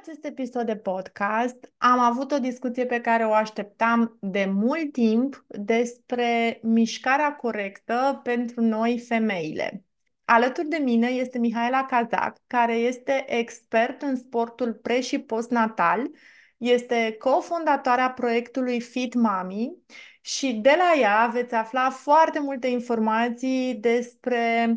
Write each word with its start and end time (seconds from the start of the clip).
acest 0.00 0.24
episod 0.24 0.66
de 0.66 0.76
podcast 0.76 1.72
am 1.78 1.98
avut 1.98 2.32
o 2.32 2.38
discuție 2.38 2.86
pe 2.86 3.00
care 3.00 3.24
o 3.24 3.32
așteptam 3.32 4.16
de 4.20 4.44
mult 4.44 4.92
timp 4.92 5.44
despre 5.48 6.58
mișcarea 6.62 7.36
corectă 7.36 8.20
pentru 8.22 8.60
noi 8.60 8.98
femeile. 8.98 9.84
Alături 10.24 10.68
de 10.68 10.76
mine 10.76 11.08
este 11.08 11.38
Mihaela 11.38 11.84
Cazac, 11.84 12.36
care 12.46 12.74
este 12.74 13.24
expert 13.26 14.02
în 14.02 14.16
sportul 14.16 14.72
pre- 14.72 15.00
și 15.00 15.18
postnatal, 15.18 16.10
este 16.56 17.16
cofondatoarea 17.18 18.10
proiectului 18.10 18.80
Fit 18.80 19.14
Mami 19.14 19.76
și 20.20 20.52
de 20.52 20.74
la 20.78 21.00
ea 21.00 21.30
veți 21.32 21.54
afla 21.54 21.90
foarte 21.90 22.40
multe 22.40 22.66
informații 22.66 23.74
despre 23.74 24.76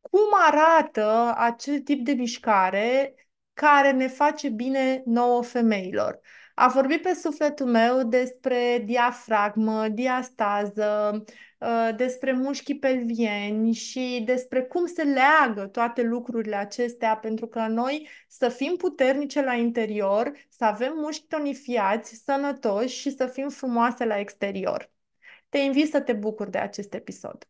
cum 0.00 0.28
arată 0.46 1.34
acel 1.36 1.78
tip 1.78 2.04
de 2.04 2.12
mișcare 2.12 3.14
care 3.60 3.92
ne 3.92 4.06
face 4.06 4.48
bine 4.48 5.02
nouă 5.04 5.42
femeilor. 5.42 6.20
A 6.54 6.68
vorbit 6.68 7.02
pe 7.02 7.14
sufletul 7.14 7.66
meu 7.66 8.02
despre 8.02 8.82
diafragmă, 8.84 9.88
diastază, 9.88 11.22
uh, 11.58 11.88
despre 11.96 12.32
mușchii 12.32 12.78
pelvieni 12.78 13.72
și 13.72 14.22
despre 14.26 14.62
cum 14.62 14.86
se 14.86 15.02
leagă 15.02 15.66
toate 15.66 16.02
lucrurile 16.02 16.56
acestea 16.56 17.16
pentru 17.16 17.46
că 17.46 17.66
noi 17.66 18.08
să 18.28 18.48
fim 18.48 18.76
puternice 18.76 19.42
la 19.42 19.54
interior, 19.54 20.32
să 20.48 20.64
avem 20.64 20.92
mușchi 20.96 21.26
tonifiați, 21.26 22.22
sănătoși 22.24 22.98
și 23.00 23.10
să 23.10 23.26
fim 23.26 23.48
frumoase 23.48 24.04
la 24.04 24.18
exterior. 24.18 24.90
Te 25.48 25.58
invit 25.58 25.90
să 25.90 26.00
te 26.00 26.12
bucuri 26.12 26.50
de 26.50 26.58
acest 26.58 26.94
episod 26.94 27.49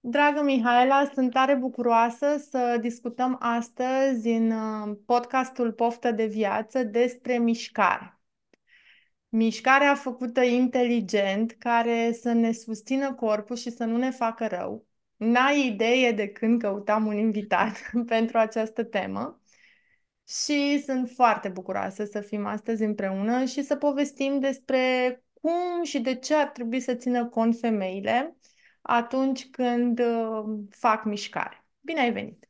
Dragă 0.00 0.42
Mihaela, 0.42 1.10
sunt 1.14 1.30
tare 1.30 1.54
bucuroasă 1.54 2.44
să 2.50 2.78
discutăm 2.80 3.36
astăzi 3.40 4.28
în 4.28 4.50
uh, 4.50 4.96
podcastul 5.06 5.72
Poftă 5.72 6.10
de 6.10 6.26
Viață 6.26 6.82
despre 6.82 7.38
mișcare. 7.38 8.20
Mișcarea 9.28 9.94
făcută 9.94 10.40
inteligent, 10.40 11.52
care 11.58 12.12
să 12.12 12.32
ne 12.32 12.52
susțină 12.52 13.14
corpul 13.14 13.56
și 13.56 13.70
să 13.70 13.84
nu 13.84 13.96
ne 13.96 14.10
facă 14.10 14.46
rău. 14.46 14.86
N-ai 15.16 15.66
idee 15.66 16.12
de 16.12 16.28
când 16.28 16.60
căutam 16.60 17.06
un 17.06 17.16
invitat 17.16 17.90
pentru 18.06 18.38
această 18.38 18.84
temă 18.84 19.42
și 20.28 20.82
sunt 20.86 21.10
foarte 21.14 21.48
bucuroasă 21.48 22.04
să 22.04 22.20
fim 22.20 22.46
astăzi 22.46 22.82
împreună 22.82 23.44
și 23.44 23.62
să 23.62 23.76
povestim 23.76 24.40
despre 24.40 25.12
cum 25.40 25.82
și 25.82 26.00
de 26.00 26.14
ce 26.14 26.34
ar 26.34 26.48
trebui 26.48 26.80
să 26.80 26.94
țină 26.94 27.28
cont 27.28 27.58
femeile 27.58 28.36
atunci 28.82 29.50
când 29.50 29.98
uh, 29.98 30.58
fac 30.70 31.04
mișcare. 31.04 31.64
Bine 31.80 32.00
ai 32.00 32.12
venit! 32.12 32.48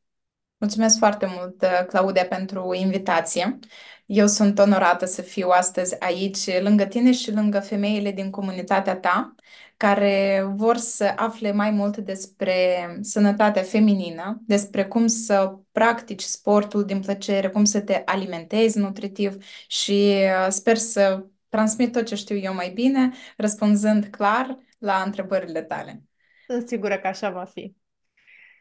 Mulțumesc 0.57 0.99
foarte 0.99 1.27
mult, 1.39 1.63
uh, 1.63 1.87
Claudia, 1.87 2.27
pentru 2.27 2.75
invitație. 2.75 3.59
Eu 4.07 4.27
sunt 4.27 4.59
onorată 4.59 5.05
să 5.07 5.23
fiu 5.23 5.49
astăzi 5.49 6.01
aici, 6.01 6.61
lângă 6.61 6.85
tine 6.85 7.13
și 7.13 7.33
lângă 7.33 7.61
femeile 7.61 8.13
din 8.13 8.31
comunitatea 8.31 8.97
ta, 8.97 9.35
care 9.77 10.45
vor 10.55 10.77
să 10.77 11.13
afle 11.17 11.53
mai 11.53 11.71
mult 11.71 11.97
despre 11.97 12.55
sănătatea 13.01 13.63
feminină, 13.63 14.43
despre 14.47 14.87
cum 14.87 15.07
să 15.07 15.59
practici 15.73 16.23
sportul 16.23 16.85
din 16.85 17.01
plăcere, 17.01 17.49
cum 17.49 17.65
să 17.65 17.81
te 17.81 18.03
alimentezi 18.05 18.79
nutritiv 18.79 19.37
și 19.67 20.15
uh, 20.15 20.47
sper 20.51 20.77
să 20.77 21.27
transmit 21.49 21.93
tot 21.93 22.07
ce 22.07 22.15
știu 22.15 22.37
eu 22.37 22.55
mai 22.55 22.71
bine, 22.71 23.13
răspunzând 23.37 24.07
clar 24.07 24.57
la 24.79 25.03
întrebările 25.07 25.63
tale. 25.63 26.08
Sunt 26.49 26.69
sigură 26.69 26.99
că 26.99 27.07
așa 27.07 27.31
va 27.31 27.45
fi. 27.45 27.75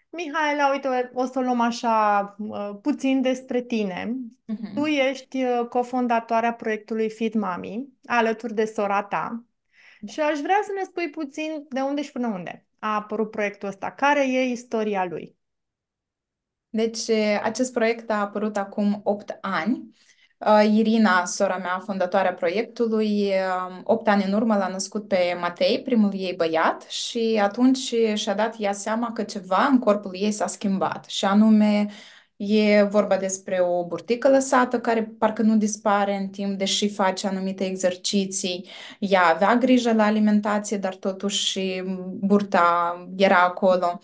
Mihaela, 0.10 0.72
uite, 0.72 1.12
o 1.14 1.26
să 1.26 1.40
o 1.40 1.42
luăm 1.42 1.60
așa 1.60 2.36
uh, 2.38 2.70
puțin 2.82 3.22
despre 3.22 3.62
tine. 3.62 4.16
Uh-huh. 4.54 4.74
Tu 4.76 4.86
ești 4.86 5.44
uh, 5.44 5.68
cofondatoarea 5.70 6.54
proiectului 6.54 7.10
Fit 7.10 7.34
Mami, 7.34 7.88
alături 8.06 8.54
de 8.54 8.66
sora 8.66 9.04
ta. 9.04 9.46
Da. 10.00 10.12
Și 10.12 10.20
aș 10.20 10.40
vrea 10.40 10.60
să 10.64 10.72
ne 10.76 10.84
spui 10.84 11.10
puțin 11.10 11.66
de 11.70 11.82
unde 11.82 12.02
și 12.02 12.12
până 12.12 12.28
unde 12.28 12.66
a 12.80 12.96
apărut 12.96 13.32
proiectul 13.32 13.68
ăsta. 13.68 13.92
Care 13.92 14.32
e 14.32 14.52
istoria 14.52 15.06
lui? 15.06 15.36
Deci, 16.70 17.10
acest 17.42 17.74
proiect 17.74 18.10
a 18.10 18.20
apărut 18.20 18.58
acum 18.58 19.02
8 19.04 19.38
ani 19.42 19.76
Uh, 19.78 19.94
Irina, 20.64 21.26
sora 21.26 21.58
mea, 21.58 21.82
fondatoarea 21.86 22.34
proiectului, 22.34 23.32
8 23.84 24.08
um, 24.08 24.14
ani 24.14 24.24
în 24.24 24.34
urmă 24.34 24.56
l-a 24.56 24.68
născut 24.68 25.08
pe 25.08 25.38
Matei, 25.40 25.82
primul 25.82 26.12
ei 26.14 26.34
băiat, 26.34 26.82
și 26.90 27.40
atunci 27.42 27.94
și-a 28.14 28.34
dat 28.34 28.56
ea 28.60 28.74
seama 28.74 29.12
că 29.12 29.24
ceva 29.24 29.68
în 29.72 29.80
corpul 29.80 30.12
ei 30.16 30.32
s-a 30.32 30.48
schimbat. 30.48 31.06
Și 31.06 31.26
anume, 31.26 31.88
e 32.36 32.84
vorba 32.84 33.18
despre 33.18 33.60
o 33.62 33.86
burtică 33.86 34.30
lăsată 34.30 34.80
care 34.80 35.04
parcă 35.20 35.42
nu 35.42 35.58
dispare 35.58 36.16
în 36.16 36.28
timp, 36.28 36.58
deși 36.58 36.90
face 36.90 37.28
anumite 37.28 37.66
exerciții. 37.66 38.70
Ea 39.00 39.24
avea 39.26 39.56
grijă 39.56 39.94
la 39.94 40.04
alimentație, 40.04 40.78
dar 40.78 40.96
totuși 40.96 41.82
burta 42.20 42.96
era 43.16 43.42
acolo 43.44 44.00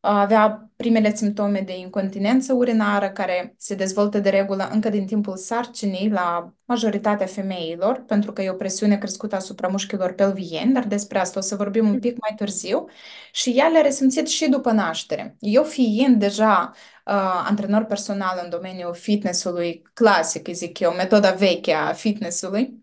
avea 0.00 0.70
primele 0.76 1.14
simptome 1.14 1.60
de 1.60 1.78
incontinență 1.78 2.52
urinară 2.52 3.10
care 3.10 3.54
se 3.58 3.74
dezvoltă 3.74 4.18
de 4.18 4.28
regulă 4.28 4.68
încă 4.72 4.88
din 4.88 5.06
timpul 5.06 5.36
sarcinii 5.36 6.10
la 6.10 6.54
majoritatea 6.64 7.26
femeilor, 7.26 8.04
pentru 8.06 8.32
că 8.32 8.42
e 8.42 8.50
o 8.50 8.54
presiune 8.54 8.98
crescută 8.98 9.36
asupra 9.36 9.68
mușchilor 9.68 10.12
pelvieni, 10.12 10.72
dar 10.72 10.84
despre 10.86 11.18
asta 11.18 11.38
o 11.38 11.42
să 11.42 11.56
vorbim 11.56 11.88
un 11.88 11.98
pic 11.98 12.16
mai 12.20 12.34
târziu. 12.36 12.88
Și 13.32 13.50
ea 13.50 13.68
le-a 13.68 13.80
resimțit 13.80 14.28
și 14.28 14.48
după 14.48 14.70
naștere. 14.70 15.36
Eu 15.38 15.62
fiind 15.62 16.18
deja 16.18 16.72
uh, 16.74 17.42
antrenor 17.46 17.84
personal 17.84 18.40
în 18.42 18.50
domeniul 18.50 18.94
fitnessului 18.94 19.82
clasic, 19.92 20.48
zic 20.48 20.78
eu, 20.78 20.92
metoda 20.92 21.30
veche 21.32 21.72
a 21.72 21.92
fitnessului, 21.92 22.82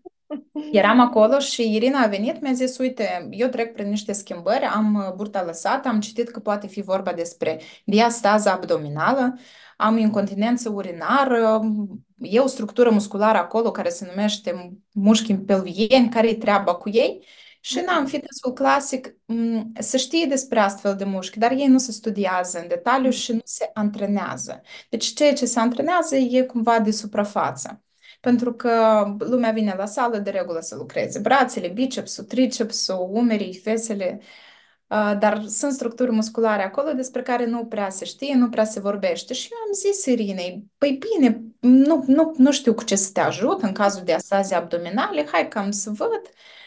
Eram 0.72 1.00
acolo 1.00 1.38
și 1.38 1.74
Irina 1.74 2.00
a 2.00 2.06
venit, 2.06 2.40
mi-a 2.40 2.52
zis, 2.52 2.78
uite, 2.78 3.28
eu 3.30 3.48
trec 3.48 3.72
prin 3.72 3.88
niște 3.88 4.12
schimbări, 4.12 4.64
am 4.64 4.94
uh, 4.94 5.14
burta 5.14 5.44
lăsată, 5.44 5.88
am 5.88 6.00
citit 6.00 6.28
că 6.28 6.40
poate 6.40 6.66
fi 6.66 6.80
vorba 6.80 7.12
despre 7.12 7.60
diastază 7.84 8.50
abdominală, 8.50 9.38
am 9.76 9.96
incontinență 9.96 10.70
urinară, 10.70 11.60
e 12.18 12.40
o 12.40 12.46
structură 12.46 12.90
musculară 12.90 13.38
acolo 13.38 13.70
care 13.70 13.88
se 13.88 14.06
numește 14.08 14.78
mușchi 14.92 15.34
pelvieni, 15.34 16.08
care 16.10 16.28
e 16.28 16.34
treaba 16.34 16.74
cu 16.74 16.88
ei. 16.88 17.26
Și 17.60 17.80
n-am 17.86 18.06
fitnessul 18.06 18.52
clasic 18.52 19.14
să 19.78 19.96
știe 19.96 20.26
despre 20.26 20.58
astfel 20.60 20.96
de 20.96 21.04
mușchi, 21.04 21.38
dar 21.38 21.50
ei 21.50 21.66
nu 21.66 21.78
se 21.78 21.92
studiază 21.92 22.58
în 22.60 22.68
detaliu 22.68 23.10
și 23.10 23.32
nu 23.32 23.40
se 23.44 23.70
antrenează. 23.74 24.62
Deci 24.88 25.12
ceea 25.12 25.32
ce 25.32 25.46
se 25.46 25.60
antrenează 25.60 26.16
e 26.16 26.42
cumva 26.42 26.80
de 26.80 26.90
suprafață 26.90 27.82
pentru 28.20 28.52
că 28.52 29.04
lumea 29.18 29.50
vine 29.50 29.74
la 29.76 29.86
sală 29.86 30.18
de 30.18 30.30
regulă 30.30 30.60
să 30.60 30.76
lucreze 30.76 31.18
brațele, 31.18 31.68
bicepsul, 31.68 32.24
tricepsul, 32.24 33.08
umerii, 33.10 33.54
fesele, 33.54 34.20
dar 35.18 35.44
sunt 35.46 35.72
structuri 35.72 36.10
musculare 36.10 36.62
acolo 36.62 36.92
despre 36.92 37.22
care 37.22 37.46
nu 37.46 37.66
prea 37.66 37.90
se 37.90 38.04
știe, 38.04 38.34
nu 38.34 38.48
prea 38.48 38.64
se 38.64 38.80
vorbește. 38.80 39.34
Și 39.34 39.48
eu 39.52 39.58
am 39.58 39.72
zis 39.72 40.04
Irinei, 40.04 40.64
păi 40.78 40.98
bine, 41.16 41.42
nu, 41.60 42.04
nu, 42.06 42.34
nu 42.36 42.52
știu 42.52 42.74
cu 42.74 42.84
ce 42.84 42.96
să 42.96 43.10
te 43.12 43.20
ajut 43.20 43.62
în 43.62 43.72
cazul 43.72 44.04
de 44.04 44.12
asazie 44.14 44.56
abdominale, 44.56 45.26
hai 45.32 45.48
că 45.48 45.58
am 45.58 45.70
să 45.70 45.90
văd, 45.90 46.22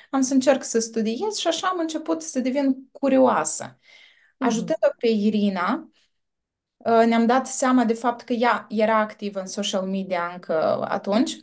am 0.10 0.22
să 0.22 0.34
încerc 0.34 0.64
să 0.64 0.80
studiez 0.80 1.36
și 1.36 1.48
așa 1.48 1.68
am 1.68 1.80
început 1.80 2.22
să 2.22 2.40
devin 2.40 2.90
curioasă. 2.92 3.64
Mhm. 3.64 4.48
Ajutând-o 4.48 4.88
pe 4.98 5.08
Irina, 5.08 5.92
Uh, 6.86 7.06
ne-am 7.06 7.26
dat 7.26 7.48
seama 7.48 7.86
de 7.86 7.94
fapt 7.94 8.22
că 8.22 8.34
ea 8.34 8.66
era 8.70 8.98
activă 8.98 9.40
în 9.40 9.46
social 9.48 9.86
media 9.86 10.30
încă 10.34 10.86
atunci. 10.88 11.38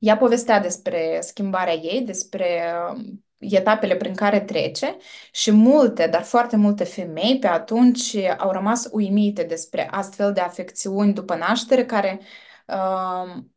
Ea 0.00 0.16
povestea 0.16 0.60
despre 0.60 1.18
schimbarea 1.20 1.74
ei, 1.74 2.02
despre 2.06 2.72
um, 2.94 3.24
etapele 3.38 3.96
prin 3.96 4.14
care 4.14 4.40
trece 4.40 4.96
și 5.32 5.50
multe, 5.50 6.06
dar 6.06 6.22
foarte 6.22 6.56
multe 6.56 6.84
femei 6.84 7.38
pe 7.38 7.46
atunci 7.46 8.16
au 8.38 8.50
rămas 8.50 8.88
uimite 8.90 9.42
despre 9.42 9.88
astfel 9.90 10.32
de 10.32 10.40
afecțiuni 10.40 11.12
după 11.12 11.34
naștere 11.34 11.84
care 11.84 12.20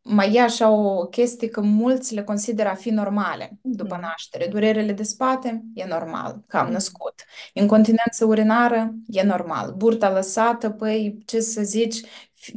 mai 0.02 0.34
e 0.34 0.42
așa 0.42 0.70
o 0.70 1.06
chestie 1.06 1.48
că 1.48 1.62
mulți 1.62 2.14
le 2.14 2.24
consideră 2.24 2.70
a 2.70 2.74
fi 2.74 2.90
normale 2.90 3.58
după 3.62 3.96
mhm. 3.96 4.04
naștere. 4.04 4.48
Durerele 4.48 4.92
de 4.92 5.04
spate 5.04 5.64
e 5.74 5.86
normal, 5.86 6.44
că 6.48 6.58
am 6.58 6.64
mhm. 6.64 6.74
născut. 6.74 7.24
Incontinență 7.54 8.26
urinară 8.26 8.94
e 9.08 9.24
normal. 9.24 9.74
Burta 9.78 10.12
lăsată, 10.12 10.70
păi 10.70 11.18
ce 11.26 11.40
să 11.40 11.62
zici, 11.62 12.02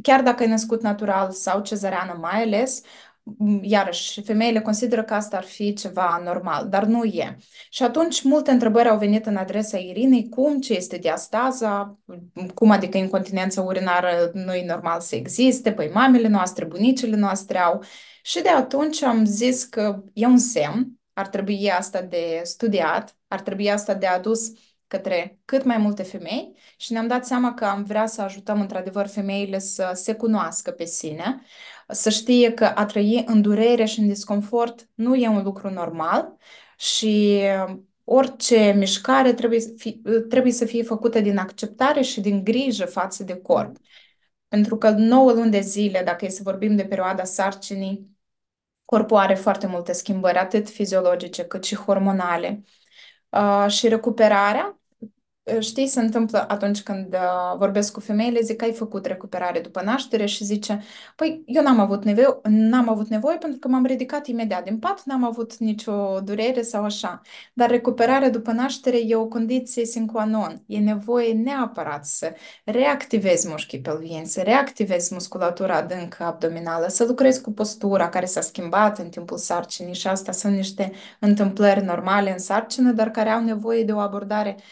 chiar 0.01 0.21
dacă 0.21 0.43
ai 0.43 0.49
născut 0.49 0.81
natural 0.81 1.31
sau 1.31 1.61
cezăreană 1.61 2.17
mai 2.21 2.41
ales, 2.41 2.81
iarăși, 3.61 4.21
femeile 4.21 4.61
consideră 4.61 5.03
că 5.03 5.13
asta 5.13 5.37
ar 5.37 5.43
fi 5.43 5.73
ceva 5.73 6.21
normal, 6.23 6.67
dar 6.69 6.83
nu 6.83 7.03
e. 7.03 7.37
Și 7.69 7.83
atunci 7.83 8.23
multe 8.23 8.51
întrebări 8.51 8.89
au 8.89 8.97
venit 8.97 9.25
în 9.25 9.35
adresa 9.35 9.77
Irinei, 9.77 10.29
cum, 10.29 10.59
ce 10.59 10.73
este 10.73 10.97
diastaza, 10.97 11.99
cum 12.53 12.71
adică 12.71 12.97
incontinența 12.97 13.61
urinară 13.61 14.31
nu 14.33 14.53
e 14.53 14.65
normal 14.65 14.99
să 14.99 15.15
existe, 15.15 15.71
păi 15.71 15.89
mamele 15.93 16.27
noastre, 16.27 16.65
bunicile 16.65 17.15
noastre 17.15 17.57
au. 17.57 17.83
Și 18.21 18.41
de 18.41 18.49
atunci 18.49 19.01
am 19.01 19.25
zis 19.25 19.63
că 19.63 20.03
e 20.13 20.25
un 20.25 20.37
semn, 20.37 20.99
ar 21.13 21.27
trebui 21.27 21.71
asta 21.71 22.01
de 22.01 22.41
studiat, 22.43 23.17
ar 23.27 23.41
trebui 23.41 23.71
asta 23.71 23.93
de 23.93 24.05
adus 24.05 24.51
către 24.87 25.39
cât 25.45 25.63
mai 25.63 25.77
multe 25.77 26.03
femei 26.03 26.53
și 26.77 26.91
ne-am 26.91 27.07
dat 27.07 27.25
seama 27.25 27.53
că 27.53 27.65
am 27.65 27.83
vrea 27.83 28.05
să 28.05 28.21
ajutăm 28.21 28.61
într-adevăr 28.61 29.07
femeile 29.07 29.59
să 29.59 29.91
se 29.93 30.13
cunoască 30.13 30.71
pe 30.71 30.85
sine, 30.85 31.41
să 31.87 32.09
știe 32.09 32.53
că 32.53 32.65
a 32.65 32.85
trăi 32.85 33.23
în 33.27 33.41
durere 33.41 33.85
și 33.85 33.99
în 33.99 34.07
disconfort 34.07 34.89
nu 34.93 35.15
e 35.15 35.27
un 35.27 35.43
lucru 35.43 35.69
normal 35.69 36.37
și 36.77 37.41
orice 38.03 38.73
mișcare 38.77 39.33
trebuie, 39.33 39.59
fi, 39.77 40.01
trebuie 40.29 40.51
să 40.51 40.65
fie 40.65 40.83
făcută 40.83 41.19
din 41.19 41.37
acceptare 41.37 42.01
și 42.01 42.21
din 42.21 42.43
grijă 42.43 42.85
față 42.85 43.23
de 43.23 43.35
corp. 43.35 43.77
Pentru 44.47 44.77
că 44.77 44.89
9 44.89 45.31
luni 45.31 45.51
de 45.51 45.59
zile, 45.59 46.01
dacă 46.05 46.25
e 46.25 46.29
să 46.29 46.43
vorbim 46.43 46.75
de 46.75 46.85
perioada 46.85 47.23
sarcinii, 47.23 48.17
corpul 48.85 49.17
are 49.17 49.33
foarte 49.35 49.67
multe 49.67 49.91
schimbări, 49.93 50.37
atât 50.37 50.69
fiziologice 50.69 51.45
cât 51.45 51.63
și 51.63 51.75
hormonale. 51.75 52.63
Uh, 53.29 53.65
și 53.69 53.87
recuperarea 53.87 54.79
Știi, 55.59 55.87
se 55.87 55.99
întâmplă 55.99 56.45
atunci 56.47 56.81
când 56.81 57.13
uh, 57.13 57.57
vorbesc 57.57 57.93
cu 57.93 57.99
femeile, 57.99 58.39
zic 58.41 58.55
că 58.57 58.63
ai 58.63 58.73
făcut 58.73 59.05
recuperare 59.05 59.59
după 59.59 59.81
naștere 59.81 60.25
și 60.25 60.43
zice, 60.43 60.81
păi 61.15 61.43
eu 61.45 61.63
n-am 61.63 61.79
avut 61.79 62.03
nevoie, 62.03 62.39
n-am 62.43 62.89
avut 62.89 63.07
nevoie 63.07 63.37
pentru 63.37 63.59
că 63.59 63.67
m-am 63.67 63.85
ridicat 63.85 64.27
imediat 64.27 64.63
din 64.63 64.79
pat, 64.79 65.01
n-am 65.05 65.23
avut 65.23 65.57
nicio 65.57 66.19
durere 66.19 66.61
sau 66.61 66.83
așa. 66.83 67.21
Dar 67.53 67.69
recuperarea 67.69 68.29
după 68.29 68.51
naștere 68.51 68.97
e 68.97 69.15
o 69.15 69.25
condiție 69.27 69.85
sine 69.85 70.05
qua 70.05 70.25
non. 70.25 70.63
E 70.65 70.79
nevoie 70.79 71.33
neapărat 71.33 72.05
să 72.05 72.33
reactivezi 72.63 73.47
mușchii 73.47 73.81
pelvieni, 73.81 74.25
să 74.25 74.41
reactivezi 74.41 75.13
musculatura 75.13 75.75
adâncă 75.75 76.23
abdominală, 76.23 76.87
să 76.87 77.05
lucrezi 77.05 77.41
cu 77.41 77.51
postura 77.51 78.09
care 78.09 78.25
s-a 78.25 78.41
schimbat 78.41 78.97
în 78.99 79.09
timpul 79.09 79.37
sarcinii 79.37 79.93
și 79.93 80.07
asta 80.07 80.31
sunt 80.31 80.55
niște 80.55 80.91
întâmplări 81.19 81.83
normale 81.83 82.31
în 82.31 82.39
sarcină, 82.39 82.91
dar 82.91 83.09
care 83.09 83.29
au 83.29 83.43
nevoie 83.43 83.83
de 83.83 83.91
o 83.91 83.99
abordare 83.99 84.55
Uh, 84.57 84.63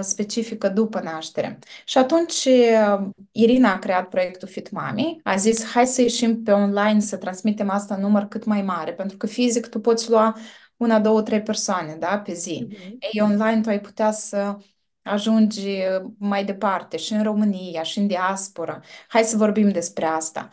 specifică 0.00 0.68
după 0.68 1.00
naștere. 1.00 1.58
Și 1.84 1.98
atunci 1.98 2.44
uh, 2.44 3.08
Irina 3.32 3.72
a 3.72 3.78
creat 3.78 4.08
proiectul 4.08 4.48
Fit 4.48 4.70
Mami, 4.70 5.20
a 5.22 5.36
zis 5.36 5.64
hai 5.64 5.86
să 5.86 6.00
ieșim 6.00 6.42
pe 6.42 6.52
online 6.52 7.00
să 7.00 7.16
transmitem 7.16 7.70
asta 7.70 7.94
în 7.94 8.00
număr 8.00 8.24
cât 8.24 8.44
mai 8.44 8.62
mare, 8.62 8.92
pentru 8.92 9.16
că 9.16 9.26
fizic 9.26 9.66
tu 9.66 9.80
poți 9.80 10.10
lua 10.10 10.36
una, 10.76 11.00
două, 11.00 11.22
trei 11.22 11.42
persoane 11.42 11.96
da, 11.98 12.18
pe 12.18 12.32
zi. 12.32 12.66
Mm-hmm. 12.68 12.96
Ei, 13.12 13.20
online 13.20 13.60
tu 13.60 13.68
ai 13.68 13.80
putea 13.80 14.10
să 14.10 14.56
ajungi 15.02 15.68
mai 16.18 16.44
departe 16.44 16.96
și 16.96 17.12
în 17.12 17.22
România 17.22 17.82
și 17.82 17.98
în 17.98 18.06
diaspora. 18.06 18.80
Hai 19.08 19.22
să 19.22 19.36
vorbim 19.36 19.68
despre 19.70 20.04
asta. 20.04 20.48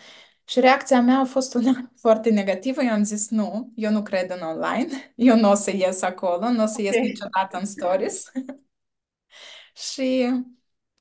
Și 0.47 0.59
reacția 0.59 1.01
mea 1.01 1.19
a 1.19 1.25
fost 1.25 1.53
una 1.53 1.91
foarte 2.03 2.29
negativă. 2.29 2.81
Eu 2.81 2.91
am 2.91 3.03
zis 3.03 3.29
nu, 3.29 3.71
eu 3.75 3.91
nu 3.91 4.01
cred 4.01 4.31
în 4.31 4.47
online, 4.47 5.13
eu 5.15 5.35
nu 5.35 5.49
o 5.49 5.53
să 5.53 5.71
ies 5.71 6.01
acolo, 6.01 6.49
nu 6.49 6.63
o 6.63 6.65
să 6.65 6.75
okay. 6.79 6.85
ies 6.85 6.95
niciodată 6.95 7.57
în 7.57 7.65
stories. 7.65 8.31
și 9.75 10.31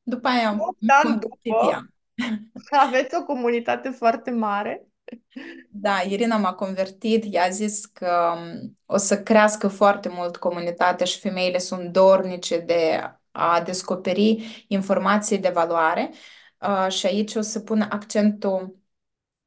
după 0.02 0.28
aia 0.28 0.48
am 0.48 0.76
an 1.04 1.18
după, 1.18 1.88
aveți 2.86 3.16
o 3.16 3.24
comunitate 3.24 3.88
foarte 3.88 4.30
mare. 4.30 4.86
Da, 5.68 6.00
Irina 6.00 6.36
m-a 6.36 6.54
convertit, 6.54 7.24
i-a 7.24 7.48
zis 7.48 7.84
că 7.84 8.34
um, 8.36 8.78
o 8.86 8.96
să 8.96 9.22
crească 9.22 9.68
foarte 9.68 10.08
mult 10.08 10.36
comunitatea 10.36 11.06
și 11.06 11.18
femeile 11.18 11.58
sunt 11.58 11.92
dornice 11.92 12.58
de 12.58 13.00
a 13.30 13.60
descoperi 13.60 14.64
informații 14.68 15.38
de 15.38 15.48
valoare 15.48 16.10
uh, 16.60 16.92
și 16.92 17.06
aici 17.06 17.34
o 17.34 17.40
să 17.40 17.60
pun 17.60 17.80
accentul 17.80 18.78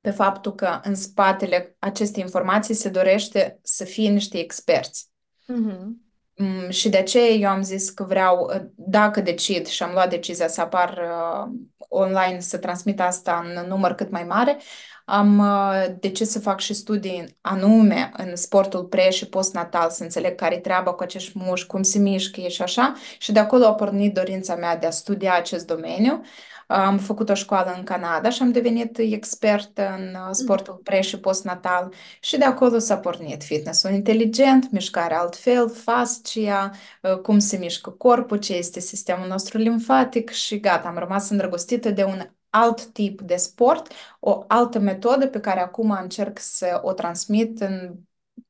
pe 0.02 0.12
faptul 0.12 0.56
că 0.56 0.80
în 0.84 0.96
spatele 0.96 1.76
acestei 1.80 2.24
informații 2.24 2.74
se 2.74 2.90
dorește 2.90 3.60
să 3.62 3.84
fie 3.84 4.10
niște 4.10 4.38
experți. 4.38 5.10
Mm-hmm. 5.54 6.07
Mm, 6.40 6.70
și 6.70 6.90
de 6.90 6.98
aceea 6.98 7.26
eu 7.26 7.50
am 7.50 7.62
zis 7.62 7.90
că 7.90 8.04
vreau, 8.04 8.52
uh, 8.54 8.62
dacă 8.76 9.22
decid 9.22 9.68
și 9.68 9.84
am 9.84 9.92
luat 9.94 10.10
decizia 10.10 10.48
să 10.48 10.62
apar 10.62 10.90
uh, 10.90 11.52
online, 11.78 12.40
să 12.40 12.58
transmit 12.58 13.02
asta 13.02 13.46
în 13.46 13.68
număr 13.68 13.94
cât 13.94 14.12
mai 14.12 14.24
mare, 14.24 14.58
am 15.06 15.40
uh, 15.40 15.86
decis 16.00 16.30
să 16.30 16.40
fac 16.40 16.60
și 16.60 16.74
studii 16.74 17.38
anume 17.42 18.12
în 18.18 18.36
sportul 18.36 18.86
pre- 18.86 19.10
și 19.10 19.30
postnatal, 19.30 19.90
să 19.90 20.04
înțeleg 20.04 20.36
care-i 20.36 20.62
treaba 20.62 20.94
cu 20.94 21.04
acești 21.04 21.32
mușchi, 21.36 21.68
cum 21.68 21.82
se 21.84 22.00
mișcă 22.00 22.42
și 22.48 22.62
așa. 22.62 22.94
Și 23.18 23.32
de 23.32 23.40
acolo 23.40 23.66
a 23.66 23.74
pornit 23.74 24.14
dorința 24.14 24.56
mea 24.56 24.78
de 24.78 24.86
a 24.86 24.90
studia 24.92 25.36
acest 25.36 25.68
domeniu. 25.68 26.22
Am 26.68 26.98
făcut 26.98 27.30
o 27.30 27.34
școală 27.34 27.74
în 27.78 27.84
Canada 27.84 28.30
și 28.30 28.42
am 28.42 28.52
devenit 28.52 28.98
expert 28.98 29.78
în 29.78 30.14
uh, 30.14 30.30
sportul 30.32 30.80
pre- 30.84 31.02
și 31.02 31.20
postnatal 31.20 31.94
și 32.22 32.38
de 32.38 32.44
acolo 32.44 32.78
s-a 32.78 32.98
pornit 32.98 33.44
fitnessul 33.44 33.92
inteligent, 33.92 34.72
mișcare 34.72 35.14
altfel, 35.14 35.70
fascia, 35.70 36.72
uh, 37.02 37.18
cum 37.18 37.40
se 37.40 37.58
mișcă 37.58 37.90
corpul, 37.90 38.38
ce 38.38 38.54
este 38.54 38.80
sistemul 38.80 39.28
nostru 39.28 39.58
limfatic 39.58 40.30
și 40.30 40.60
gata, 40.60 40.88
am 40.88 40.98
rămas 40.98 41.30
îndrăgostită 41.30 41.92
de 41.92 42.04
un 42.04 42.22
alt 42.50 42.86
tip 42.86 43.22
de 43.22 43.36
sport, 43.36 43.92
o 44.20 44.44
altă 44.48 44.80
metodă 44.80 45.28
pe 45.28 45.40
care 45.40 45.60
acum 45.60 45.92
încerc 45.92 46.40
să 46.40 46.80
o 46.84 46.94
transmit 46.94 47.62
în, 47.62 47.94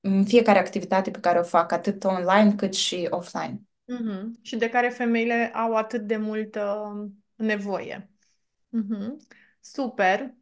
în 0.01 0.25
fiecare 0.25 0.59
activitate 0.59 1.11
pe 1.11 1.19
care 1.19 1.39
o 1.39 1.43
fac, 1.43 1.71
atât 1.71 2.03
online 2.03 2.53
cât 2.55 2.73
și 2.73 3.07
offline. 3.09 3.61
Mm-hmm. 3.93 4.41
Și 4.41 4.55
de 4.55 4.69
care 4.69 4.89
femeile 4.89 5.51
au 5.53 5.75
atât 5.75 6.01
de 6.01 6.17
multă 6.17 6.91
nevoie. 7.37 8.11
Mm-hmm. 8.71 9.15
Super, 9.59 10.33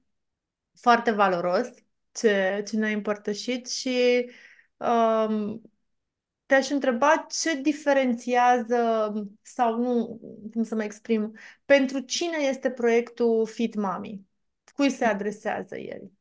foarte 0.74 1.12
valoros 1.12 1.68
ce, 2.12 2.64
ce 2.68 2.78
ne-ai 2.78 2.94
împărtășit 2.94 3.68
și 3.70 4.30
um, 4.78 5.62
te-aș 6.46 6.70
întreba 6.70 7.26
ce 7.30 7.62
diferențiază 7.62 9.14
sau 9.42 9.78
nu, 9.78 10.20
cum 10.54 10.64
să 10.64 10.76
mă 10.76 10.84
exprim, 10.84 11.38
pentru 11.66 12.00
cine 12.00 12.38
este 12.38 12.72
proiectul 12.72 13.48
Fit 13.48 13.76
Mami? 13.76 14.26
Cui 14.76 14.90
se 14.90 15.06
adresează 15.06 15.78
el? 15.78 16.12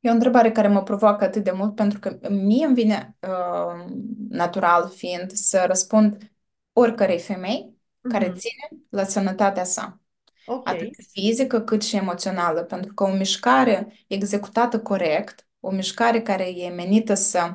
E 0.00 0.10
o 0.10 0.12
întrebare 0.12 0.52
care 0.52 0.68
mă 0.68 0.82
provoacă 0.82 1.24
atât 1.24 1.44
de 1.44 1.50
mult 1.50 1.74
pentru 1.74 1.98
că 1.98 2.18
mie 2.28 2.66
îmi 2.66 2.74
vine 2.74 3.16
uh, 3.20 3.92
natural 4.28 4.88
fiind 4.88 5.30
să 5.30 5.64
răspund 5.66 6.33
oricărei 6.74 7.18
femei 7.18 7.74
care 8.08 8.30
mm-hmm. 8.30 8.36
ține 8.36 8.68
la 8.88 9.04
sănătatea 9.04 9.64
sa. 9.64 10.00
Okay. 10.46 10.74
Atât 10.74 10.90
fizică 11.12 11.60
cât 11.60 11.82
și 11.82 11.96
emoțională, 11.96 12.62
pentru 12.62 12.94
că 12.94 13.04
o 13.04 13.12
mișcare 13.12 14.04
executată 14.06 14.80
corect, 14.80 15.46
o 15.60 15.70
mișcare 15.70 16.22
care 16.22 16.48
e 16.48 16.68
menită 16.68 17.14
să 17.14 17.54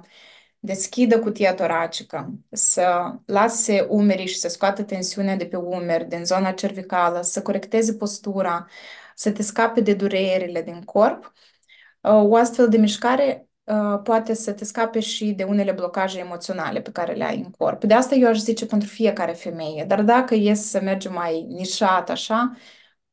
deschidă 0.60 1.20
cutia 1.20 1.54
toracică, 1.54 2.34
să 2.52 3.16
lase 3.26 3.86
umerii 3.90 4.28
și 4.28 4.38
să 4.38 4.48
scoată 4.48 4.84
tensiunea 4.84 5.36
de 5.36 5.46
pe 5.46 5.56
umeri, 5.56 6.08
din 6.08 6.26
zona 6.26 6.52
cervicală, 6.52 7.22
să 7.22 7.42
corecteze 7.42 7.94
postura, 7.94 8.68
să 9.16 9.32
te 9.32 9.42
scape 9.42 9.82
de 9.82 9.94
durerile 9.94 10.62
din 10.62 10.82
corp, 10.82 11.34
o 12.02 12.36
astfel 12.36 12.70
de 12.70 12.78
mișcare 12.78 13.44
Uh, 13.44 13.49
poate 14.04 14.34
să 14.34 14.52
te 14.52 14.66
scape 14.66 15.00
și 15.00 15.32
de 15.32 15.44
unele 15.44 15.72
blocaje 15.72 16.20
emoționale 16.20 16.82
pe 16.82 16.92
care 16.92 17.14
le 17.14 17.24
ai 17.24 17.38
în 17.38 17.52
corp. 17.52 17.84
De 17.84 17.94
asta 17.94 18.16
eu 18.16 18.28
aș 18.28 18.38
zice 18.38 18.66
pentru 18.66 18.88
fiecare 18.88 19.32
femeie. 19.32 19.84
Dar 19.88 20.02
dacă 20.02 20.36
e 20.36 20.54
să 20.54 20.82
mergem 20.82 21.14
mai 21.14 21.46
nișat 21.50 22.10
așa, 22.10 22.58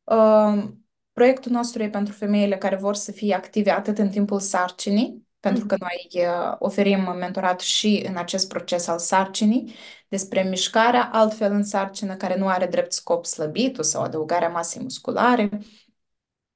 uh, 0.04 0.64
proiectul 1.12 1.52
nostru 1.52 1.82
e 1.82 1.88
pentru 1.88 2.14
femeile 2.14 2.56
care 2.56 2.76
vor 2.76 2.94
să 2.94 3.12
fie 3.12 3.34
active 3.34 3.70
atât 3.70 3.98
în 3.98 4.08
timpul 4.08 4.40
sarcinii, 4.40 5.26
pentru 5.40 5.66
că 5.66 5.76
mhm. 5.80 5.84
noi 5.84 6.24
uh, 6.26 6.56
oferim 6.58 7.14
mentorat 7.18 7.60
și 7.60 8.04
în 8.08 8.16
acest 8.16 8.48
proces 8.48 8.86
al 8.86 8.98
sarcinii 8.98 9.74
despre 10.08 10.42
mișcarea 10.42 11.10
altfel 11.12 11.52
în 11.52 11.62
sarcină 11.62 12.14
care 12.14 12.36
nu 12.36 12.48
are 12.48 12.66
drept 12.66 12.92
scop 12.92 13.24
slăbitul 13.24 13.84
sau 13.84 14.02
adăugarea 14.02 14.48
masei 14.48 14.82
musculare, 14.82 15.48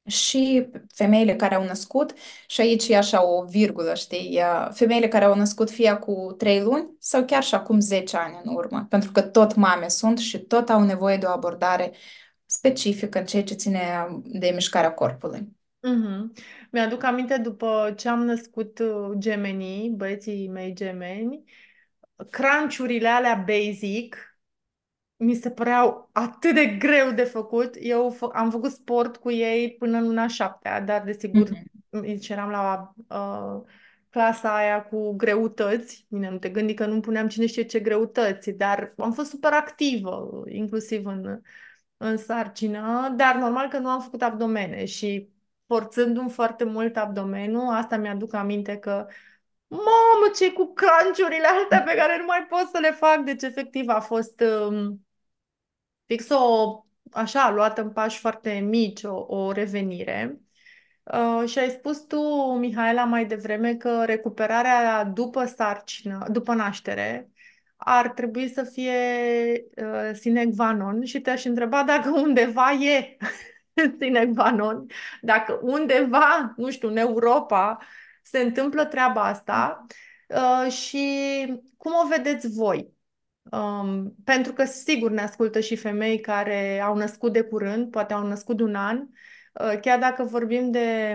și 0.06 0.68
femeile 0.94 1.36
care 1.36 1.54
au 1.54 1.64
născut, 1.64 2.12
și 2.46 2.60
aici 2.60 2.88
e 2.88 2.96
așa 2.96 3.24
o 3.26 3.44
virgulă, 3.44 3.94
știi, 3.94 4.40
femeile 4.72 5.08
care 5.08 5.24
au 5.24 5.34
născut 5.34 5.70
fie 5.70 5.94
cu 5.94 6.34
3 6.38 6.60
luni 6.60 6.96
sau 6.98 7.24
chiar 7.24 7.42
și 7.42 7.54
acum 7.54 7.80
10 7.80 8.16
ani 8.16 8.40
în 8.44 8.54
urmă, 8.54 8.86
pentru 8.88 9.12
că 9.12 9.22
tot 9.22 9.54
mame 9.54 9.88
sunt 9.88 10.18
și 10.18 10.38
tot 10.38 10.68
au 10.68 10.82
nevoie 10.82 11.16
de 11.16 11.26
o 11.26 11.30
abordare 11.30 11.92
specifică 12.46 13.18
în 13.18 13.24
ceea 13.24 13.42
ce 13.42 13.54
ține 13.54 13.80
de 14.24 14.50
mișcarea 14.54 14.92
corpului. 14.92 15.48
Mm-hmm. 15.88 16.42
Mi-aduc 16.70 17.02
aminte 17.02 17.38
după 17.38 17.94
ce 17.96 18.08
am 18.08 18.24
născut 18.24 18.78
uh, 18.78 19.10
gemenii, 19.18 19.90
băieții 19.90 20.48
mei 20.48 20.72
gemeni, 20.74 21.44
cranciurile 22.30 23.08
alea 23.08 23.44
basic 23.46 24.29
mi 25.20 25.34
se 25.34 25.50
păreau 25.50 26.08
atât 26.12 26.54
de 26.54 26.66
greu 26.66 27.10
de 27.10 27.24
făcut. 27.24 27.74
Eu 27.80 28.16
am 28.32 28.50
făcut 28.50 28.70
sport 28.70 29.16
cu 29.16 29.30
ei 29.30 29.76
până 29.78 29.98
în 29.98 30.06
luna 30.06 30.26
șaptea, 30.26 30.80
dar 30.80 31.02
desigur 31.02 31.48
Mhm. 31.90 32.16
eram 32.28 32.50
la 32.50 32.92
uh, 33.08 33.70
clasa 34.10 34.56
aia 34.56 34.82
cu 34.82 35.12
greutăți. 35.16 36.06
Bine, 36.08 36.30
nu 36.30 36.38
te 36.38 36.48
gândi 36.48 36.74
că 36.74 36.86
nu 36.86 37.00
puneam 37.00 37.28
cine 37.28 37.46
știe 37.46 37.62
ce 37.62 37.80
greutăți, 37.80 38.50
dar 38.50 38.94
am 38.96 39.12
fost 39.12 39.30
super 39.30 39.52
activă, 39.52 40.42
inclusiv 40.48 41.06
în, 41.06 41.40
în 41.96 42.16
sarcină, 42.16 43.14
dar 43.16 43.36
normal 43.36 43.68
că 43.68 43.78
nu 43.78 43.88
am 43.88 44.00
făcut 44.00 44.22
abdomene 44.22 44.84
și 44.84 45.28
forțându-mi 45.66 46.30
foarte 46.30 46.64
mult 46.64 46.96
abdomenul, 46.96 47.68
asta 47.68 47.96
mi-aduc 47.96 48.34
aminte 48.34 48.76
că 48.76 49.06
Mamă, 49.68 50.30
ce 50.34 50.52
cu 50.52 50.72
cranciurile 50.72 51.46
astea 51.46 51.82
pe 51.82 51.94
care 51.94 52.18
nu 52.18 52.24
mai 52.24 52.46
pot 52.48 52.68
să 52.72 52.78
le 52.80 52.90
fac. 52.90 53.18
Deci, 53.24 53.42
efectiv, 53.42 53.88
a 53.88 54.00
fost 54.00 54.40
um, 54.40 55.06
fix 56.10 56.28
o, 56.28 56.84
așa, 57.12 57.50
luată 57.50 57.80
în 57.82 57.90
pași 57.90 58.18
foarte 58.18 58.52
mici, 58.52 59.02
o, 59.02 59.24
o 59.28 59.52
revenire. 59.52 60.40
Uh, 61.02 61.48
și 61.48 61.58
ai 61.58 61.70
spus 61.70 61.98
tu, 61.98 62.20
Mihaela, 62.58 63.04
mai 63.04 63.26
devreme 63.26 63.74
că 63.74 64.04
recuperarea 64.04 65.04
după 65.04 65.44
sarcină, 65.44 66.26
după 66.30 66.54
naștere, 66.54 67.30
ar 67.76 68.08
trebui 68.08 68.48
să 68.48 68.62
fie 68.62 68.92
uh, 69.76 70.10
sine 70.12 70.46
qua 70.56 70.72
non 70.72 71.04
și 71.04 71.20
te-aș 71.20 71.44
întreba 71.44 71.84
dacă 71.84 72.10
undeva 72.10 72.72
e 72.72 73.16
sine 74.00 74.30
qua 74.34 74.50
non, 74.50 74.86
dacă 75.20 75.58
undeva, 75.62 76.54
nu 76.56 76.70
știu, 76.70 76.88
în 76.88 76.96
Europa 76.96 77.78
se 78.22 78.38
întâmplă 78.38 78.84
treaba 78.84 79.24
asta 79.24 79.86
uh, 80.28 80.72
și 80.72 81.06
cum 81.76 81.92
o 82.04 82.08
vedeți 82.08 82.48
voi? 82.48 82.98
Um, 83.52 84.14
pentru 84.24 84.52
că 84.52 84.64
sigur 84.64 85.10
ne 85.10 85.20
ascultă 85.20 85.60
și 85.60 85.76
femei 85.76 86.20
care 86.20 86.80
au 86.80 86.96
născut 86.96 87.32
de 87.32 87.40
curând, 87.40 87.90
poate 87.90 88.12
au 88.12 88.26
născut 88.26 88.56
de 88.56 88.62
un 88.62 88.74
an, 88.74 88.98
uh, 88.98 89.78
chiar 89.80 89.98
dacă 89.98 90.22
vorbim 90.22 90.70
de 90.70 91.14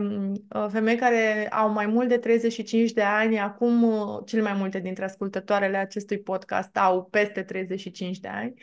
uh, 0.56 0.68
femei 0.72 0.96
care 0.96 1.48
au 1.50 1.70
mai 1.70 1.86
mult 1.86 2.08
de 2.08 2.18
35 2.18 2.92
de 2.92 3.02
ani, 3.02 3.40
acum 3.40 3.84
uh, 3.84 4.20
cele 4.26 4.42
mai 4.42 4.54
multe 4.54 4.80
dintre 4.80 5.04
ascultătoarele 5.04 5.78
acestui 5.78 6.20
podcast 6.20 6.78
au 6.78 7.06
peste 7.06 7.44
35 7.44 8.20
de 8.20 8.28
ani, 8.28 8.54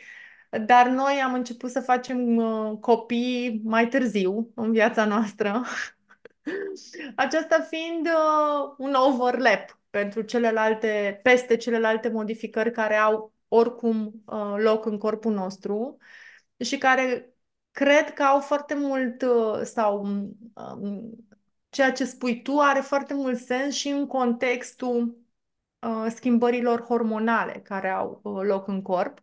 dar 0.65 0.87
noi 0.87 1.21
am 1.23 1.33
început 1.33 1.69
să 1.69 1.79
facem 1.79 2.35
uh, 2.35 2.77
copii 2.79 3.61
mai 3.63 3.87
târziu 3.87 4.51
în 4.55 4.71
viața 4.71 5.05
noastră, 5.05 5.61
aceasta 7.15 7.67
fiind 7.69 8.07
uh, 8.07 8.73
un 8.77 8.93
overlap 8.93 9.79
pentru 9.89 10.21
celelalte, 10.21 11.19
peste 11.23 11.55
celelalte 11.55 12.09
modificări 12.09 12.71
care 12.71 12.95
au 12.95 13.32
oricum 13.55 14.23
uh, 14.25 14.55
loc 14.57 14.85
în 14.85 14.97
corpul 14.97 15.33
nostru 15.33 15.97
și 16.57 16.77
care 16.77 17.33
cred 17.71 18.13
că 18.13 18.23
au 18.23 18.39
foarte 18.39 18.75
mult 18.75 19.21
uh, 19.21 19.61
sau 19.63 20.05
um, 20.53 21.09
ceea 21.69 21.91
ce 21.91 22.05
spui 22.05 22.41
tu 22.41 22.59
are 22.59 22.79
foarte 22.79 23.13
mult 23.13 23.39
sens 23.39 23.75
și 23.75 23.87
în 23.87 24.07
contextul 24.07 25.17
uh, 25.79 26.05
schimbărilor 26.15 26.81
hormonale 26.81 27.61
care 27.63 27.89
au 27.89 28.19
uh, 28.23 28.41
loc 28.43 28.67
în 28.67 28.81
corp. 28.81 29.19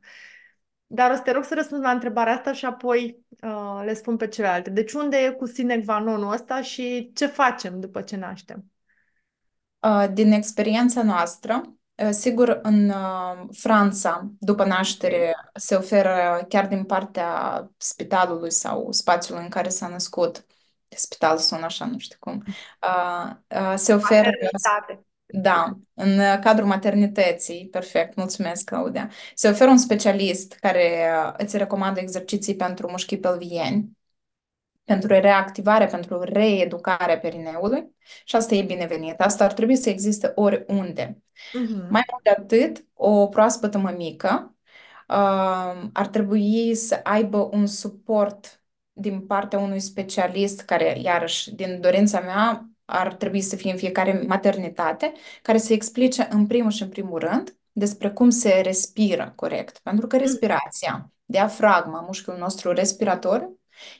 Dar 0.86 1.10
o 1.10 1.14
să 1.14 1.20
te 1.20 1.30
rog 1.30 1.44
să 1.44 1.54
răspunzi 1.54 1.84
la 1.84 1.90
întrebarea 1.90 2.32
asta 2.32 2.52
și 2.52 2.64
apoi 2.64 3.24
uh, 3.42 3.82
le 3.84 3.94
spun 3.94 4.16
pe 4.16 4.28
celelalte. 4.28 4.70
Deci 4.70 4.92
unde 4.92 5.16
e 5.16 5.30
cu 5.30 5.46
sine 5.46 5.80
qua 5.80 5.98
non 5.98 6.30
ăsta 6.30 6.62
și 6.62 7.10
ce 7.14 7.26
facem 7.26 7.80
după 7.80 8.02
ce 8.02 8.16
naștem? 8.16 8.64
Uh, 9.78 10.06
din 10.12 10.32
experiența 10.32 11.02
noastră, 11.02 11.62
uh, 11.64 11.72
sigur, 12.10 12.58
în 12.62 12.88
uh, 12.88 13.48
Franța, 13.52 14.30
după 14.38 14.64
naștere, 14.64 15.34
se 15.54 15.74
oferă 15.74 16.44
chiar 16.48 16.66
din 16.66 16.84
partea 16.84 17.70
spitalului 17.76 18.50
sau 18.50 18.92
spațiului 18.92 19.42
în 19.42 19.48
care 19.48 19.68
s-a 19.68 19.88
născut, 19.88 20.46
spital 20.88 21.38
sună 21.38 21.64
așa, 21.64 21.86
nu 21.86 21.98
știu 21.98 22.16
cum, 22.20 22.42
se 23.74 23.94
oferă, 23.94 24.30
Maternitate. 24.30 25.04
da, 25.26 25.78
în 25.94 26.40
cadrul 26.40 26.66
maternității, 26.66 27.68
perfect, 27.70 28.14
mulțumesc, 28.16 28.64
Claudia, 28.64 29.10
se 29.34 29.48
oferă 29.48 29.70
un 29.70 29.78
specialist 29.78 30.52
care 30.52 31.10
îți 31.36 31.56
recomandă 31.56 32.00
exerciții 32.00 32.56
pentru 32.56 32.90
mușchii 32.90 33.18
pelvieni, 33.18 33.98
pentru 34.84 35.08
reactivare, 35.08 35.86
pentru 35.86 36.20
reeducare 36.22 37.18
perineului 37.18 37.96
și 38.24 38.36
asta 38.36 38.54
e 38.54 38.62
binevenit. 38.62 39.20
Asta 39.20 39.44
ar 39.44 39.52
trebui 39.52 39.76
să 39.76 39.88
existe 39.88 40.32
oriunde. 40.34 41.22
Uh-huh. 41.32 41.88
Mai 41.88 42.04
mult 42.10 42.22
de 42.22 42.30
atât, 42.30 42.84
o 42.94 43.26
proaspătă 43.26 43.78
mămică 43.78 44.54
uh, 45.08 45.88
ar 45.92 46.06
trebui 46.10 46.74
să 46.74 47.00
aibă 47.02 47.48
un 47.52 47.66
suport 47.66 48.62
din 48.92 49.20
partea 49.20 49.58
unui 49.58 49.80
specialist 49.80 50.60
care, 50.60 50.98
iarăși, 51.02 51.54
din 51.54 51.80
dorința 51.80 52.20
mea, 52.20 52.70
ar 52.84 53.14
trebui 53.14 53.40
să 53.40 53.56
fie 53.56 53.70
în 53.70 53.76
fiecare 53.76 54.24
maternitate, 54.26 55.12
care 55.42 55.58
să 55.58 55.72
explice 55.72 56.28
în 56.30 56.46
primul 56.46 56.70
și 56.70 56.82
în 56.82 56.88
primul 56.88 57.18
rând 57.18 57.56
despre 57.72 58.10
cum 58.10 58.30
se 58.30 58.60
respiră 58.62 59.32
corect. 59.36 59.78
Pentru 59.78 60.06
că 60.06 60.16
respirația, 60.16 61.12
diafragma, 61.24 62.00
mușchiul 62.00 62.36
nostru 62.38 62.72
respirator, 62.72 63.50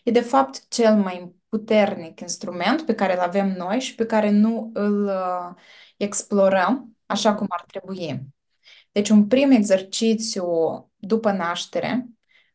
E 0.03 0.11
de 0.11 0.21
fapt 0.21 0.69
cel 0.69 0.95
mai 0.95 1.35
puternic 1.49 2.21
instrument 2.21 2.83
pe 2.83 2.95
care 2.95 3.13
îl 3.13 3.19
avem 3.19 3.53
noi 3.57 3.81
și 3.81 3.95
pe 3.95 4.07
care 4.07 4.31
nu 4.31 4.71
îl 4.75 5.05
uh, 5.05 5.55
explorăm 5.97 6.97
așa 7.07 7.35
cum 7.35 7.47
ar 7.49 7.65
trebui. 7.67 8.21
Deci 8.93 9.09
un 9.09 9.27
prim 9.27 9.51
exercițiu 9.51 10.47
după 10.97 11.31
naștere, 11.31 12.07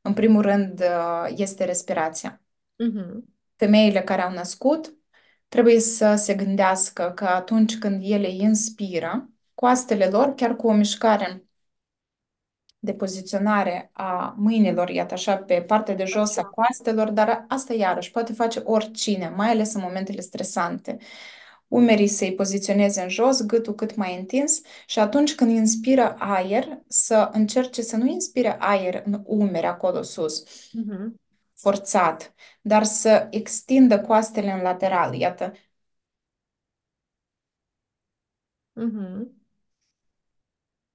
în 0.01 0.13
primul 0.13 0.41
rând, 0.41 0.81
uh, 0.81 1.33
este 1.35 1.65
respirația. 1.65 2.41
Uh-huh. 2.83 3.23
Femeile 3.55 4.01
care 4.01 4.21
au 4.21 4.31
născut 4.31 4.93
trebuie 5.47 5.79
să 5.79 6.15
se 6.15 6.33
gândească 6.33 7.11
că 7.15 7.25
atunci 7.25 7.77
când 7.77 8.01
ele 8.03 8.29
inspiră, 8.29 9.29
coastele 9.53 10.05
lor, 10.05 10.33
chiar 10.33 10.55
cu 10.55 10.67
o 10.67 10.73
mișcare 10.73 11.45
de 12.85 12.93
poziționare 12.93 13.89
a 13.93 14.35
mâinilor, 14.37 14.89
iată 14.89 15.13
așa, 15.13 15.37
pe 15.37 15.61
partea 15.61 15.95
de 15.95 16.05
jos 16.05 16.37
a 16.37 16.43
coastelor, 16.43 17.09
dar 17.09 17.45
asta 17.47 17.73
iarăși 17.73 18.11
poate 18.11 18.33
face 18.33 18.59
oricine, 18.63 19.33
mai 19.35 19.49
ales 19.49 19.73
în 19.73 19.81
momentele 19.81 20.21
stresante. 20.21 20.97
Umerii 21.67 22.07
să-i 22.07 22.35
poziționeze 22.35 23.01
în 23.01 23.09
jos, 23.09 23.45
gâtul 23.45 23.75
cât 23.75 23.95
mai 23.95 24.17
întins 24.19 24.61
și 24.85 24.99
atunci 24.99 25.35
când 25.35 25.51
inspiră 25.51 26.15
aer, 26.19 26.83
să 26.87 27.29
încerce 27.33 27.81
să 27.81 27.95
nu 27.97 28.05
inspire 28.05 28.55
aer 28.59 29.01
în 29.05 29.21
umeri 29.25 29.65
acolo 29.65 30.01
sus, 30.01 30.43
uh-huh. 30.43 31.13
forțat, 31.55 32.33
dar 32.61 32.83
să 32.83 33.27
extindă 33.29 34.01
coastele 34.01 34.51
în 34.51 34.61
lateral, 34.61 35.13
iată. 35.13 35.53
Uh-huh. 38.75 39.34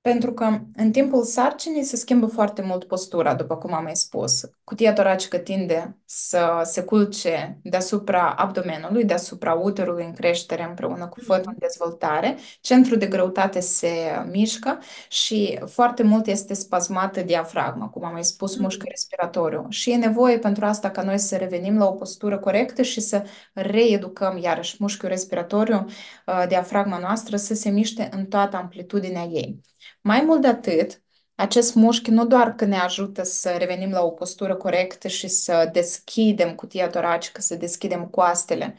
Pentru 0.03 0.33
că 0.33 0.59
în 0.77 0.93
timpul 0.93 1.25
sarcinii 1.25 1.83
se 1.83 1.97
schimbă 1.97 2.27
foarte 2.27 2.63
mult 2.63 2.85
postura, 2.85 3.35
după 3.35 3.57
cum 3.57 3.73
am 3.73 3.83
mai 3.83 3.97
spus. 3.97 4.51
Cutia 4.65 4.93
toracică 4.93 5.39
tinde 5.39 5.99
să 6.05 6.61
se 6.65 6.83
culce 6.83 7.59
deasupra 7.63 8.31
abdomenului, 8.31 9.05
deasupra 9.05 9.53
uterului 9.53 10.05
în 10.05 10.13
creștere 10.13 10.63
împreună 10.63 11.09
cu 11.09 11.21
fătul 11.21 11.51
în 11.51 11.57
dezvoltare. 11.59 12.37
Centrul 12.61 12.99
de 12.99 13.07
greutate 13.07 13.61
se 13.61 13.91
mișcă 14.31 14.79
și 15.09 15.59
foarte 15.67 16.03
mult 16.03 16.27
este 16.27 16.55
spasmată 16.55 17.21
diafragma, 17.23 17.89
cum 17.89 18.05
am 18.05 18.13
mai 18.13 18.25
spus, 18.25 18.57
mm. 18.57 18.63
mușchiul 18.63 18.89
respiratoriu. 18.89 19.67
Și 19.69 19.91
e 19.91 19.97
nevoie 19.97 20.39
pentru 20.39 20.65
asta 20.65 20.91
ca 20.91 21.03
noi 21.03 21.19
să 21.19 21.37
revenim 21.37 21.79
la 21.79 21.87
o 21.87 21.93
postură 21.93 22.39
corectă 22.39 22.83
și 22.83 23.01
să 23.01 23.25
reeducăm 23.53 24.39
iarăși 24.39 24.77
mușchiul 24.79 25.09
respiratoriu, 25.09 25.87
uh, 26.27 26.45
diafragma 26.49 26.99
noastră, 26.99 27.37
să 27.37 27.55
se 27.55 27.71
miște 27.71 28.09
în 28.13 28.27
toată 28.27 28.57
amplitudinea 28.57 29.23
ei. 29.23 29.61
Mai 30.01 30.21
mult 30.21 30.41
de 30.41 30.47
atât, 30.47 31.03
acest 31.35 31.75
mușchi 31.75 32.11
nu 32.11 32.27
doar 32.27 32.55
că 32.55 32.65
ne 32.65 32.79
ajută 32.79 33.23
să 33.23 33.51
revenim 33.59 33.91
la 33.91 34.03
o 34.03 34.11
postură 34.11 34.57
corectă 34.57 35.09
și 35.09 35.29
să 35.29 35.69
deschidem 35.73 36.55
cutia 36.55 36.89
toracică, 36.89 37.41
să 37.41 37.55
deschidem 37.55 38.07
coastele. 38.07 38.77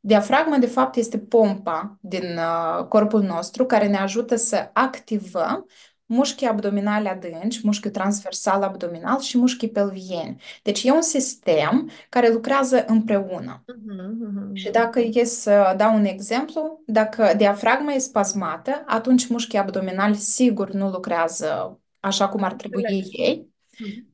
Diafragma, 0.00 0.58
de 0.58 0.66
fapt, 0.66 0.96
este 0.96 1.18
pompa 1.18 1.98
din 2.00 2.38
uh, 2.38 2.86
corpul 2.88 3.22
nostru 3.22 3.66
care 3.66 3.86
ne 3.88 3.96
ajută 3.96 4.36
să 4.36 4.70
activăm 4.72 5.66
mușchii 6.06 6.46
abdominali 6.46 7.08
adânci, 7.08 7.60
mușchiul 7.62 7.90
transversal 7.90 8.62
abdominal 8.62 9.20
și 9.20 9.38
mușchii 9.38 9.70
pelvieni. 9.70 10.42
Deci 10.62 10.82
e 10.82 10.90
un 10.90 11.02
sistem 11.02 11.90
care 12.08 12.32
lucrează 12.32 12.84
împreună. 12.86 13.64
Uh-huh, 13.72 14.08
uh-huh. 14.08 14.52
Și 14.52 14.70
dacă 14.70 15.00
e 15.00 15.24
să 15.24 15.74
dau 15.76 15.94
un 15.94 16.04
exemplu, 16.04 16.82
dacă 16.86 17.32
diafragma 17.36 17.92
e 17.92 17.98
spasmată, 17.98 18.82
atunci 18.86 19.26
mușchii 19.26 19.58
abdominali 19.58 20.14
sigur 20.14 20.70
nu 20.70 20.90
lucrează 20.90 21.80
așa 22.00 22.28
cum 22.28 22.42
ar 22.42 22.52
trebui 22.52 23.04
ei. 23.10 23.52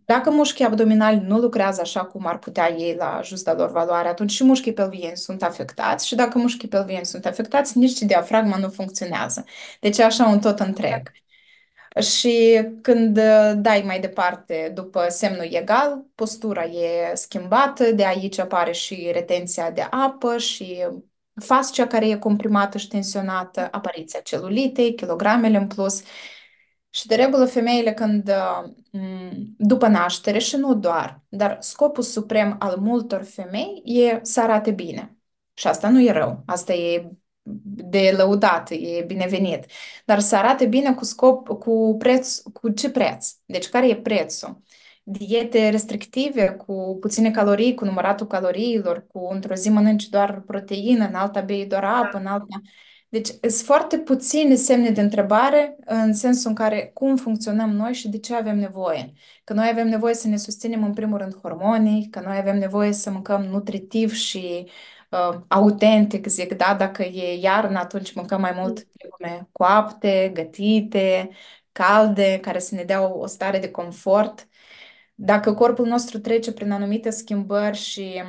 Dacă 0.05 0.31
mușchii 0.31 0.65
abdominali 0.65 1.21
nu 1.27 1.39
lucrează 1.39 1.81
așa 1.81 2.05
cum 2.05 2.27
ar 2.27 2.39
putea 2.39 2.73
ei 2.73 2.95
la 2.95 3.21
justa 3.25 3.55
lor 3.55 3.71
valoare, 3.71 4.09
atunci 4.09 4.31
și 4.31 4.45
mușchii 4.45 4.73
pelvieni 4.73 5.17
sunt 5.17 5.43
afectați 5.43 6.07
și 6.07 6.15
dacă 6.15 6.39
mușchii 6.39 6.69
pelvieni 6.69 7.07
sunt 7.07 7.27
afectați, 7.27 7.79
nici 7.79 7.99
diafragma 7.99 8.57
nu 8.57 8.69
funcționează. 8.69 9.45
Deci 9.81 9.99
e 9.99 10.05
așa 10.05 10.27
un 10.27 10.41
tot 10.41 10.61
întreg. 10.61 11.11
Și 11.99 12.65
când 12.83 13.17
uh, 13.17 13.53
dai 13.57 13.83
mai 13.87 14.01
departe 14.01 14.73
după 14.75 15.07
semnul 15.09 15.47
egal, 15.51 16.05
postura 16.15 16.65
e 16.65 17.15
schimbată, 17.15 17.93
de 17.93 18.07
aici 18.07 18.39
apare 18.39 18.73
și 18.73 19.11
retenția 19.13 19.71
de 19.71 19.81
apă 19.91 20.39
și 20.39 20.87
fascia 21.35 21.87
care 21.87 22.09
e 22.09 22.17
comprimată 22.17 22.79
și 22.79 22.89
tensionată, 22.89 23.69
apariția 23.71 24.21
celulitei, 24.21 24.95
kilogramele 24.95 25.57
în 25.57 25.67
plus. 25.67 26.03
Și 26.91 27.07
de 27.07 27.15
regulă 27.15 27.45
femeile 27.47 27.93
când 27.95 28.29
uh, 28.29 28.71
după 29.57 29.87
naștere 29.87 30.39
și 30.39 30.57
nu 30.57 30.75
doar, 30.75 31.23
dar 31.29 31.57
scopul 31.61 32.03
suprem 32.03 32.57
al 32.59 32.77
multor 32.77 33.23
femei 33.23 33.83
e 33.85 34.19
să 34.23 34.41
arate 34.41 34.71
bine. 34.71 35.17
Și 35.55 35.67
asta 35.67 35.89
nu 35.89 36.03
e 36.03 36.13
rău, 36.13 36.43
asta 36.47 36.73
e 36.73 37.11
de 37.43 38.15
lăudat, 38.17 38.71
e 38.71 39.05
binevenit. 39.07 39.65
Dar 40.05 40.19
să 40.19 40.37
arate 40.37 40.67
bine 40.67 40.95
cu 40.95 41.05
scop, 41.05 41.49
cu 41.49 41.95
preț, 41.99 42.39
cu 42.39 42.69
ce 42.71 42.91
preț? 42.91 43.33
Deci 43.47 43.69
care 43.69 43.89
e 43.89 43.97
prețul? 43.97 44.63
Diete 45.03 45.69
restrictive, 45.69 46.51
cu 46.51 46.97
puține 47.01 47.31
calorii, 47.31 47.75
cu 47.75 47.85
număratul 47.85 48.27
caloriilor, 48.27 49.07
cu 49.07 49.29
într-o 49.31 49.55
zi 49.55 49.69
mănânci 49.69 50.09
doar 50.09 50.41
proteină, 50.41 51.07
în 51.07 51.15
alta 51.15 51.41
bei 51.41 51.67
doar 51.67 51.85
apă, 51.85 52.19
în 52.19 52.27
alta... 52.27 52.61
Deci 53.09 53.27
sunt 53.27 53.53
foarte 53.53 53.99
puține 53.99 54.55
semne 54.55 54.91
de 54.91 55.01
întrebare 55.01 55.77
în 55.85 56.15
sensul 56.15 56.49
în 56.49 56.55
care 56.55 56.91
cum 56.95 57.17
funcționăm 57.17 57.71
noi 57.71 57.93
și 57.93 58.09
de 58.09 58.19
ce 58.19 58.35
avem 58.35 58.59
nevoie. 58.59 59.13
Că 59.45 59.53
noi 59.53 59.69
avem 59.73 59.89
nevoie 59.89 60.15
să 60.15 60.29
ne 60.29 60.37
susținem 60.37 60.85
în 60.85 60.93
primul 60.93 61.19
rând 61.19 61.35
hormonii, 61.37 62.09
că 62.11 62.21
noi 62.21 62.37
avem 62.37 62.59
nevoie 62.59 62.93
să 62.93 63.11
mâncăm 63.11 63.43
nutritiv 63.43 64.13
și 64.13 64.65
uh, 64.65 64.71
autentic, 65.49 66.27
zic, 66.27 66.53
da, 66.57 66.75
dacă 66.75 67.03
e 67.03 67.41
iarnă, 67.41 67.79
atunci 67.79 68.13
mâncăm 68.13 68.41
mai 68.41 68.53
mult 68.53 68.87
legume 68.93 69.49
coapte, 69.53 70.31
gătite, 70.35 71.31
calde, 71.73 72.39
care 72.43 72.59
să 72.59 72.75
ne 72.75 72.83
dea 72.85 73.03
o, 73.09 73.19
o 73.19 73.27
stare 73.27 73.59
de 73.59 73.71
confort. 73.71 74.49
Dacă 75.15 75.55
corpul 75.55 75.87
nostru 75.87 76.19
trece 76.19 76.53
prin 76.53 76.71
anumite 76.71 77.11
schimbări 77.11 77.77
și 77.77 78.23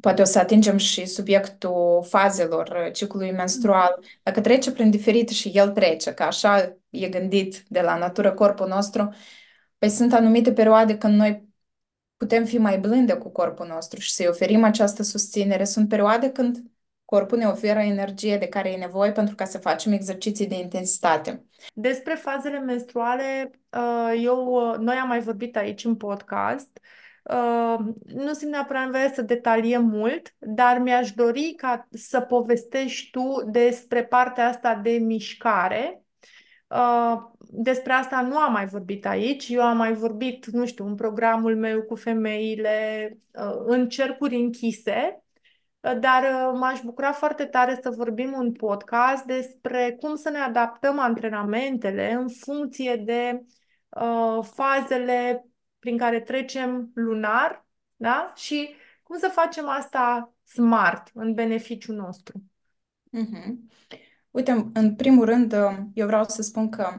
poate 0.00 0.22
o 0.22 0.24
să 0.24 0.38
atingem 0.38 0.76
și 0.76 1.06
subiectul 1.06 2.04
fazelor 2.08 2.90
ciclului 2.92 3.32
menstrual, 3.32 4.04
dacă 4.22 4.40
trece 4.40 4.72
prin 4.72 4.90
diferite 4.90 5.32
și 5.32 5.48
el 5.48 5.70
trece, 5.70 6.14
că 6.14 6.22
așa 6.22 6.76
e 6.90 7.08
gândit 7.08 7.64
de 7.68 7.80
la 7.80 7.96
natură 7.98 8.32
corpul 8.32 8.68
nostru, 8.68 9.14
păi 9.78 9.88
sunt 9.88 10.12
anumite 10.12 10.52
perioade 10.52 10.98
când 10.98 11.14
noi 11.14 11.48
putem 12.16 12.44
fi 12.44 12.58
mai 12.58 12.78
blânde 12.78 13.14
cu 13.14 13.30
corpul 13.30 13.66
nostru 13.66 14.00
și 14.00 14.12
să-i 14.12 14.26
oferim 14.26 14.64
această 14.64 15.02
susținere. 15.02 15.64
Sunt 15.64 15.88
perioade 15.88 16.30
când 16.30 16.62
corpul 17.04 17.38
ne 17.38 17.46
oferă 17.46 17.78
energie 17.78 18.38
de 18.38 18.46
care 18.46 18.70
e 18.70 18.76
nevoie 18.76 19.12
pentru 19.12 19.34
ca 19.34 19.44
să 19.44 19.58
facem 19.58 19.92
exerciții 19.92 20.46
de 20.46 20.54
intensitate. 20.54 21.44
Despre 21.74 22.14
fazele 22.14 22.58
menstruale, 22.58 23.50
uh, 23.76 24.20
eu, 24.22 24.44
uh, 24.46 24.76
noi 24.78 24.94
am 24.94 25.08
mai 25.08 25.20
vorbit 25.20 25.56
aici 25.56 25.84
în 25.84 25.96
podcast. 25.96 26.80
Uh, 27.30 27.78
nu 28.04 28.32
simt 28.32 28.50
neapărat 28.50 28.84
nevoie 28.84 29.10
să 29.14 29.22
detaliem 29.22 29.84
mult, 29.84 30.34
dar 30.38 30.78
mi-aș 30.78 31.12
dori 31.12 31.54
ca 31.56 31.88
să 31.90 32.20
povestești 32.20 33.10
tu 33.10 33.42
despre 33.46 34.04
partea 34.04 34.48
asta 34.48 34.74
de 34.74 34.90
mișcare. 34.90 36.04
Despre 37.56 37.92
asta 37.92 38.20
nu 38.20 38.38
am 38.38 38.52
mai 38.52 38.66
vorbit 38.66 39.06
aici. 39.06 39.48
Eu 39.48 39.62
am 39.62 39.76
mai 39.76 39.94
vorbit, 39.94 40.46
nu 40.46 40.66
știu, 40.66 40.86
în 40.86 40.94
programul 40.94 41.56
meu 41.56 41.82
cu 41.82 41.94
femeile 41.94 43.18
în 43.66 43.88
cercuri 43.88 44.36
închise 44.36 45.24
dar 45.92 46.22
uh, 46.22 46.58
m-aș 46.58 46.80
bucura 46.80 47.12
foarte 47.12 47.44
tare 47.44 47.78
să 47.82 47.90
vorbim 47.90 48.32
un 48.32 48.52
podcast 48.52 49.24
despre 49.24 49.96
cum 50.00 50.16
să 50.16 50.30
ne 50.30 50.38
adaptăm 50.38 50.98
antrenamentele 50.98 52.12
în 52.12 52.28
funcție 52.28 52.96
de 52.96 53.44
uh, 53.88 54.44
fazele 54.52 55.46
prin 55.78 55.98
care 55.98 56.20
trecem 56.20 56.90
lunar 56.94 57.66
da? 57.96 58.32
și 58.36 58.74
cum 59.02 59.18
să 59.18 59.30
facem 59.32 59.68
asta 59.68 60.34
smart, 60.44 61.10
în 61.14 61.34
beneficiul 61.34 61.96
nostru. 61.96 62.42
Mm-hmm. 63.16 63.54
Uite, 64.30 64.70
în 64.74 64.94
primul 64.94 65.24
rând, 65.24 65.52
uh, 65.52 65.78
eu 65.94 66.06
vreau 66.06 66.24
să 66.24 66.42
spun 66.42 66.68
că 66.68 66.96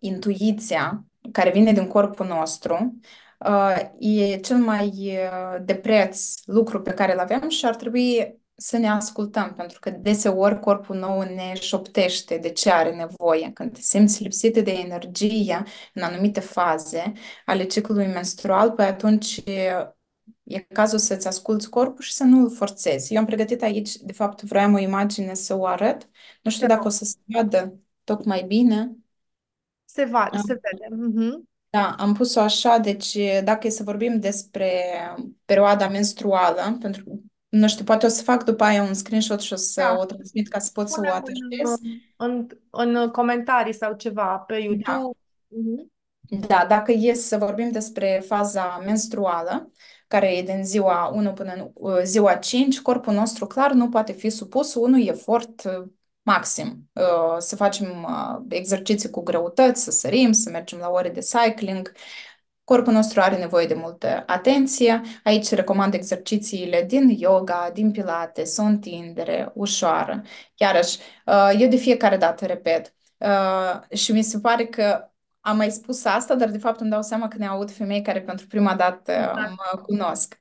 intuiția 0.00 1.04
care 1.32 1.50
vine 1.50 1.72
din 1.72 1.86
corpul 1.86 2.26
nostru 2.26 3.00
Uh, 3.38 3.76
e 3.98 4.36
cel 4.36 4.56
mai 4.56 4.88
uh, 4.88 5.64
de 5.64 5.74
preț 5.74 6.34
lucru 6.44 6.82
pe 6.82 6.90
care 6.90 7.12
îl 7.12 7.18
avem 7.18 7.48
și 7.48 7.66
ar 7.66 7.76
trebui 7.76 8.38
să 8.54 8.76
ne 8.76 8.88
ascultăm, 8.88 9.54
pentru 9.54 9.78
că 9.80 9.90
deseori 9.90 10.60
corpul 10.60 10.96
nou 10.96 11.22
ne 11.22 11.54
șoptește 11.54 12.38
de 12.38 12.50
ce 12.50 12.70
are 12.70 12.94
nevoie. 12.94 13.50
Când 13.54 13.72
te 13.72 13.80
simți 13.80 14.22
lipsită 14.22 14.60
de 14.60 14.70
energie 14.70 15.64
în 15.94 16.02
anumite 16.02 16.40
faze 16.40 17.12
ale 17.44 17.64
ciclului 17.64 18.06
menstrual, 18.06 18.70
păi 18.72 18.84
atunci 18.84 19.42
e 20.42 20.58
cazul 20.58 20.98
să-ți 20.98 21.26
asculți 21.26 21.70
corpul 21.70 22.04
și 22.04 22.12
să 22.12 22.24
nu 22.24 22.40
îl 22.40 22.50
forțezi. 22.50 23.12
Eu 23.14 23.20
am 23.20 23.26
pregătit 23.26 23.62
aici, 23.62 23.96
de 23.96 24.12
fapt, 24.12 24.42
vreau 24.42 24.74
o 24.74 24.78
imagine 24.78 25.34
să 25.34 25.56
o 25.56 25.66
arăt. 25.66 26.08
Nu 26.42 26.50
știu 26.50 26.66
da. 26.66 26.74
dacă 26.74 26.86
o 26.86 26.90
să 26.90 27.04
se 27.04 27.16
vadă 27.24 27.80
tocmai 28.04 28.44
bine. 28.46 28.96
Se 29.96 30.04
vadă, 30.04 30.36
se 30.46 30.60
vede. 30.60 30.94
Uh-huh. 30.94 31.42
Da, 31.70 31.94
am 31.98 32.12
pus-o 32.14 32.40
așa, 32.40 32.78
deci 32.78 33.18
dacă 33.44 33.66
e 33.66 33.70
să 33.70 33.82
vorbim 33.82 34.20
despre 34.20 34.70
perioada 35.44 35.88
menstruală, 35.88 36.76
pentru 36.80 37.22
nu 37.48 37.68
știu, 37.68 37.84
poate 37.84 38.06
o 38.06 38.08
să 38.08 38.22
fac 38.22 38.44
după 38.44 38.64
aia 38.64 38.82
un 38.82 38.94
screenshot 38.94 39.40
și 39.40 39.52
o 39.52 39.56
să 39.56 39.80
da. 39.80 39.98
o 39.98 40.04
transmit 40.04 40.48
ca 40.48 40.58
să 40.58 40.70
pot 40.72 40.88
să 40.88 41.00
o 41.04 41.08
atașez. 41.08 41.80
În, 42.16 42.46
în, 42.70 42.94
în 42.96 43.10
comentarii 43.10 43.74
sau 43.74 43.94
ceva 43.94 44.36
pe 44.46 44.52
da. 44.52 44.58
YouTube. 44.58 44.82
Da. 44.86 45.10
Uh-huh. 45.56 45.94
Da, 46.46 46.66
dacă 46.68 46.92
e 46.92 47.14
să 47.14 47.36
vorbim 47.36 47.70
despre 47.70 48.22
faza 48.26 48.82
menstruală, 48.84 49.70
care 50.08 50.36
e 50.36 50.42
din 50.42 50.64
ziua 50.64 51.06
1 51.14 51.32
până 51.32 51.52
în 51.52 51.70
uh, 51.74 52.00
ziua 52.02 52.34
5, 52.34 52.80
corpul 52.80 53.14
nostru 53.14 53.46
clar 53.46 53.72
nu 53.72 53.88
poate 53.88 54.12
fi 54.12 54.28
supus 54.30 54.74
unui 54.74 55.04
efort 55.04 55.64
uh, 55.64 55.88
maxim. 56.26 56.90
Uh, 56.92 57.36
să 57.38 57.56
facem 57.56 58.06
uh, 58.08 58.44
exerciții 58.48 59.10
cu 59.10 59.22
greutăți, 59.22 59.82
să 59.82 59.90
sărim, 59.90 60.32
să 60.32 60.50
mergem 60.50 60.78
la 60.78 60.88
ore 60.88 61.08
de 61.08 61.20
cycling. 61.20 61.92
Corpul 62.64 62.92
nostru 62.92 63.20
are 63.20 63.36
nevoie 63.36 63.66
de 63.66 63.74
multă 63.74 64.22
atenție. 64.26 65.00
Aici 65.22 65.50
recomand 65.50 65.94
exercițiile 65.94 66.82
din 66.82 67.08
yoga, 67.08 67.70
din 67.72 67.90
pilates, 67.90 68.56
o 68.56 68.62
întindere 68.62 69.50
ușoară. 69.54 70.22
Iarăși, 70.54 70.98
uh, 71.26 71.50
eu 71.58 71.68
de 71.68 71.76
fiecare 71.76 72.16
dată 72.16 72.46
repet. 72.46 72.94
Și 73.90 74.12
mi 74.12 74.22
se 74.22 74.38
pare 74.40 74.66
că 74.66 75.10
am 75.40 75.56
mai 75.56 75.70
spus 75.70 76.04
asta, 76.04 76.34
dar 76.34 76.48
de 76.50 76.58
fapt 76.58 76.80
îmi 76.80 76.90
dau 76.90 77.02
seama 77.02 77.28
că 77.28 77.36
ne 77.38 77.46
aud 77.46 77.70
femei 77.70 78.02
care 78.02 78.20
pentru 78.20 78.46
prima 78.46 78.74
dată 78.74 79.12
exact. 79.12 79.50
mă 79.50 79.80
cunosc. 79.82 80.38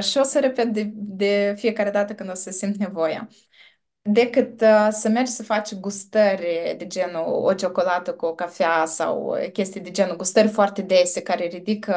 Și 0.00 0.18
o 0.18 0.22
să 0.22 0.40
repet 0.40 0.66
de, 0.66 0.90
de 0.94 1.54
fiecare 1.58 1.90
dată 1.90 2.14
când 2.14 2.30
o 2.30 2.34
să 2.34 2.50
simt 2.50 2.76
nevoia 2.76 3.28
decât 4.02 4.60
uh, 4.60 4.88
să 4.90 5.08
mergi 5.08 5.30
să 5.30 5.42
faci 5.42 5.74
gustări 5.74 6.74
de 6.78 6.86
genul 6.86 7.24
o 7.44 7.54
ciocolată 7.54 8.14
cu 8.14 8.26
o 8.26 8.34
cafea 8.34 8.84
sau 8.86 9.36
chestii 9.52 9.80
de 9.80 9.90
genul 9.90 10.16
gustări 10.16 10.48
foarte 10.48 10.82
dese 10.82 11.22
care 11.22 11.46
ridică 11.46 11.94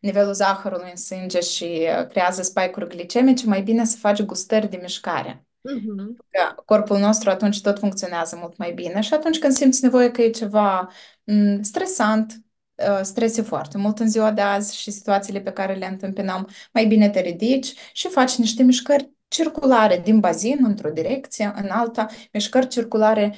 nivelul 0.00 0.32
zahărului 0.32 0.90
în 0.90 0.96
sânge 0.96 1.40
și 1.40 1.86
uh, 1.98 2.06
creează 2.06 2.42
spike-uri 2.42 2.88
glicemice, 2.88 3.46
mai 3.46 3.62
bine 3.62 3.84
să 3.84 3.96
faci 3.96 4.22
gustări 4.22 4.68
de 4.68 4.78
mișcare. 4.82 5.46
Uh-huh. 5.70 6.16
Corpul 6.64 6.98
nostru 6.98 7.30
atunci 7.30 7.60
tot 7.60 7.78
funcționează 7.78 8.36
mult 8.36 8.56
mai 8.56 8.72
bine 8.72 9.00
și 9.00 9.14
atunci 9.14 9.38
când 9.38 9.52
simți 9.52 9.82
nevoie 9.82 10.10
că 10.10 10.22
e 10.22 10.30
ceva 10.30 10.88
m- 11.30 11.60
stresant, 11.60 12.42
uh, 12.74 13.00
strese 13.02 13.42
foarte 13.42 13.78
mult 13.78 13.98
în 13.98 14.08
ziua 14.08 14.30
de 14.30 14.40
azi 14.40 14.76
și 14.76 14.90
situațiile 14.90 15.40
pe 15.40 15.52
care 15.52 15.74
le 15.74 15.86
întâmpinăm, 15.86 16.48
mai 16.72 16.86
bine 16.86 17.10
te 17.10 17.20
ridici 17.20 17.74
și 17.92 18.08
faci 18.08 18.36
niște 18.36 18.62
mișcări 18.62 19.10
circulare 19.32 20.00
din 20.04 20.20
bazin 20.20 20.58
într-o 20.62 20.90
direcție, 20.90 21.52
în 21.56 21.68
alta, 21.70 22.06
mișcări 22.32 22.68
circulare 22.68 23.34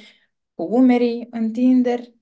cu 0.53 0.63
umerii, 0.63 1.27
întinderi 1.31 2.13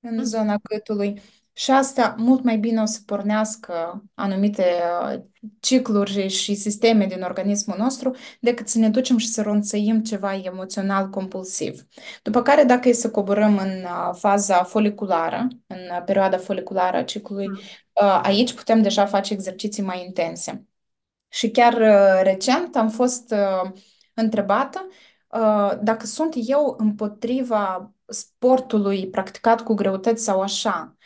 în 0.00 0.16
mm. 0.16 0.22
zona 0.22 0.56
gâtului. 0.62 1.20
Și 1.52 1.70
asta 1.70 2.14
mult 2.18 2.42
mai 2.44 2.56
bine 2.58 2.80
o 2.80 2.84
să 2.84 3.00
pornească 3.06 4.04
anumite 4.14 4.64
uh, 5.02 5.22
cicluri 5.60 6.28
și 6.28 6.54
sisteme 6.54 7.06
din 7.06 7.22
organismul 7.22 7.76
nostru 7.78 8.16
decât 8.40 8.68
să 8.68 8.78
ne 8.78 8.88
ducem 8.88 9.16
și 9.16 9.28
să 9.28 9.42
ronțăim 9.42 10.02
ceva 10.02 10.34
emoțional 10.34 11.10
compulsiv. 11.10 11.86
După 12.22 12.42
care, 12.42 12.64
dacă 12.64 12.88
e 12.88 12.92
să 12.92 13.10
coborăm 13.10 13.58
în 13.58 13.82
uh, 13.82 14.14
faza 14.18 14.62
foliculară, 14.62 15.48
în 15.66 15.78
uh, 15.90 16.02
perioada 16.04 16.38
foliculară 16.38 16.96
a 16.96 17.04
ciclului, 17.04 17.46
mm. 17.46 17.58
aici 18.22 18.54
putem 18.54 18.82
deja 18.82 19.06
face 19.06 19.32
exerciții 19.32 19.82
mai 19.82 20.04
intense. 20.04 20.66
Și 21.36 21.50
chiar 21.50 21.72
uh, 21.72 22.22
recent 22.22 22.76
am 22.76 22.88
fost 22.88 23.30
uh, 23.30 23.70
întrebată 24.14 24.88
uh, 25.28 25.72
dacă 25.82 26.06
sunt 26.06 26.34
eu 26.36 26.74
împotriva 26.78 27.94
sportului 28.06 29.08
practicat 29.08 29.62
cu 29.62 29.74
greutăți 29.74 30.24
sau 30.24 30.40
așa. 30.40 30.96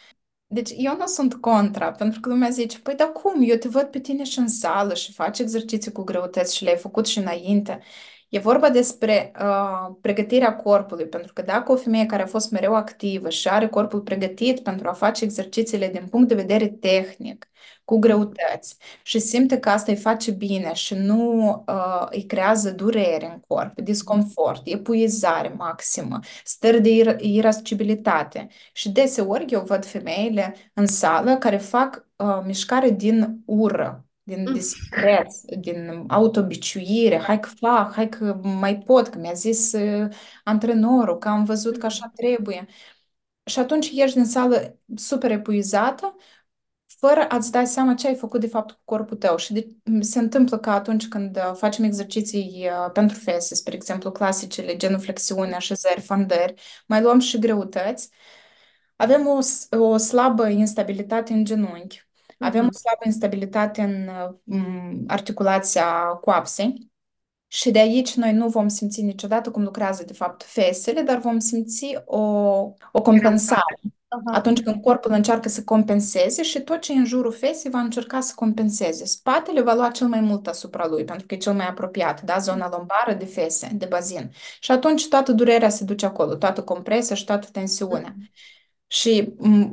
Deci 0.46 0.70
eu 0.76 0.96
nu 0.96 1.06
sunt 1.06 1.34
contra, 1.34 1.92
pentru 1.92 2.20
că 2.20 2.28
lumea 2.28 2.50
zice, 2.50 2.78
păi 2.80 2.94
da 2.94 3.06
cum, 3.06 3.42
eu 3.42 3.56
te 3.56 3.68
văd 3.68 3.84
pe 3.84 4.00
tine 4.00 4.24
și 4.24 4.38
în 4.38 4.48
sală 4.48 4.94
și 4.94 5.12
faci 5.12 5.38
exerciții 5.38 5.92
cu 5.92 6.02
greutăți 6.02 6.56
și 6.56 6.64
le-ai 6.64 6.76
făcut 6.76 7.06
și 7.06 7.18
înainte. 7.18 7.80
E 8.28 8.38
vorba 8.38 8.70
despre 8.70 9.32
uh, 9.40 9.96
pregătirea 10.00 10.56
corpului, 10.56 11.06
pentru 11.06 11.32
că 11.32 11.42
dacă 11.42 11.72
o 11.72 11.76
femeie 11.76 12.06
care 12.06 12.22
a 12.22 12.26
fost 12.26 12.50
mereu 12.50 12.74
activă 12.74 13.28
și 13.30 13.48
are 13.48 13.68
corpul 13.68 14.00
pregătit 14.00 14.60
pentru 14.62 14.88
a 14.88 14.92
face 14.92 15.24
exercițiile 15.24 15.88
din 15.88 16.06
punct 16.06 16.28
de 16.28 16.34
vedere 16.34 16.68
tehnic, 16.68 17.48
cu 17.90 17.98
greutăți 17.98 18.76
și 19.02 19.18
simte 19.18 19.58
că 19.58 19.68
asta 19.70 19.92
îi 19.92 19.98
face 19.98 20.30
bine 20.30 20.72
și 20.72 20.94
nu 20.94 21.48
uh, 21.68 22.06
îi 22.10 22.22
creează 22.26 22.70
durere 22.70 23.26
în 23.32 23.40
corp, 23.46 23.80
disconfort, 23.80 24.62
epuizare 24.64 25.54
maximă, 25.56 26.18
stări 26.44 26.80
de 26.80 26.90
ir- 26.90 27.16
irascibilitate. 27.20 28.48
Și 28.72 28.90
deseori 28.90 29.44
eu 29.48 29.60
văd 29.62 29.84
femeile 29.84 30.54
în 30.74 30.86
sală 30.86 31.36
care 31.38 31.56
fac 31.56 32.06
uh, 32.16 32.40
mișcare 32.44 32.90
din 32.90 33.42
ură, 33.46 34.04
din 34.22 34.44
Mm. 34.46 34.52
dispreț, 34.52 35.40
din 35.58 36.04
autobiciuire, 36.08 37.18
hai 37.18 37.40
că 37.40 37.48
fac, 37.60 37.92
hai 37.94 38.08
că 38.08 38.40
mai 38.42 38.78
pot, 38.78 39.08
că 39.08 39.18
mi-a 39.18 39.32
zis 39.32 39.72
uh, 39.72 40.08
antrenorul, 40.44 41.18
că 41.18 41.28
am 41.28 41.44
văzut 41.44 41.78
că 41.78 41.86
așa 41.86 42.12
trebuie. 42.14 42.66
Și 43.44 43.58
atunci 43.58 43.90
ieși 43.90 44.14
din 44.14 44.24
sală 44.24 44.78
super 44.96 45.30
epuizată, 45.30 46.16
fără 47.00 47.26
a-ți 47.28 47.50
da 47.50 47.64
seama 47.64 47.94
ce 47.94 48.06
ai 48.08 48.14
făcut 48.14 48.40
de 48.40 48.46
fapt 48.46 48.70
cu 48.70 48.80
corpul 48.84 49.16
tău. 49.16 49.36
Și 49.36 49.52
de, 49.52 49.66
se 50.00 50.18
întâmplă 50.18 50.58
că 50.58 50.70
atunci 50.70 51.08
când 51.08 51.36
uh, 51.36 51.52
facem 51.56 51.84
exerciții 51.84 52.68
uh, 52.84 52.90
pentru 52.92 53.18
fese, 53.18 53.54
spre 53.54 53.74
exemplu 53.74 54.10
clasicele, 54.12 54.76
genuflexiune, 54.76 55.54
așezări, 55.54 56.00
fandări, 56.00 56.54
mai 56.86 57.00
luăm 57.02 57.18
și 57.18 57.38
greutăți, 57.38 58.08
avem 58.96 59.26
o, 59.26 59.40
s- 59.40 59.66
o 59.70 59.96
slabă 59.96 60.48
instabilitate 60.48 61.32
în 61.32 61.44
genunchi, 61.44 62.08
avem 62.38 62.60
o 62.60 62.64
Mhm. 62.64 62.74
slabă 62.76 63.02
instabilitate 63.04 63.82
în 63.82 64.08
uh, 64.08 64.34
m, 64.44 65.04
articulația 65.06 65.84
coapsei 66.20 66.90
și 67.48 67.70
de 67.70 67.78
aici 67.78 68.14
noi 68.14 68.32
nu 68.32 68.48
vom 68.48 68.68
simți 68.68 69.02
niciodată 69.02 69.50
cum 69.50 69.62
lucrează 69.62 70.04
de 70.04 70.12
fapt 70.12 70.42
fesele, 70.42 71.02
dar 71.02 71.18
vom 71.18 71.38
simți 71.38 71.86
o, 72.04 72.18
o 72.92 73.02
compensare 73.02 73.80
Aha. 74.12 74.36
atunci 74.36 74.62
când 74.62 74.82
corpul 74.82 75.12
încearcă 75.12 75.48
să 75.48 75.62
compenseze 75.64 76.42
și 76.42 76.60
tot 76.60 76.80
ce 76.80 76.92
e 76.92 76.96
în 76.96 77.04
jurul 77.04 77.32
fesei 77.32 77.70
va 77.70 77.78
încerca 77.80 78.20
să 78.20 78.32
compenseze. 78.36 79.04
Spatele 79.04 79.60
va 79.62 79.74
lua 79.74 79.90
cel 79.90 80.06
mai 80.08 80.20
mult 80.20 80.46
asupra 80.46 80.86
lui, 80.86 81.04
pentru 81.04 81.26
că 81.26 81.34
e 81.34 81.36
cel 81.36 81.52
mai 81.52 81.66
apropiat, 81.68 82.22
da? 82.22 82.38
Zona 82.38 82.68
lombară 82.76 83.12
de 83.18 83.24
fese, 83.24 83.70
de 83.74 83.86
bazin. 83.86 84.30
Și 84.60 84.70
atunci 84.70 85.08
toată 85.08 85.32
durerea 85.32 85.68
se 85.68 85.84
duce 85.84 86.06
acolo, 86.06 86.34
toată 86.34 86.62
compresia 86.62 87.14
și 87.16 87.24
toată 87.24 87.48
tensiunea. 87.52 88.14
Mhm. 88.16 88.30
Și 88.86 89.34
m, 89.38 89.66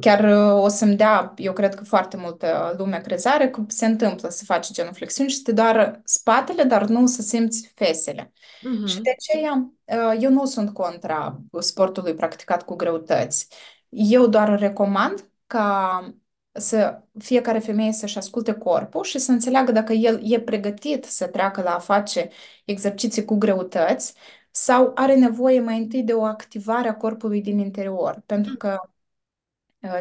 chiar 0.00 0.24
uh, 0.56 0.62
o 0.64 0.68
să-mi 0.68 0.96
dea, 0.96 1.32
eu 1.36 1.52
cred 1.52 1.74
că 1.74 1.84
foarte 1.84 2.16
multă 2.16 2.74
lume 2.78 3.00
crezare 3.00 3.50
că 3.50 3.64
se 3.68 3.86
întâmplă 3.86 4.28
să 4.28 4.44
faci 4.44 4.70
genuflexiuni 4.72 5.30
și 5.30 5.36
să 5.36 5.42
te 5.44 5.52
doară 5.52 6.00
spatele, 6.04 6.62
dar 6.62 6.86
nu 6.86 7.06
să 7.06 7.22
simți 7.22 7.72
fesele. 7.74 8.32
Și 8.84 9.00
de 9.00 9.10
Mhm. 9.10 9.12
aceea 9.16 9.72
uh, 9.84 10.18
eu 10.22 10.30
nu 10.30 10.44
sunt 10.44 10.72
contra 10.74 11.40
sportului 11.58 12.14
practicat 12.14 12.64
cu 12.64 12.74
greutăți. 12.74 13.48
Eu 13.88 14.26
doar 14.26 14.58
recomand 14.58 15.30
ca 15.46 16.14
să 16.52 17.02
fiecare 17.18 17.58
femeie 17.58 17.92
să-și 17.92 18.18
asculte 18.18 18.52
corpul 18.52 19.02
și 19.04 19.18
să 19.18 19.30
înțeleagă 19.32 19.72
dacă 19.72 19.92
el 19.92 20.20
e 20.32 20.40
pregătit 20.40 21.04
să 21.04 21.26
treacă 21.26 21.62
la 21.62 21.74
a 21.74 21.78
face 21.78 22.28
exerciții 22.64 23.24
cu 23.24 23.34
greutăți 23.36 24.14
sau 24.50 24.92
are 24.94 25.14
nevoie 25.16 25.60
mai 25.60 25.78
întâi 25.78 26.02
de 26.02 26.12
o 26.12 26.24
activare 26.24 26.88
a 26.88 26.96
corpului 26.96 27.40
din 27.42 27.58
interior. 27.58 28.22
Pentru 28.26 28.56
că 28.56 28.78
Uh, 28.78 28.97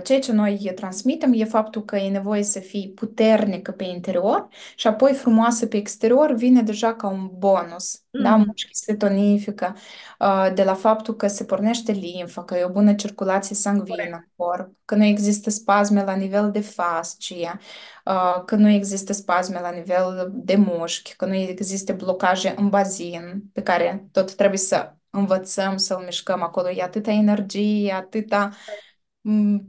Ceea 0.04 0.19
ce 0.19 0.32
noi 0.32 0.71
transmitem 0.76 1.34
e 1.34 1.43
faptul 1.43 1.86
că 1.86 1.95
e 1.95 2.10
nevoie 2.10 2.43
să 2.43 2.60
fii 2.60 2.91
puternică 2.95 3.71
pe 3.71 3.84
interior 3.84 4.47
și 4.76 4.88
apoi 4.88 5.13
frumoasă 5.13 5.65
pe 5.67 5.78
exterior 5.78 6.34
vine 6.34 6.62
deja 6.62 6.95
ca 6.95 7.08
un 7.08 7.30
bonus. 7.38 8.02
Da? 8.10 8.36
Mhm. 8.36 8.45
Mușchi 8.45 8.76
se 8.76 8.95
tonifică 8.95 9.76
uh, 10.19 10.47
de 10.54 10.63
la 10.63 10.73
faptul 10.73 11.15
că 11.15 11.28
se 11.28 11.43
pornește 11.43 11.91
limfa, 11.91 12.43
că 12.43 12.58
e 12.58 12.63
o 12.63 12.69
bună 12.69 12.93
circulație 12.93 13.56
sanguină 13.56 13.95
Corect. 13.95 14.13
în 14.13 14.23
corp, 14.36 14.71
că 14.86 14.95
nu 14.95 15.04
există 15.04 15.50
spasme 15.50 16.04
la 16.04 16.15
nivel 16.15 16.52
de 16.52 16.60
fascie, 16.60 17.60
uh, 18.06 18.43
că 18.45 18.56
nu 18.56 18.69
există 18.69 19.13
spasme 19.13 19.60
la 19.60 19.71
nivel 19.71 20.32
de 20.34 20.56
mușchi, 20.56 21.15
că 21.15 21.26
nu 21.26 21.36
există 21.36 21.93
blocaje 21.93 22.54
în 22.58 22.69
bazin 22.69 23.43
pe 23.54 23.62
care 23.62 24.08
tot 24.12 24.36
trebuie 24.36 24.60
să 24.60 24.91
învățăm 25.10 25.78
să-l 25.78 26.04
mișcăm 26.06 26.41
acolo. 26.43 26.69
E 26.69 26.82
atâta 26.82 27.12
energie, 27.12 27.93
atâta 27.93 28.45
m, 28.45 28.54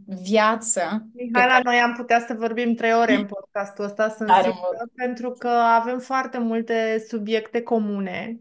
viață 0.06 1.08
pe 1.16 1.22
Mihaela, 1.22 1.52
care 1.52 1.62
noi 1.64 1.76
am 1.76 1.92
putea 1.92 2.24
să 2.26 2.34
vorbim 2.34 2.74
trei 2.74 2.94
ore 2.94 3.14
în 3.14 3.26
podcastul 3.26 3.84
ăsta, 3.84 4.08
sunt 4.08 4.30
are 4.30 4.42
sigură, 4.42 4.76
mult. 4.78 4.90
pentru 4.94 5.30
că 5.30 5.48
avem 5.48 5.98
foarte 5.98 6.38
multe 6.38 7.04
subiecte 7.08 7.62
comune 7.62 8.40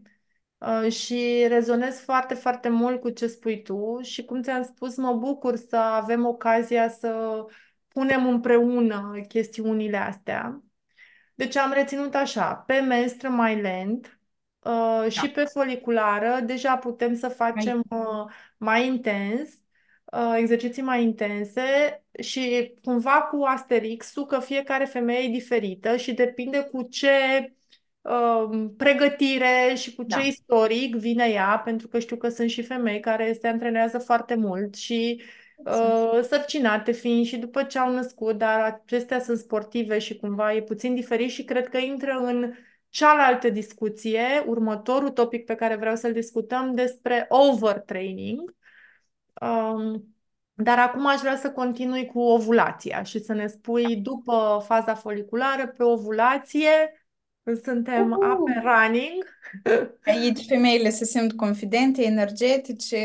uh, 0.58 0.92
și 0.92 1.44
rezonez 1.48 2.00
foarte, 2.00 2.34
foarte 2.34 2.68
mult 2.68 3.00
cu 3.00 3.10
ce 3.10 3.26
spui 3.26 3.62
tu 3.62 3.98
și 4.02 4.24
cum 4.24 4.42
ți-am 4.42 4.62
spus, 4.62 4.96
mă 4.96 5.12
bucur 5.12 5.56
să 5.56 5.76
avem 5.76 6.26
ocazia 6.26 6.88
să 6.88 7.44
punem 7.88 8.26
împreună 8.28 9.20
chestiunile 9.28 9.96
astea. 9.96 10.62
Deci 11.34 11.56
am 11.56 11.72
reținut 11.72 12.14
așa, 12.14 12.54
pe 12.54 12.74
mestră 12.74 13.28
mai 13.28 13.60
lent 13.60 14.20
uh, 14.62 15.10
și 15.10 15.26
Da, 15.26 15.30
pe 15.34 15.44
foliculară, 15.44 16.40
deja 16.44 16.76
putem 16.76 17.14
să 17.14 17.26
mai, 17.26 17.52
facem 17.52 17.82
uh, 17.88 18.32
mai 18.56 18.86
intens, 18.86 19.48
uh, 19.48 19.67
exerciții 20.36 20.82
mai 20.82 21.02
intense 21.02 21.62
și 22.20 22.74
cumva 22.82 23.28
cu 23.30 23.42
asterixul 23.44 24.26
că 24.26 24.40
fiecare 24.40 24.84
femeie 24.84 25.28
e 25.28 25.32
diferită 25.32 25.96
și 25.96 26.12
depinde 26.12 26.60
cu 26.72 26.82
ce 26.82 27.08
uh, 28.00 28.68
pregătire 28.76 29.74
și 29.76 29.94
cu 29.94 30.02
ce 30.02 30.16
da, 30.16 30.22
istoric 30.22 30.94
vine 30.96 31.28
ea, 31.28 31.62
pentru 31.64 31.88
că 31.88 31.98
știu 31.98 32.16
că 32.16 32.28
sunt 32.28 32.50
și 32.50 32.62
femei 32.62 33.00
care 33.00 33.36
se 33.40 33.48
antrenează 33.48 33.98
foarte 33.98 34.34
mult 34.34 34.74
și 34.74 35.22
sunt. 35.64 35.76
uh, 35.76 36.20
sărcinate 36.22 36.92
fiind 36.92 37.26
și 37.26 37.36
după 37.36 37.62
ce 37.62 37.78
au 37.78 37.92
născut, 37.92 38.38
dar 38.38 38.60
acestea 38.60 39.20
sunt 39.20 39.38
sportive 39.38 39.98
și 39.98 40.16
cumva 40.16 40.54
e 40.54 40.62
puțin 40.62 40.94
diferit 40.94 41.30
și 41.30 41.44
cred 41.44 41.68
că 41.68 41.78
intră 41.78 42.12
în 42.12 42.52
cealaltă 42.88 43.48
discuție, 43.50 44.44
următorul 44.46 45.10
topic 45.10 45.44
pe 45.44 45.54
care 45.54 45.76
vreau 45.76 45.96
să-l 45.96 46.12
discutăm 46.12 46.74
despre 46.74 47.26
overtraining. 47.28 48.56
Um, 49.40 50.14
dar 50.54 50.78
acum 50.78 51.06
aș 51.06 51.20
vrea 51.20 51.36
să 51.36 51.50
continui 51.50 52.06
cu 52.06 52.20
ovulația 52.20 53.02
și 53.02 53.18
să 53.18 53.32
ne 53.32 53.46
spui 53.46 53.96
după 53.96 54.64
faza 54.66 54.94
foliculară 54.94 55.66
pe 55.66 55.82
ovulație, 55.82 56.92
când 57.42 57.62
suntem 57.62 58.10
up 58.10 58.22
Uhu! 58.22 58.44
and 58.54 58.64
running. 58.64 59.24
Aici 60.04 60.46
femeile 60.46 60.90
se 60.90 61.04
simt 61.04 61.32
confidente, 61.32 62.02
energetice, 62.02 62.98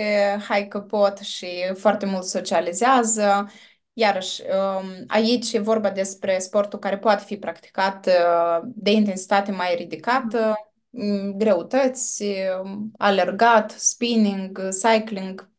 hai 0.47 0.67
că 0.67 0.79
pot 0.79 1.17
și 1.17 1.47
foarte 1.73 2.05
mult 2.05 2.23
socializează. 2.23 3.51
Iarăși, 3.93 4.41
um, 4.41 5.03
aici 5.07 5.53
e 5.53 5.59
vorba 5.59 5.89
despre 5.89 6.39
sportul 6.39 6.79
care 6.79 6.97
poate 6.97 7.23
fi 7.25 7.37
practicat 7.37 8.05
uh, 8.07 8.67
de 8.75 8.91
intensitate 8.91 9.51
mai 9.51 9.75
ridicată, 9.75 10.55
mm, 10.89 11.37
greutăți, 11.37 12.23
um, 12.63 12.91
alergat, 12.97 13.71
spinning, 13.71 14.69
cycling, 14.69 15.41
mm, 15.41 15.52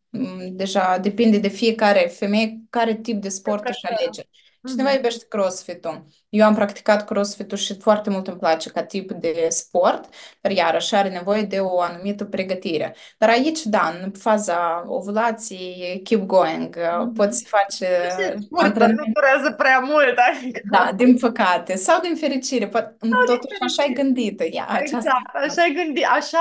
deja 0.52 0.98
depinde 0.98 1.38
de 1.38 1.48
fiecare 1.48 2.00
femeie 2.08 2.60
care 2.70 2.94
tip 2.94 3.20
de 3.20 3.28
sport 3.28 3.68
își 3.68 3.80
Preferă. 3.80 4.00
alege. 4.00 4.22
Cineva 4.68 4.88
Mhm. 4.88 4.96
iubește 4.96 5.24
crossfit-ul. 5.28 6.04
Eu 6.28 6.46
am 6.46 6.54
practicat 6.54 7.04
crossfit-ul 7.04 7.58
și 7.58 7.78
foarte 7.80 8.10
mult 8.10 8.26
îmi 8.26 8.38
place 8.38 8.70
ca 8.70 8.82
tip 8.84 9.10
de 9.12 9.46
sport, 9.50 10.04
dar 10.40 10.52
iarăși 10.52 10.94
are 10.94 11.08
nevoie 11.08 11.42
de 11.42 11.58
o 11.60 11.80
anumită 11.80 12.24
pregătire. 12.24 12.94
Dar 13.18 13.28
aici, 13.28 13.62
da, 13.64 13.92
în 14.02 14.10
faza 14.10 14.84
ovulației, 14.86 16.00
keep 16.04 16.22
going, 16.22 16.76
Mhm. 17.00 17.12
poți 17.12 17.44
face 17.44 17.86
Și 17.86 18.14
scurtă, 18.16 18.46
nu 18.50 18.58
antrenament. 18.58 19.14
durează 19.14 19.50
prea 19.52 19.78
mult, 19.78 20.16
adică... 20.32 20.60
Da, 20.70 20.90
din 20.96 21.18
păcate. 21.18 21.74
Sau 21.76 22.00
din 22.00 22.14
fericire, 22.16 22.68
poate, 22.68 22.96
totuși 23.26 23.60
așa 23.60 23.82
ai 23.82 23.92
gândită 23.92 24.44
ea, 24.44 24.66
aceasta 24.68 24.96
Exact, 24.96 25.34
e 25.34 25.38
așa 25.48 25.62
ai 25.62 25.72
gândit, 25.84 26.04
așa, 26.10 26.38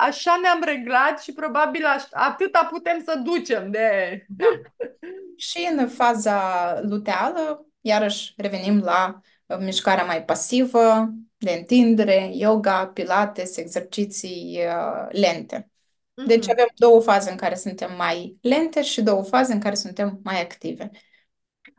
așa 0.00 0.38
ne-am 0.42 0.62
reglat 0.64 1.22
și 1.22 1.32
probabil 1.32 1.84
aș, 1.84 2.02
atâta 2.10 2.68
putem 2.72 3.02
să 3.04 3.20
ducem 3.24 3.70
de... 3.70 3.80
Da. 4.28 4.44
Și 5.36 5.68
în 5.76 5.88
faza 5.88 6.40
luteală, 6.82 7.63
iarăși 7.84 8.34
revenim 8.36 8.78
la 8.80 9.20
uh, 9.46 9.56
mișcarea 9.60 10.04
mai 10.04 10.24
pasivă, 10.24 11.08
de 11.38 11.50
întindere, 11.52 12.30
yoga, 12.34 12.86
pilates, 12.86 13.56
exerciții 13.56 14.58
uh, 14.66 15.06
lente. 15.10 15.68
Deci 16.22 16.44
Mhm. 16.44 16.50
avem 16.50 16.66
două 16.76 17.00
faze 17.00 17.30
în 17.30 17.36
care 17.36 17.54
suntem 17.54 17.96
mai 17.96 18.38
lente 18.42 18.82
și 18.82 19.02
două 19.02 19.22
faze 19.24 19.52
în 19.52 19.60
care 19.60 19.74
suntem 19.74 20.20
mai 20.24 20.42
active. 20.42 20.90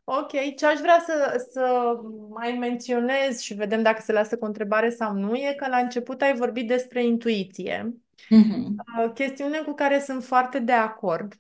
Ok, 0.04 0.30
ce 0.58 0.66
aș 0.66 0.80
vrea 0.80 1.04
să, 1.06 1.46
să 1.52 1.94
mai 2.30 2.52
menționez 2.52 3.40
și 3.40 3.54
vedem 3.54 3.82
dacă 3.84 4.02
se 4.02 4.12
lasă 4.12 4.38
cu 4.38 4.44
o 4.44 4.48
întrebare 4.48 4.90
sau 4.90 5.14
nu, 5.14 5.36
e 5.36 5.54
că 5.58 5.68
la 5.70 5.78
început 5.78 6.22
ai 6.22 6.36
vorbit 6.36 6.68
despre 6.68 7.04
intuiție, 7.06 7.96
Mhm. 8.32 8.86
uh, 9.06 9.12
chestiune 9.14 9.62
cu 9.62 9.74
care 9.74 10.00
sunt 10.00 10.24
foarte 10.24 10.60
de 10.60 10.72
acord. 10.72 11.34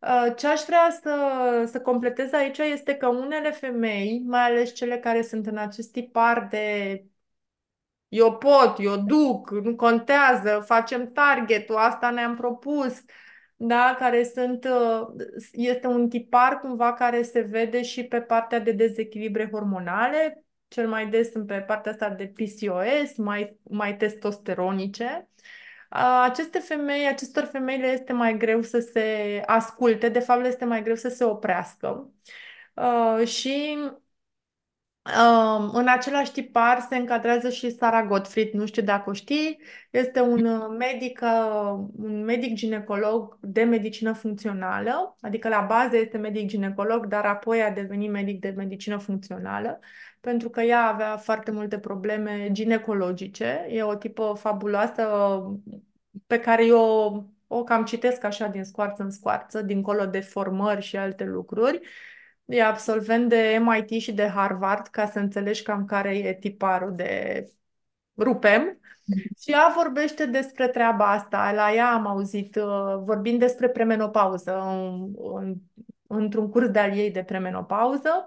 Uh, 0.00 0.34
Ce 0.36 0.46
aș 0.46 0.60
vrea 0.66 0.98
să, 1.02 1.64
să 1.66 1.80
completez 1.80 2.32
aici 2.32 2.58
este 2.58 2.94
că 2.94 3.08
unele 3.08 3.50
femei, 3.50 4.22
mai 4.26 4.40
ales 4.40 4.74
cele 4.74 4.98
care 4.98 5.22
sunt 5.22 5.46
în 5.46 5.56
acest 5.56 5.92
tipar 5.92 6.46
de 6.50 7.04
eu 8.08 8.36
pot, 8.36 8.76
eu 8.78 8.96
duc, 8.96 9.50
nu 9.50 9.76
contează, 9.76 10.62
facem 10.66 11.12
targetul, 11.12 11.76
asta 11.76 12.10
ne-am 12.10 12.36
propus, 12.36 13.04
da, 13.56 13.96
care 13.98 14.24
sunt, 14.24 14.64
uh, 14.64 15.06
este 15.52 15.86
un 15.86 16.08
tipar 16.08 16.60
cumva 16.60 16.92
care 16.92 17.22
se 17.22 17.40
vede 17.40 17.82
și 17.82 18.04
pe 18.04 18.20
partea 18.20 18.60
de 18.60 18.72
dezechilibre 18.72 19.48
hormonale, 19.52 20.44
cel 20.68 20.88
mai 20.88 21.08
des 21.08 21.30
sunt 21.30 21.46
pe 21.46 21.60
partea 21.60 21.92
asta 21.92 22.08
de 22.10 22.26
PCOS, 22.26 23.16
mai, 23.16 23.56
mai 23.62 23.96
testosteronice. 23.96 25.28
Aceste 25.88 26.58
femei, 26.58 27.06
acestor 27.06 27.44
femei 27.44 27.78
le 27.78 27.86
este 27.86 28.12
mai 28.12 28.36
greu 28.36 28.62
să 28.62 28.78
se 28.80 29.42
asculte, 29.46 30.08
de 30.08 30.18
fapt 30.18 30.40
le 30.40 30.48
este 30.48 30.64
mai 30.64 30.82
greu 30.82 30.94
să 30.94 31.08
se 31.08 31.24
oprească. 31.24 32.10
Uh, 32.74 33.26
și 33.26 33.78
uh, 35.04 35.70
în 35.72 35.88
același 35.88 36.32
tipar 36.32 36.80
se 36.88 36.96
încadrează 36.96 37.50
și 37.50 37.70
Sara 37.70 38.06
Gottfried, 38.06 38.52
nu 38.52 38.66
știu 38.66 38.82
dacă 38.82 39.10
o 39.10 39.12
știi, 39.12 39.58
este 39.90 40.20
un 40.20 40.76
medic, 40.78 41.20
uh, 41.22 41.86
un 41.96 42.24
medic 42.24 42.54
ginecolog 42.54 43.38
de 43.40 43.62
medicină 43.62 44.12
funcțională, 44.12 45.16
adică 45.20 45.48
la 45.48 45.60
bază 45.60 45.96
este 45.96 46.18
medic 46.18 46.46
ginecolog, 46.48 47.06
dar 47.06 47.24
apoi 47.24 47.62
a 47.62 47.70
devenit 47.70 48.10
medic 48.10 48.40
de 48.40 48.54
medicină 48.56 48.98
funcțională 48.98 49.80
pentru 50.20 50.48
că 50.50 50.60
ea 50.60 50.86
avea 50.86 51.16
foarte 51.16 51.50
multe 51.50 51.78
probleme 51.78 52.48
ginecologice. 52.52 53.66
E 53.68 53.82
o 53.82 53.94
tipă 53.94 54.34
fabuloasă 54.38 55.02
pe 56.26 56.40
care 56.40 56.66
eu 56.66 57.30
o 57.46 57.64
cam 57.64 57.84
citesc 57.84 58.24
așa 58.24 58.46
din 58.46 58.64
scoarță 58.64 59.02
în 59.02 59.10
scoarță, 59.10 59.62
dincolo 59.62 60.06
de 60.06 60.20
formări 60.20 60.82
și 60.82 60.96
alte 60.96 61.24
lucruri. 61.24 61.80
E 62.44 62.62
absolvent 62.64 63.28
de 63.28 63.60
MIT 63.60 64.00
și 64.00 64.12
de 64.12 64.26
Harvard, 64.26 64.86
ca 64.86 65.06
să 65.06 65.18
înțelegi 65.18 65.62
cam 65.62 65.84
care 65.84 66.16
e 66.16 66.34
tiparul 66.34 66.94
de 66.94 67.44
rupem. 68.16 68.80
Și 69.40 69.50
ea 69.50 69.72
vorbește 69.76 70.26
despre 70.26 70.68
treaba 70.68 71.12
asta. 71.12 71.52
La 71.52 71.72
ea 71.72 71.92
am 71.92 72.06
auzit 72.06 72.56
uh, 72.56 73.02
vorbind 73.04 73.38
despre 73.38 73.68
premenopauză 73.68 74.60
în, 74.60 75.14
în, 75.34 75.54
într-un 76.06 76.50
curs 76.50 76.68
de-al 76.68 76.96
ei 76.96 77.10
de 77.10 77.22
premenopauză 77.22 78.26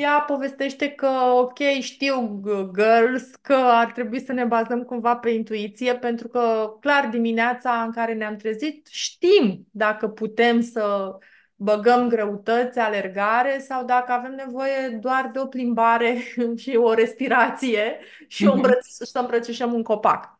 ea 0.00 0.20
povestește 0.20 0.88
că, 0.88 1.08
ok, 1.34 1.58
știu, 1.80 2.42
girls, 2.76 3.34
că 3.42 3.54
ar 3.54 3.92
trebui 3.92 4.20
să 4.20 4.32
ne 4.32 4.44
bazăm 4.44 4.82
cumva 4.82 5.16
pe 5.16 5.30
intuiție, 5.30 5.94
pentru 5.94 6.28
că, 6.28 6.72
clar, 6.80 7.08
dimineața 7.08 7.82
în 7.82 7.92
care 7.92 8.14
ne-am 8.14 8.36
trezit, 8.36 8.86
știm 8.86 9.66
dacă 9.70 10.08
putem 10.08 10.60
să 10.60 11.16
băgăm 11.54 12.08
greutăți, 12.08 12.78
alergare 12.78 13.58
sau 13.58 13.84
dacă 13.84 14.12
avem 14.12 14.34
nevoie 14.34 14.98
doar 15.00 15.30
de 15.32 15.38
o 15.38 15.46
plimbare 15.46 16.16
și 16.62 16.76
o 16.76 16.92
respirație 16.92 17.98
și 18.26 18.46
o 18.46 18.54
mhm. 18.54 18.62
îmbrăț- 18.62 19.04
să 19.04 19.18
îmbrățișăm 19.18 19.72
un 19.72 19.82
copac. 19.82 20.36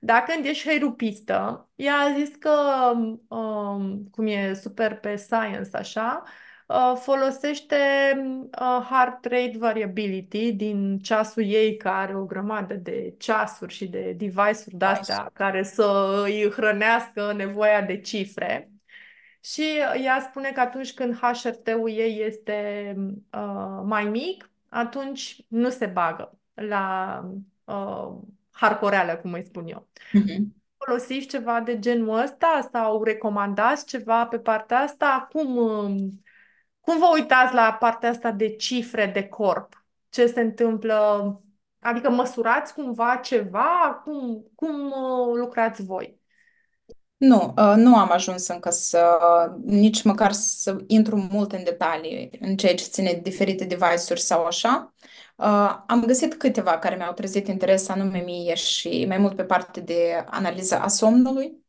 Dacă 0.00 0.32
ești 0.42 0.68
heirupistă, 0.68 1.68
ea 1.74 1.94
a 1.94 2.12
zis 2.18 2.28
că, 2.38 2.50
um, 3.28 4.08
cum 4.10 4.26
e 4.26 4.54
super 4.54 4.94
pe 4.94 5.16
science 5.16 5.70
așa, 5.72 6.22
Uh, 6.24 6.41
folosește 7.00 7.76
uh, 8.60 8.86
heart 8.90 9.24
rate 9.24 9.54
variability 9.58 10.52
din 10.52 10.98
ceasul 10.98 11.42
ei, 11.42 11.76
care 11.76 11.96
are 11.96 12.16
o 12.16 12.24
grămadă 12.24 12.74
de 12.74 13.14
ceasuri 13.18 13.74
și 13.74 13.86
de 13.86 14.14
device-uri 14.16 14.76
de-astea 14.76 15.30
care 15.32 15.62
să 15.62 16.20
îi 16.24 16.50
hrănească 16.50 17.32
nevoia 17.36 17.82
de 17.82 18.00
cifre. 18.00 18.70
Și 19.44 19.62
ea 20.04 20.26
spune 20.28 20.50
că 20.50 20.60
atunci 20.60 20.92
când 20.92 21.18
HRT-ul 21.18 21.90
ei 21.90 22.24
este 22.26 22.94
uh, 23.32 23.82
mai 23.84 24.04
mic, 24.04 24.50
atunci 24.68 25.44
nu 25.48 25.68
se 25.68 25.86
bagă 25.86 26.38
la 26.54 27.24
uh, 27.64 28.16
harcoreală, 28.50 29.16
cum 29.16 29.32
îi 29.32 29.42
spun 29.42 29.66
eu. 29.66 29.88
Uh-huh. 29.94 30.60
Folosiți 30.76 31.26
ceva 31.26 31.60
de 31.60 31.78
genul 31.78 32.18
ăsta 32.18 32.68
sau 32.72 33.02
recomandați 33.02 33.86
ceva 33.86 34.26
pe 34.26 34.38
partea 34.38 34.78
asta? 34.78 35.28
Cum, 35.32 35.58
cum 36.82 36.98
vă 36.98 37.10
uitați 37.12 37.54
la 37.54 37.76
partea 37.80 38.08
asta 38.10 38.30
de 38.30 38.56
cifre 38.56 39.06
de 39.06 39.28
corp? 39.28 39.84
Ce 40.10 40.26
se 40.26 40.40
întâmplă? 40.40 41.40
Adică 41.80 42.10
măsurați 42.10 42.74
cumva 42.74 43.16
ceva? 43.16 44.00
Cum, 44.04 44.44
cum 44.54 44.86
uh, 44.86 45.34
lucrați 45.34 45.84
voi? 45.84 46.20
Nu, 47.16 47.54
uh, 47.56 47.74
nu 47.76 47.96
am 47.96 48.10
ajuns 48.10 48.48
încă 48.48 48.70
să, 48.70 49.18
nici 49.64 50.02
măcar 50.02 50.32
să 50.32 50.76
intru 50.86 51.16
mult 51.16 51.52
în 51.52 51.64
detalii 51.64 52.30
în 52.40 52.56
ceea 52.56 52.74
ce 52.74 52.84
ține 52.84 53.20
diferite 53.22 53.64
device-uri 53.64 54.20
sau 54.20 54.44
așa. 54.44 54.94
Uh, 55.36 55.82
am 55.86 56.04
găsit 56.06 56.34
câteva 56.34 56.78
care 56.78 56.96
mi-au 56.96 57.12
trezit 57.12 57.48
interes 57.48 57.88
anume 57.88 58.18
mie 58.18 58.54
și 58.54 59.04
mai 59.08 59.18
mult 59.18 59.36
pe 59.36 59.44
parte 59.44 59.80
de 59.80 60.24
analiză 60.30 60.78
a 60.80 60.88
somnului. 60.88 61.61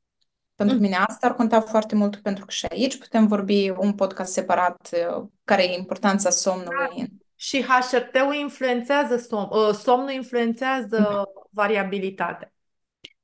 Pentru 0.56 0.76
mm. 0.76 0.82
mine 0.82 0.96
asta 0.96 1.28
ar 1.28 1.34
conta 1.34 1.62
foarte 1.62 1.96
mult 1.96 2.16
pentru 2.16 2.46
că 2.46 2.52
și 2.52 2.66
aici 2.70 2.98
putem 2.98 3.28
vorbi 3.28 3.70
un 3.70 3.94
podcast 3.94 4.32
separat 4.32 4.90
uh, 4.92 5.26
care 5.44 5.64
e 5.64 5.78
importanța 5.78 6.30
somnului. 6.30 6.88
Da. 6.98 7.04
Și 7.36 7.62
HRT-ul 7.62 8.34
influențează 8.34 9.18
som, 9.18 9.50
uh, 9.52 9.74
somnul 9.74 10.12
influențează 10.12 11.12
mm. 11.12 11.48
variabilitatea. 11.50 12.54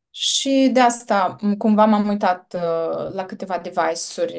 Și 0.10 0.70
de 0.74 0.80
asta 0.80 1.36
cumva 1.58 1.86
m-am 1.86 2.08
uitat 2.08 2.56
uh, 2.56 3.14
la 3.14 3.26
câteva 3.26 3.58
device-uri 3.58 4.38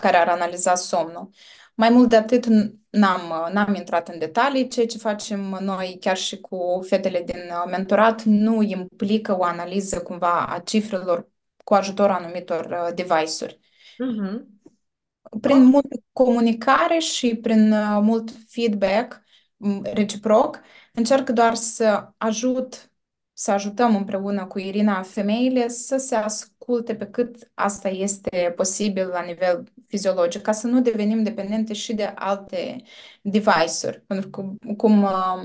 care 0.00 0.16
ar 0.16 0.28
analiza 0.28 0.74
somnul. 0.74 1.30
Mai 1.74 1.90
mult 1.90 2.08
de 2.08 2.16
atât 2.16 2.44
n-am, 2.90 3.52
n-am 3.52 3.74
intrat 3.74 4.08
în 4.08 4.18
detalii. 4.18 4.68
Ceea 4.68 4.86
ce 4.86 4.98
facem 4.98 5.40
noi 5.60 5.96
chiar 6.00 6.16
și 6.16 6.40
cu 6.40 6.80
fetele 6.88 7.22
din 7.22 7.40
mentorat 7.70 8.22
nu 8.22 8.62
implică 8.62 9.38
o 9.38 9.44
analiză 9.44 10.00
cumva 10.00 10.46
a 10.46 10.58
cifrelor 10.58 11.28
cu 11.70 11.76
ajutorul 11.76 12.14
anumitor 12.14 12.64
uh, 12.64 12.94
device-uri. 12.94 13.58
Uh-huh. 13.92 14.42
Prin 15.40 15.56
oh. 15.56 15.62
multă 15.62 16.02
comunicare 16.12 16.98
și 16.98 17.36
prin 17.36 17.72
uh, 17.72 17.98
mult 18.02 18.30
feedback 18.48 19.22
reciproc, 19.82 20.60
încerc 20.92 21.28
doar 21.28 21.54
să 21.54 22.08
ajut, 22.16 22.92
să 23.32 23.50
ajutăm 23.50 23.96
împreună 23.96 24.46
cu 24.46 24.58
Irina 24.58 25.02
femeile 25.02 25.68
să 25.68 25.96
se 25.96 26.14
asculte 26.14 26.94
pe 26.94 27.06
cât 27.06 27.50
asta 27.54 27.88
este 27.88 28.52
posibil 28.56 29.08
la 29.08 29.22
nivel 29.22 29.64
fiziologic, 29.86 30.42
ca 30.42 30.52
să 30.52 30.66
nu 30.66 30.80
devenim 30.80 31.22
dependente 31.22 31.72
și 31.72 31.94
de 31.94 32.04
alte 32.04 32.82
device-uri. 33.22 34.00
Pentru 34.06 34.30
că, 34.30 34.50
cum, 34.76 35.02
uh, 35.02 35.42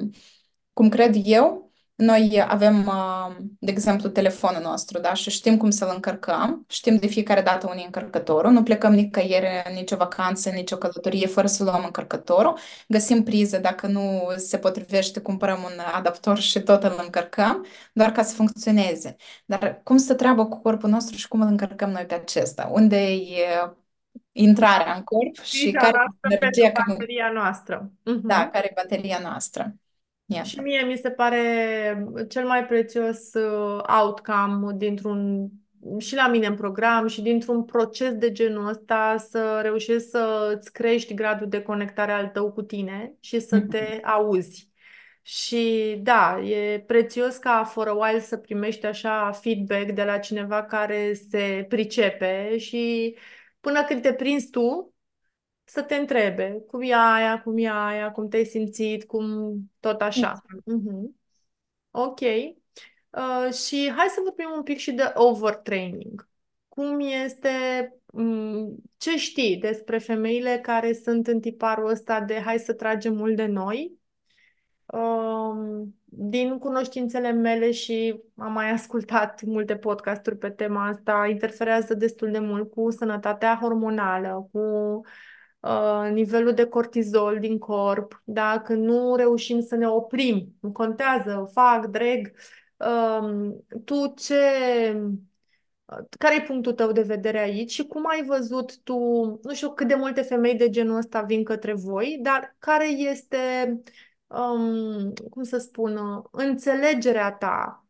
cum 0.74 0.90
cred 0.90 1.16
eu, 1.24 1.65
noi 1.96 2.44
avem, 2.48 2.88
uh, 2.88 3.36
de 3.60 3.72
exemplu, 3.72 4.10
telefonul 4.10 4.62
nostru, 4.62 5.00
da? 5.00 5.14
Și 5.14 5.30
știm 5.30 5.58
cum 5.58 5.70
să-l 5.70 5.92
încărcăm, 5.94 6.66
știm 6.70 6.96
de 6.96 7.08
fiecare 7.08 7.42
dată 7.42 7.68
unde 7.68 7.82
e 7.82 7.86
încărcătorul, 7.86 8.52
nu 8.52 8.64
plecăm 8.64 8.94
nicăieri, 8.94 9.74
nicio 9.74 9.96
vacanță, 9.96 10.50
nicio 10.50 10.78
călătorie 10.78 11.28
fără 11.28 11.48
să 11.48 11.64
luăm 11.64 11.84
încărcătorul, 11.86 12.58
găsim 12.88 13.24
priză, 13.24 13.58
dacă 13.58 13.88
nu 13.88 14.34
se 14.38 14.58
potrivește, 14.58 15.20
cumpărăm 15.20 15.64
un 15.64 15.80
adaptor 15.94 16.40
și 16.40 16.60
tot 16.60 16.84
îl 16.84 17.00
încărcăm, 17.04 17.66
doar 17.94 18.12
ca 18.12 18.24
să 18.24 18.36
funcționeze. 18.36 19.16
Dar 19.46 19.82
cum 19.84 19.98
să 19.98 20.14
treabă 20.14 20.46
cu 20.46 20.62
corpul 20.62 20.90
nostru 20.90 21.18
și 21.18 21.28
cum 21.28 21.42
îl 21.42 21.48
încărcăm 21.48 21.90
noi 21.90 22.06
pe 22.06 22.14
acesta? 22.14 22.70
Unde 22.72 22.98
e 23.14 23.74
intrarea 24.32 24.94
în 24.94 25.04
corp 25.04 25.42
și 25.44 25.72
care 25.72 25.98
e 26.30 26.34
energia 26.36 26.72
bateria 26.88 27.32
noastră. 27.34 27.92
Uh-huh. 27.92 28.22
Da, 28.22 28.50
care 28.50 28.68
e 28.70 28.74
bateria 28.76 29.20
noastră. 29.22 29.76
Iată. 30.26 30.48
Și 30.48 30.60
mie 30.60 30.82
mi 30.82 30.98
se 30.98 31.10
pare 31.10 32.08
cel 32.30 32.46
mai 32.46 32.66
prețios 32.66 33.34
uh, 33.34 33.84
outcome 34.02 34.74
dintr-un 34.76 35.50
și 35.98 36.16
la 36.16 36.28
mine 36.28 36.48
în 36.48 36.56
program 36.56 37.08
și 37.08 37.22
dintr-un 37.22 37.64
proces 37.64 38.14
de 38.14 38.32
genul 38.32 38.68
ăsta 38.68 39.16
să 39.30 39.60
reușești 39.62 40.10
să 40.10 40.54
îți 40.58 40.72
crești 40.72 41.14
gradul 41.14 41.48
de 41.48 41.62
conectare 41.62 42.12
al 42.12 42.28
tău 42.28 42.52
cu 42.52 42.62
tine 42.62 43.16
și 43.20 43.40
să 43.40 43.60
te 43.60 43.98
mm-hmm. 43.98 44.04
auzi. 44.04 44.74
Și 45.22 45.96
da, 46.02 46.40
e 46.40 46.84
prețios 46.88 47.38
ca 47.38 47.64
for 47.64 47.88
a 47.88 47.94
while 47.94 48.20
să 48.20 48.38
primești 48.38 48.86
așa 48.86 49.32
feedback 49.32 49.92
de 49.92 50.04
la 50.04 50.18
cineva 50.18 50.64
care 50.64 51.14
se 51.30 51.66
pricepe 51.70 52.58
și 52.58 53.16
până 53.60 53.84
când 53.84 54.02
te 54.02 54.14
prinzi 54.14 54.50
tu, 54.50 54.95
să 55.66 55.82
te 55.82 55.96
întrebe 55.96 56.64
cum 56.68 56.82
e 56.82 56.94
aia, 56.94 57.42
cum 57.42 57.58
e 57.58 57.70
aia, 57.70 58.12
cum 58.12 58.28
te-ai 58.28 58.46
simțit, 58.46 59.04
cum 59.04 59.56
tot 59.80 60.02
așa. 60.02 60.42
Uh-huh. 60.42 61.16
Ok. 61.92 62.20
Uh, 62.20 63.54
și 63.54 63.92
hai 63.96 64.08
să 64.08 64.22
vorbim 64.24 64.52
un 64.56 64.64
pic 64.64 64.78
și 64.78 64.92
de 64.92 65.12
overtraining. 65.14 66.30
Cum 66.68 67.00
este, 67.00 67.50
um, 68.06 68.76
ce 68.98 69.18
știi 69.18 69.58
despre 69.58 69.98
femeile 69.98 70.60
care 70.62 70.94
sunt 70.94 71.28
în 71.28 71.40
tiparul 71.40 71.90
ăsta 71.90 72.22
de 72.22 72.42
hai 72.42 72.60
să 72.60 72.74
tragem 72.74 73.16
mult 73.16 73.36
de 73.36 73.46
noi? 73.46 74.00
Um, 74.86 75.96
din 76.06 76.58
cunoștințele 76.58 77.32
mele 77.32 77.72
și 77.72 78.22
am 78.38 78.52
mai 78.52 78.72
ascultat 78.72 79.42
multe 79.44 79.76
podcasturi 79.76 80.38
pe 80.38 80.50
tema 80.50 80.88
asta, 80.88 81.28
interferează 81.30 81.94
destul 81.94 82.32
de 82.32 82.40
mult 82.40 82.72
cu 82.72 82.92
sănătatea 82.92 83.58
hormonală, 83.62 84.50
cu 84.52 84.60
uh, 84.60 85.06
nivelul 86.12 86.54
de 86.54 86.66
cortizol 86.66 87.40
din 87.40 87.58
corp, 87.58 88.22
da? 88.24 88.62
Când 88.62 88.84
nu 88.84 89.16
reușim 89.16 89.62
să 89.62 89.76
ne 89.76 89.88
oprim, 89.88 90.56
nu 90.60 90.72
contează, 90.72 91.50
fac, 91.54 91.86
dreg, 91.86 92.32
um, 92.78 93.66
tu 93.86 94.14
ce, 94.18 94.36
care 96.20 96.36
e 96.36 96.42
punctul 96.42 96.74
tău 96.74 96.92
de 96.92 97.02
vedere 97.02 97.40
aici 97.40 97.72
și 97.72 97.86
cum 97.86 98.08
ai 98.08 98.24
văzut 98.26 98.78
tu, 98.78 98.96
nu 99.44 99.54
știu 99.54 99.74
cât 99.74 99.88
de 99.88 99.96
multe 99.96 100.22
femei 100.22 100.56
de 100.56 100.70
genul 100.70 100.98
ăsta 100.98 101.22
vin 101.22 101.44
către 101.44 101.74
voi, 101.74 102.20
dar 102.22 102.56
care 102.60 102.88
este, 102.88 103.38
um, 104.28 105.14
cum 105.30 105.44
să 105.44 105.58
spun, 105.58 106.00
înțelegerea 106.32 107.32
ta 107.32 107.80
Uh, 107.80 107.85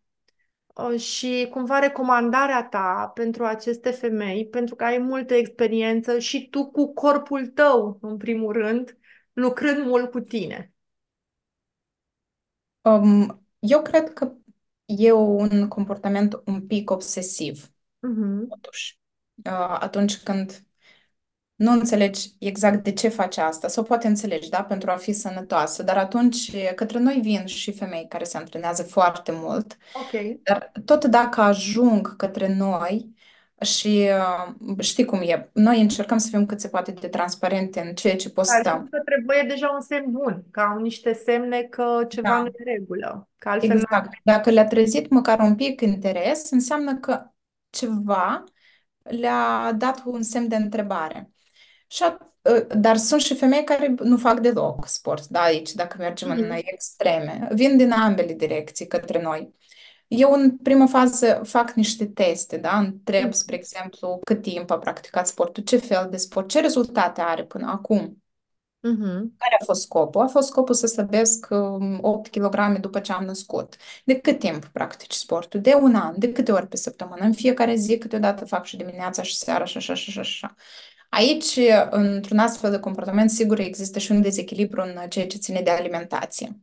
și 0.97 1.47
cumva 1.51 1.79
recomandarea 1.79 2.63
ta 2.63 3.11
pentru 3.13 3.45
aceste 3.45 3.91
femei, 3.91 4.47
pentru 4.47 4.75
că 4.75 4.83
ai 4.83 4.97
multă 4.97 5.33
experiență 5.33 6.19
și 6.19 6.49
tu 6.49 6.65
cu 6.71 6.93
corpul 6.93 7.47
tău, 7.47 7.97
în 8.01 8.17
primul 8.17 8.53
rând, 8.53 8.97
lucrând 9.33 9.85
mult 9.85 10.11
cu 10.11 10.19
tine. 10.19 10.73
Um, 12.81 13.45
eu 13.59 13.81
cred 13.81 14.13
că 14.13 14.33
e 14.85 15.11
un 15.11 15.67
comportament 15.67 16.41
un 16.45 16.67
pic 16.67 16.89
obsesiv, 16.89 17.71
Mhm. 17.99 18.47
totuși. 18.47 18.99
Uh, 19.35 19.77
atunci 19.79 20.17
când 20.17 20.64
nu 21.55 21.71
înțelegi 21.71 22.29
exact 22.39 22.83
de 22.83 22.91
ce 22.91 23.07
faci 23.07 23.37
asta, 23.37 23.67
sau 23.67 23.83
poate 23.83 24.07
înțelegi, 24.07 24.49
da, 24.49 24.63
pentru 24.63 24.91
a 24.91 24.95
fi 24.95 25.13
sănătoasă, 25.13 25.83
dar 25.83 25.97
atunci 25.97 26.51
către 26.75 26.99
noi 26.99 27.19
vin 27.21 27.45
și 27.45 27.71
femei 27.73 28.05
care 28.09 28.23
se 28.23 28.37
antrenează 28.37 28.83
foarte 28.83 29.31
mult, 29.35 29.77
Ok. 29.93 30.41
dar 30.43 30.71
tot 30.85 31.05
dacă 31.05 31.41
ajung 31.41 32.15
către 32.15 32.55
noi 32.55 33.13
și 33.61 34.07
uh, 34.57 34.79
știi 34.79 35.05
cum 35.05 35.19
e, 35.21 35.49
noi 35.53 35.81
încercăm 35.81 36.17
să 36.17 36.27
fim 36.29 36.45
cât 36.45 36.59
se 36.59 36.67
poate 36.67 36.91
de 36.91 37.07
transparente 37.07 37.79
în 37.79 37.93
ceea 37.93 38.15
ce 38.15 38.29
postăm. 38.29 38.73
Ajung 38.73 38.89
către 38.89 39.23
voi 39.25 39.39
e 39.43 39.47
deja 39.47 39.69
un 39.73 39.81
semn 39.81 40.11
bun, 40.11 40.43
că 40.51 40.59
au 40.59 40.79
niște 40.79 41.13
semne 41.13 41.61
că 41.61 42.05
ceva 42.09 42.29
Da. 42.29 42.37
nu 42.39 42.45
e 42.45 42.51
în 42.57 42.73
regulă, 42.73 43.29
că 43.37 43.49
altfel 43.49 43.69
n-ar- 43.69 43.77
Exact. 43.81 44.09
Dacă 44.23 44.49
le-a 44.49 44.65
trezit 44.67 45.09
măcar 45.09 45.39
un 45.39 45.55
pic 45.55 45.81
interes, 45.81 46.51
înseamnă 46.51 46.95
că 46.95 47.25
ceva 47.69 48.43
le-a 49.03 49.71
dat 49.77 50.01
un 50.05 50.21
semn 50.23 50.47
de 50.47 50.55
întrebare. 50.55 51.29
Și 51.95 52.03
a- 52.03 52.33
ă, 52.45 52.59
dar 52.77 52.97
sunt 52.97 53.21
și 53.21 53.35
femei 53.35 53.63
care 53.63 53.95
nu 54.03 54.17
fac 54.17 54.39
deloc 54.39 54.87
sport, 54.87 55.27
da, 55.27 55.41
aici, 55.41 55.71
dacă 55.73 55.95
mergem 55.99 56.29
în 56.29 56.39
Mhm. 56.45 56.59
extreme, 56.63 57.47
vin 57.51 57.77
din 57.77 57.91
ambele 57.91 58.33
direcții 58.33 58.87
către 58.87 59.21
noi. 59.21 59.53
Eu 60.07 60.31
în 60.31 60.57
prima 60.57 60.87
fază 60.87 61.41
fac 61.43 61.71
niște 61.71 62.05
teste, 62.05 62.57
da, 62.57 62.77
întreb, 62.77 63.23
Mhm. 63.23 63.31
spre 63.31 63.55
exemplu, 63.55 64.19
cât 64.23 64.41
timp 64.41 64.71
a 64.71 64.77
practicat 64.77 65.27
sportul, 65.27 65.63
ce 65.63 65.77
fel 65.77 66.07
de 66.11 66.17
sport, 66.17 66.47
ce 66.49 66.59
rezultate 66.59 67.21
are 67.21 67.43
până 67.43 67.69
acum. 67.71 68.23
Mhm. 68.79 69.33
Care 69.37 69.57
a 69.59 69.63
fost 69.65 69.81
scopul? 69.81 70.21
A 70.21 70.27
fost 70.27 70.47
scopul 70.47 70.75
să 70.75 70.87
slăbesc 70.87 71.47
um, 71.49 71.99
8 72.01 72.27
kg 72.27 72.79
după 72.79 72.99
ce 72.99 73.11
am 73.11 73.23
născut. 73.23 73.75
De 74.03 74.19
cât 74.19 74.39
timp 74.39 74.65
practici 74.65 75.13
sportul? 75.13 75.61
De 75.61 75.73
un 75.73 75.95
an, 75.95 76.13
de 76.17 76.31
câte 76.31 76.51
ori 76.51 76.67
pe 76.67 76.75
săptămână? 76.77 77.25
În 77.25 77.33
fiecare 77.33 77.75
zi, 77.75 77.97
câteodată 77.97 78.45
fac 78.45 78.65
și 78.65 78.77
dimineața 78.77 79.21
și 79.21 79.35
seara 79.35 79.65
și 79.65 79.77
așa 79.77 79.93
și 79.93 80.09
așa 80.09 80.21
și 80.21 80.45
așa. 80.45 80.55
Aici, 81.15 81.59
într-un 81.89 82.37
astfel 82.37 82.71
de 82.71 82.79
comportament, 82.79 83.29
sigur, 83.29 83.59
există 83.59 83.99
și 83.99 84.11
un 84.11 84.21
dezechilibru 84.21 84.81
în 84.81 85.09
ceea 85.09 85.27
ce 85.27 85.37
ține 85.37 85.61
de 85.61 85.69
alimentație. 85.69 86.59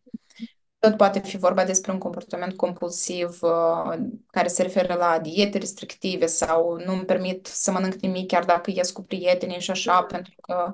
Tot 0.78 0.96
poate 0.96 1.18
fi 1.18 1.36
vorba 1.36 1.64
despre 1.64 1.92
un 1.92 1.98
comportament 1.98 2.56
compulsiv 2.56 3.38
uh, 3.42 3.98
care 4.26 4.48
se 4.48 4.62
referă 4.62 4.94
la 4.94 5.18
diete 5.18 5.58
restrictive 5.58 6.26
sau 6.26 6.82
nu-mi 6.84 7.04
permit 7.04 7.46
să 7.46 7.70
mănânc 7.70 7.94
nimic 7.94 8.26
chiar 8.26 8.44
dacă 8.44 8.70
ies 8.74 8.90
cu 8.90 9.02
prietenii 9.02 9.60
și 9.60 9.70
așa, 9.70 10.02
pentru 10.02 10.32
că 10.40 10.72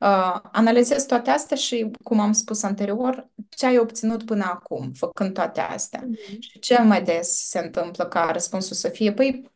uh, 0.00 0.40
analizez 0.52 1.06
toate 1.06 1.30
astea 1.30 1.56
și, 1.56 1.90
cum 2.02 2.20
am 2.20 2.32
spus 2.32 2.62
anterior, 2.62 3.28
ce 3.48 3.66
ai 3.66 3.78
obținut 3.78 4.24
până 4.24 4.44
acum, 4.44 4.92
făcând 4.92 5.34
toate 5.34 5.60
astea. 5.60 6.04
Mhm. 6.06 6.40
Și 6.40 6.58
cel 6.58 6.84
mai 6.84 7.02
des 7.02 7.48
se 7.48 7.58
întâmplă 7.58 8.06
ca 8.06 8.30
răspunsul 8.32 8.76
să 8.76 8.88
fie, 8.88 9.12
păi, 9.12 9.50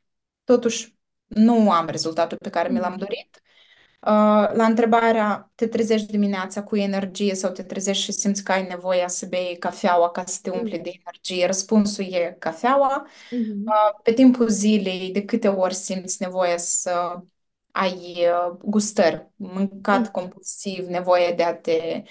totuși, 0.44 0.96
nu 1.26 1.70
am 1.70 1.86
rezultatul 1.86 2.38
pe 2.38 2.50
care 2.50 2.68
mi 2.68 2.78
l-am 2.78 2.96
dorit. 2.96 3.42
Uh, 4.00 4.50
La 4.54 4.64
întrebarea, 4.64 5.52
te 5.54 5.66
trezești 5.66 6.10
dimineața 6.10 6.62
cu 6.62 6.76
energie 6.76 7.34
sau 7.34 7.50
te 7.52 7.62
trezești 7.62 8.02
și 8.04 8.12
simți 8.12 8.44
că 8.44 8.52
ai 8.52 8.66
nevoia 8.66 9.08
să 9.08 9.26
bei 9.26 9.56
cafeaua 9.58 10.10
ca 10.10 10.24
să 10.24 10.38
te 10.42 10.50
umpli 10.50 10.78
de 10.78 10.90
energie, 11.00 11.46
răspunsul 11.46 12.04
e 12.04 12.36
cafeaua. 12.38 13.06
Mhm. 13.30 13.64
Uh, 13.64 14.00
Pe 14.02 14.12
timpul 14.12 14.48
zilei, 14.48 15.10
de 15.12 15.24
câte 15.24 15.48
ori 15.48 15.74
simți 15.74 16.22
nevoia 16.22 16.56
să 16.56 17.22
ai 17.70 17.94
uh, 18.18 18.56
gustări, 18.62 19.30
mâncat 19.36 20.02
Mhm. 20.02 20.12
compulsiv, 20.12 20.86
nevoie 20.86 21.32
de 21.34 21.42
a 21.42 21.54
te 21.56 22.02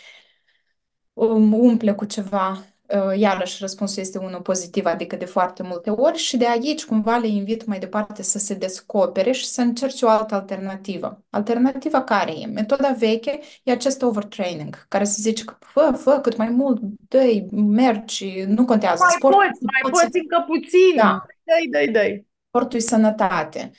um, 1.13 1.53
umple 1.53 1.93
cu 1.93 2.05
ceva. 2.05 2.65
Uh, 2.87 3.19
Iarăși 3.19 3.57
răspunsul 3.59 4.01
este 4.01 4.17
unul 4.17 4.41
pozitiv, 4.41 4.85
adică 4.85 5.15
de 5.15 5.25
foarte 5.25 5.63
multe 5.63 5.89
ori 5.89 6.17
și 6.17 6.37
de 6.37 6.47
aici 6.47 6.85
cumva 6.85 7.17
le 7.17 7.27
invit 7.27 7.65
mai 7.65 7.79
departe 7.79 8.23
să 8.23 8.37
se 8.37 8.53
descopere 8.53 9.31
și 9.31 9.45
să 9.45 9.61
încerce 9.61 10.05
o 10.05 10.09
altă 10.09 10.35
alternativă. 10.35 11.23
Alternativa 11.29 12.03
care 12.03 12.31
e? 12.31 12.45
Metoda 12.45 12.95
veche 12.97 13.39
e 13.63 13.71
acest 13.71 14.01
overtraining, 14.01 14.85
care 14.87 15.03
se 15.03 15.21
zice 15.21 15.43
că 15.43 15.55
fă, 15.59 15.97
fă 15.97 16.19
cât 16.19 16.37
mai 16.37 16.49
mult, 16.49 16.79
dă 17.07 17.45
mergi, 17.51 18.43
nu 18.47 18.65
contează. 18.65 19.03
Mai 19.03 19.15
Sportul 19.17 19.41
poți, 19.41 19.63
mai 19.63 19.91
poți 19.91 20.19
încă 20.19 20.43
puțin. 20.47 20.95
Da. 20.95 21.25
Dai, 21.43 21.67
dai, 21.71 21.87
dai. 21.87 22.25
sportul 22.47 22.77
e 22.77 22.81
sănătate. 22.81 23.71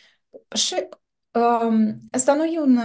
Și 0.55 0.75
um, 1.33 1.99
asta 2.11 2.35
nu 2.35 2.44
e 2.44 2.61
un, 2.61 2.79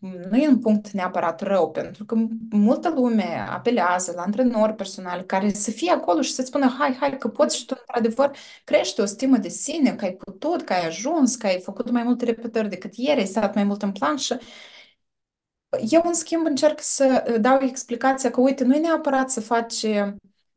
nu 0.00 0.36
e 0.36 0.48
un 0.48 0.58
punct 0.58 0.90
neapărat 0.90 1.40
rău, 1.40 1.70
pentru 1.70 2.04
că 2.04 2.16
multă 2.50 2.88
lume 2.88 3.46
apelează 3.50 4.12
la 4.16 4.22
antrenori 4.22 4.74
personali 4.74 5.26
care 5.26 5.52
să 5.52 5.70
fie 5.70 5.90
acolo 5.90 6.20
și 6.20 6.32
să 6.32 6.42
spună, 6.42 6.76
hai, 6.78 6.96
hai, 7.00 7.18
că 7.18 7.28
poți 7.28 7.56
și 7.56 7.66
tu, 7.66 7.74
într-adevăr, 7.78 8.36
crește 8.64 9.02
o 9.02 9.04
stimă 9.04 9.36
de 9.36 9.48
sine, 9.48 9.94
că 9.94 10.04
ai 10.04 10.12
putut, 10.12 10.62
că 10.62 10.72
ai 10.72 10.86
ajuns, 10.86 11.36
că 11.36 11.46
ai 11.46 11.60
făcut 11.60 11.90
mai 11.90 12.02
multe 12.02 12.24
repetări 12.24 12.68
decât 12.68 12.94
ieri, 12.94 13.20
ai 13.20 13.26
stat 13.26 13.54
mai 13.54 13.64
mult 13.64 13.82
în 13.82 13.92
planșă. 13.92 14.38
Eu, 15.90 16.02
în 16.04 16.14
schimb, 16.14 16.46
încerc 16.46 16.80
să 16.80 17.36
dau 17.40 17.58
explicația 17.62 18.30
că, 18.30 18.40
uite, 18.40 18.64
nu 18.64 18.74
e 18.74 18.78
neapărat 18.78 19.30
să 19.30 19.40
faci 19.40 19.86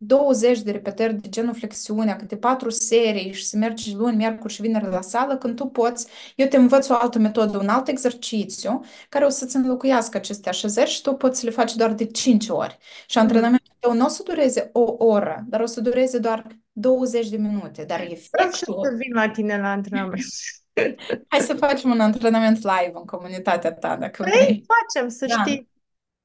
20 0.05 0.59
de 0.61 0.71
repetări 0.71 1.13
de 1.13 1.29
genul 1.29 1.53
flexiunea, 1.53 2.15
câte 2.15 2.37
patru 2.37 2.69
serii 2.69 3.33
și 3.33 3.45
să 3.45 3.57
mergi 3.57 3.95
luni, 3.95 4.15
miercuri 4.15 4.53
și 4.53 4.61
vineri 4.61 4.89
la 4.89 5.01
sală, 5.01 5.37
când 5.37 5.55
tu 5.55 5.65
poți, 5.65 6.07
eu 6.35 6.47
te 6.47 6.57
învăț 6.57 6.89
o 6.89 6.93
altă 6.95 7.19
metodă, 7.19 7.57
un 7.57 7.67
alt 7.67 7.87
exercițiu 7.87 8.83
care 9.09 9.25
o 9.25 9.29
să-ți 9.29 9.55
înlocuiască 9.55 10.17
aceste 10.17 10.49
așezări 10.49 10.89
și 10.89 11.01
tu 11.01 11.13
poți 11.13 11.39
să 11.39 11.45
le 11.45 11.51
faci 11.51 11.75
doar 11.75 11.93
de 11.93 12.05
5 12.05 12.49
ori. 12.49 12.77
Și 13.07 13.17
antrenamentul 13.17 13.73
tău 13.79 13.93
nu 13.93 14.05
o 14.05 14.07
să 14.07 14.23
dureze 14.23 14.69
o 14.73 14.95
oră, 15.05 15.43
dar 15.47 15.61
o 15.61 15.65
să 15.65 15.81
dureze 15.81 16.17
doar 16.17 16.47
20 16.71 17.29
de 17.29 17.37
minute, 17.37 17.83
dar 17.83 17.97
Vreau 17.97 18.09
și 18.09 18.13
efectul... 18.13 18.79
să 18.83 18.95
vin 18.97 19.13
la 19.13 19.29
tine 19.29 19.57
la 19.59 19.71
antrenament. 19.71 20.23
Hai 21.27 21.39
să 21.39 21.53
facem 21.53 21.91
un 21.91 21.99
antrenament 21.99 22.55
live 22.57 22.91
în 22.93 23.05
comunitatea 23.05 23.73
ta, 23.73 23.95
dacă 23.95 24.23
Vrei? 24.23 24.43
vrei. 24.43 24.65
Facem, 24.67 25.09
să 25.09 25.25
Da. 25.25 25.41
știi. 25.41 25.69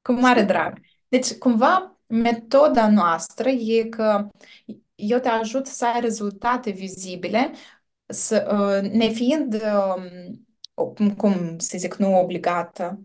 Cu 0.01 0.11
mare 0.11 0.41
drag. 0.43 0.79
Deci, 1.07 1.33
cumva, 1.33 1.98
metoda 2.09 2.89
noastră 2.89 3.49
e 3.49 3.83
că 3.83 4.27
eu 4.95 5.19
te 5.19 5.27
ajut 5.29 5.67
să 5.67 5.85
ai 5.85 6.01
rezultate 6.01 6.71
vizibile, 6.71 7.51
să, 8.07 8.47
uh, 8.83 8.89
nefiind, 8.91 9.61
um, 10.75 11.09
cum 11.17 11.55
să 11.57 11.77
zic, 11.77 11.95
nu 11.95 12.19
obligată, 12.19 12.99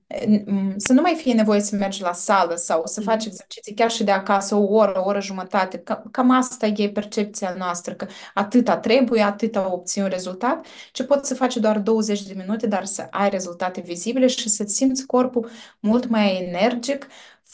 mm, 0.46 0.74
să 0.76 0.92
nu 0.92 1.00
mai 1.00 1.14
fie 1.14 1.32
nevoie 1.32 1.60
să 1.60 1.76
mergi 1.76 2.02
la 2.02 2.12
sală 2.12 2.54
sau 2.54 2.82
să 2.86 3.00
Mhm. 3.00 3.08
faci 3.10 3.24
exerciții 3.26 3.74
chiar 3.74 3.90
și 3.90 4.04
de 4.04 4.10
acasă 4.10 4.54
o 4.54 4.64
oră, 4.74 5.00
o 5.00 5.04
oră 5.08 5.20
jumătate. 5.20 5.78
Ca- 5.78 6.02
Cam 6.10 6.30
asta 6.30 6.66
e 6.66 6.90
percepția 6.90 7.54
noastră, 7.58 7.94
că 7.94 8.06
atâta 8.34 8.76
trebuie, 8.78 9.22
atâta 9.22 9.72
obții 9.72 10.02
un 10.02 10.08
rezultat, 10.08 10.66
ce 10.92 11.04
poți 11.04 11.28
să 11.28 11.34
faci 11.34 11.56
doar 11.56 11.78
20 11.78 12.22
de 12.22 12.34
minute, 12.36 12.66
dar 12.66 12.84
să 12.84 13.06
ai 13.10 13.28
rezultate 13.30 13.80
vizibile 13.80 14.26
și 14.26 14.48
să-ți 14.48 14.74
simți 14.74 15.06
corpul 15.06 15.48
mult 15.80 16.06
mai 16.08 16.36
energic, 16.48 17.06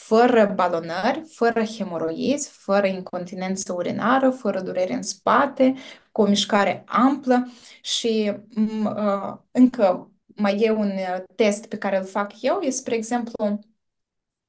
fără 0.07 0.53
balonări, 0.55 1.23
fără 1.35 1.63
hemoroizi, 1.65 2.49
fără 2.51 2.87
incontinență 2.87 3.73
urinară, 3.73 4.31
fără 4.31 4.61
durere 4.61 4.93
în 4.93 5.03
spate, 5.03 5.75
cu 6.13 6.23
o 6.23 6.27
mișcare 6.27 6.83
amplă 6.87 7.49
și 7.83 8.33
m, 8.55 8.85
uh, 8.85 9.37
încă 9.51 10.11
mai 10.27 10.61
e 10.61 10.71
un 10.71 10.91
uh, 10.91 11.23
test 11.35 11.67
pe 11.67 11.79
care 11.79 11.97
îl 11.97 12.05
fac 12.05 12.33
eu, 12.41 12.61
e, 12.61 12.71
spre 12.71 12.95
exemplu, 12.95 13.61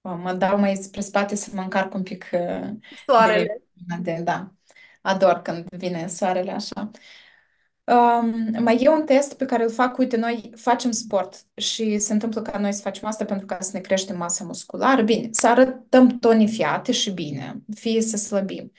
uh, 0.02 0.18
mă 0.18 0.34
dau 0.34 0.60
mai 0.60 0.76
spre 0.76 1.02
spate 1.02 1.36
să 1.36 1.50
mă 1.54 1.62
încarc 1.62 1.94
un 1.94 2.04
pic 2.04 2.30
uh, 2.34 2.70
Soarele. 3.06 3.62
de, 3.74 3.96
de, 4.02 4.22
da, 4.24 4.52
ador 5.02 5.42
când 5.42 5.68
vine 5.70 6.08
soarele 6.08 6.52
așa. 6.52 6.92
Um, 7.92 8.50
mai 8.64 8.78
e 8.84 8.90
un 8.90 9.04
test 9.06 9.34
pe 9.34 9.46
care 9.46 9.64
îl 9.64 9.70
fac, 9.72 9.98
uite, 9.98 10.18
noi 10.18 10.52
facem 10.56 10.92
sport 10.92 11.46
și 11.56 11.98
se 12.00 12.14
întâmplă 12.14 12.42
ca 12.42 12.58
noi 12.60 12.74
să 12.74 12.82
facem 12.82 13.08
asta 13.08 13.26
pentru 13.26 13.46
ca 13.46 13.58
să 13.60 13.70
ne 13.74 13.80
creștem 13.80 14.18
masa 14.18 14.44
musculară, 14.44 15.02
bine, 15.02 15.28
să 15.32 15.48
arătăm 15.48 16.08
tonifiate 16.20 16.92
și 16.92 17.12
bine, 17.12 17.62
fie 17.76 18.02
să 18.02 18.18
slăbim. 18.18 18.72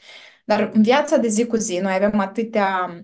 Dar 0.45 0.71
în 0.75 0.83
viața 0.83 1.17
de 1.17 1.29
zi 1.29 1.47
cu 1.47 1.57
zi 1.57 1.79
noi 1.79 1.93
avem 1.95 2.19
atâtea 2.19 2.97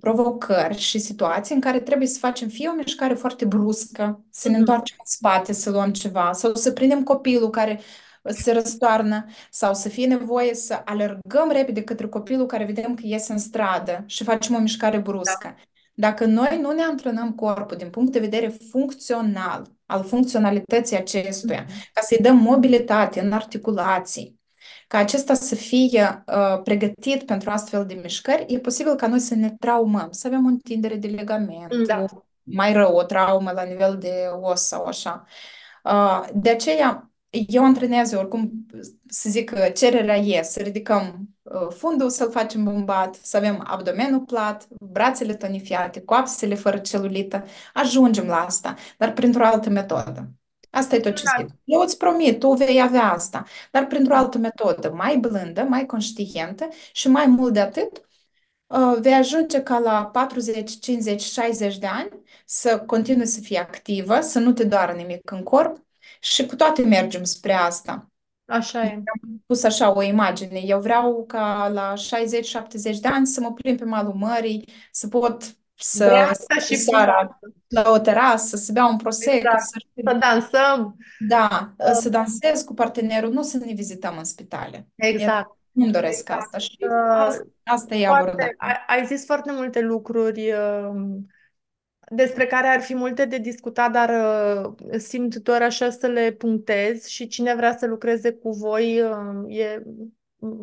provocări 0.00 0.78
și 0.78 0.98
situații 0.98 1.54
în 1.54 1.60
care 1.60 1.80
trebuie 1.80 2.08
să 2.08 2.18
facem 2.18 2.48
fie 2.48 2.68
o 2.68 2.72
mișcare 2.74 3.14
foarte 3.14 3.44
bruscă, 3.44 4.24
să 4.30 4.48
ne 4.48 4.52
Mhm. 4.52 4.60
întoarcem 4.60 4.96
în 4.98 5.04
spate, 5.06 5.52
să 5.52 5.70
luăm 5.70 5.92
ceva, 5.92 6.32
sau 6.32 6.54
să 6.54 6.72
prindem 6.72 7.02
copilul 7.02 7.50
care 7.50 7.80
se 8.28 8.52
răstoarnă, 8.52 9.24
sau 9.50 9.74
să 9.74 9.88
fie 9.88 10.06
nevoie 10.06 10.54
să 10.54 10.82
alergăm 10.84 11.50
repede 11.50 11.82
către 11.82 12.06
copilul 12.08 12.46
care 12.46 12.64
vedem 12.64 12.94
că 12.94 13.02
iese 13.04 13.32
în 13.32 13.38
stradă 13.38 14.02
și 14.06 14.24
facem 14.24 14.54
o 14.54 14.58
mișcare 14.58 14.96
Da. 14.96 15.02
bruscă. 15.02 15.54
Dacă 15.94 16.24
noi 16.24 16.58
nu 16.62 16.72
ne 16.72 16.82
antrenăm 16.82 17.32
corpul 17.32 17.76
din 17.76 17.90
punct 17.90 18.12
de 18.12 18.18
vedere 18.18 18.48
funcțional, 18.70 19.66
al 19.86 20.04
funcționalității 20.04 20.96
acestuia, 20.96 21.64
Mhm. 21.68 21.90
ca 21.92 22.00
să-i 22.00 22.18
dăm 22.18 22.36
mobilitate 22.36 23.20
în 23.20 23.32
articulații, 23.32 24.40
ca 24.88 24.98
acesta 24.98 25.34
să 25.34 25.54
fie 25.54 26.24
uh, 26.26 26.62
pregătit 26.62 27.22
pentru 27.22 27.50
astfel 27.50 27.86
de 27.86 27.94
mișcări, 27.94 28.44
e 28.48 28.58
posibil 28.58 28.94
ca 28.94 29.06
noi 29.06 29.18
să 29.20 29.34
ne 29.34 29.50
traumăm, 29.60 30.08
să 30.10 30.26
avem 30.26 30.44
o 30.44 30.48
întindere 30.48 30.94
de 30.96 31.06
ligament, 31.06 31.74
Da. 31.86 32.00
o, 32.02 32.06
mai 32.42 32.72
rău, 32.72 32.94
o 32.94 33.02
traumă 33.02 33.50
la 33.50 33.62
nivel 33.62 33.96
de 33.98 34.12
os 34.40 34.60
sau 34.60 34.84
așa. 34.84 35.24
Uh, 35.84 36.26
de 36.34 36.50
aceea, 36.50 37.10
eu 37.48 37.64
antrenez 37.64 38.12
oricum, 38.12 38.66
să 39.08 39.28
zic, 39.28 39.50
că 39.50 39.68
cererea 39.68 40.16
e 40.16 40.42
să 40.42 40.60
ridicăm 40.62 41.28
uh, 41.42 41.68
fundul, 41.70 42.10
să-l 42.10 42.30
facem 42.30 42.64
bombat, 42.64 43.14
să 43.14 43.36
avem 43.36 43.62
abdomenul 43.66 44.20
plat, 44.20 44.66
brațele 44.80 45.34
tonifiate, 45.34 46.00
coapsele 46.00 46.54
fără 46.54 46.78
celulită, 46.78 47.44
ajungem 47.72 48.26
la 48.26 48.36
asta, 48.44 48.74
dar 48.98 49.12
printr-o 49.12 49.44
altă 49.44 49.70
metodă. 49.70 50.30
Asta 50.70 50.96
e 50.96 51.00
tot 51.00 51.14
ce 51.16 51.22
Da. 51.24 51.42
zic. 51.42 51.54
Eu 51.64 51.80
îți 51.80 51.96
promit, 51.96 52.38
tu 52.38 52.52
vei 52.52 52.82
avea 52.82 53.12
asta, 53.12 53.44
dar 53.70 53.86
printr-o 53.86 54.14
altă 54.14 54.38
metodă, 54.38 54.90
mai 54.90 55.16
blândă, 55.18 55.62
mai 55.62 55.86
conștientă 55.86 56.68
și 56.92 57.08
mai 57.08 57.26
mult 57.26 57.52
de 57.52 57.60
atât, 57.60 58.06
uh, 58.66 58.96
vei 59.00 59.12
ajunge 59.14 59.62
ca 59.62 59.78
la 59.78 60.06
40, 60.06 60.78
50, 60.78 61.22
60 61.22 61.78
de 61.78 61.86
ani 61.86 62.08
să 62.44 62.78
continui 62.86 63.26
să 63.26 63.40
fii 63.40 63.58
activă, 63.58 64.20
să 64.20 64.38
nu 64.38 64.52
te 64.52 64.64
doară 64.64 64.92
nimic 64.92 65.30
în 65.30 65.42
corp 65.42 65.85
și 66.20 66.46
cu 66.46 66.56
toate 66.56 66.82
mergem 66.82 67.24
spre 67.24 67.52
asta. 67.52 68.10
Așa 68.46 68.82
e. 68.84 68.92
Am 68.94 69.42
pus 69.46 69.62
așa 69.62 69.94
o 69.96 70.02
imagine. 70.02 70.58
Eu 70.58 70.80
vreau 70.80 71.24
ca 71.26 71.68
la 71.68 71.94
60-70 71.96 73.00
de 73.00 73.08
ani 73.08 73.26
să 73.26 73.40
mă 73.40 73.52
plimb 73.52 73.78
pe 73.78 73.84
malul 73.84 74.14
mării, 74.14 74.68
să 74.90 75.08
pot 75.08 75.44
De 75.44 75.54
să 75.84 76.04
asta 76.04 76.34
stau 76.44 76.58
și 76.58 76.76
seara 76.76 77.38
la 77.68 77.90
o 77.90 77.98
terasă, 77.98 78.56
să 78.56 78.72
beau 78.72 78.90
un 78.90 78.96
prosecco, 78.96 79.36
Exact. 79.36 79.62
să 79.62 79.78
Să 80.04 80.12
dansăm. 80.18 80.96
da, 81.18 81.74
să 81.92 82.08
dansez 82.08 82.62
cu 82.62 82.74
partenerul, 82.74 83.32
nu 83.32 83.42
să 83.42 83.56
ne 83.56 83.72
vizităm 83.72 84.18
în 84.18 84.24
spitale. 84.24 84.88
Exact. 84.94 85.56
Nu-mi 85.70 85.92
doresc 85.92 86.18
Exact. 86.20 86.40
asta 86.42 86.58
și 86.58 86.76
Uh, 86.80 86.88
asta, 87.26 87.44
asta 87.64 87.94
e 87.94 88.04
Foarte, 88.06 88.20
abordarea. 88.20 88.54
ai, 88.56 88.74
ai 88.86 89.06
zis 89.06 89.24
foarte 89.24 89.52
multe 89.52 89.80
lucruri 89.80 90.52
uh, 90.52 91.18
despre 92.10 92.46
care 92.46 92.66
ar 92.66 92.80
fi 92.80 92.94
multe 92.94 93.24
de 93.24 93.38
discutat, 93.38 93.92
dar 93.92 94.10
uh, 94.10 94.98
simt 94.98 95.34
doar 95.34 95.62
așa 95.62 95.90
să 95.90 96.06
le 96.06 96.32
punctez 96.32 97.06
și 97.06 97.26
cine 97.26 97.54
vrea 97.54 97.76
să 97.76 97.86
lucreze 97.86 98.32
cu 98.32 98.50
voi, 98.50 99.00
uh, 99.00 99.58
e, 99.58 99.82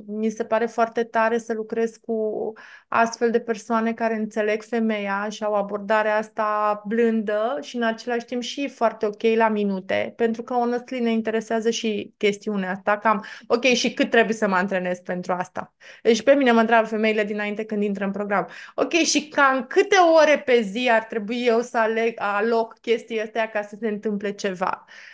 mi 0.08 0.30
se 0.30 0.46
pare 0.46 0.66
foarte 0.66 1.04
tare 1.04 1.38
să 1.38 1.54
lucrez 1.54 1.98
cu 1.98 2.54
astfel 2.88 3.32
de 3.32 3.40
persoane 3.40 3.94
care 3.94 4.16
înțeleg 4.16 4.64
femeia 4.64 5.28
și 5.30 5.44
au 5.44 5.54
abordarea 5.54 6.18
asta 6.18 6.82
blândă 6.86 7.58
și 7.62 7.76
în 7.76 7.84
același 7.84 8.26
timp 8.26 8.42
și 8.42 8.68
foarte 8.68 9.06
ok 9.06 9.22
la 9.36 9.50
minute, 9.50 10.14
pentru 10.16 10.44
că 10.44 10.54
honestly 10.54 11.00
ne 11.00 11.12
interesează 11.12 11.70
și 11.70 12.14
chestiunea 12.18 12.72
asta, 12.72 12.98
cam 12.98 13.26
ok, 13.48 13.64
și 13.64 13.94
cât 13.94 14.10
trebuie 14.10 14.36
să 14.36 14.48
mă 14.48 14.56
antrenez 14.56 15.00
pentru 15.00 15.34
asta? 15.34 15.74
Deci 16.02 16.24
pe 16.24 16.34
mine 16.34 16.52
mă 16.52 16.60
întreabă 16.60 16.88
femeile 16.88 17.24
dinainte 17.24 17.66
când 17.66 17.84
intră 17.84 18.06
în 18.06 18.12
program. 18.12 18.48
Ok, 18.76 18.92
și 18.92 19.28
cam 19.28 19.66
câte 19.68 19.96
ore 20.22 20.40
pe 20.46 20.62
zi 20.62 20.90
ar 20.92 21.04
trebui 21.04 21.46
eu 21.46 21.62
să 21.62 21.78
aleg, 21.78 22.14
aloc 22.16 22.80
chestii 22.80 23.22
astea 23.22 23.50
ca 23.50 23.62
să 23.62 23.76
se 23.80 23.88
întâmple 23.88 24.32
ceva? 24.32 24.86
Uh, 24.88 25.13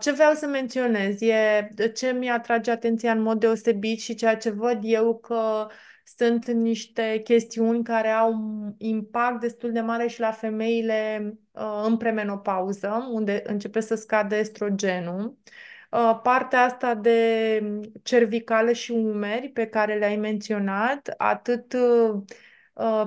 ce 0.00 0.12
vreau 0.12 0.32
să 0.34 0.46
menționez 0.46 1.20
e 1.20 1.68
ce 1.94 2.12
mi-atrage 2.12 2.70
atenția 2.70 3.12
în 3.12 3.22
mod 3.22 3.40
deosebit 3.40 4.00
și 4.00 4.14
ceea 4.14 4.36
ce 4.36 4.50
văd 4.50 4.78
eu 4.82 5.18
că 5.18 5.66
sunt 6.04 6.46
niște 6.46 7.20
chestiuni 7.24 7.84
care 7.84 8.08
au 8.08 8.32
un 8.32 8.74
impact 8.78 9.40
destul 9.40 9.72
de 9.72 9.80
mare 9.80 10.06
și 10.06 10.20
la 10.20 10.30
femeile 10.30 11.32
uh, 11.52 11.82
în 11.86 11.96
premenopauză, 11.96 13.08
unde 13.12 13.42
începe 13.46 13.80
să 13.80 13.94
scadă 13.94 14.36
estrogenul. 14.36 15.38
Uh, 15.90 16.20
partea 16.22 16.62
asta 16.64 16.94
de 16.94 17.60
cervicală 18.02 18.72
și 18.72 18.90
umeri 18.90 19.48
pe 19.48 19.66
care 19.66 19.98
le-ai 19.98 20.16
menționat, 20.16 21.14
atât 21.16 21.72
uh, 21.72 21.80
uh, 22.10 22.22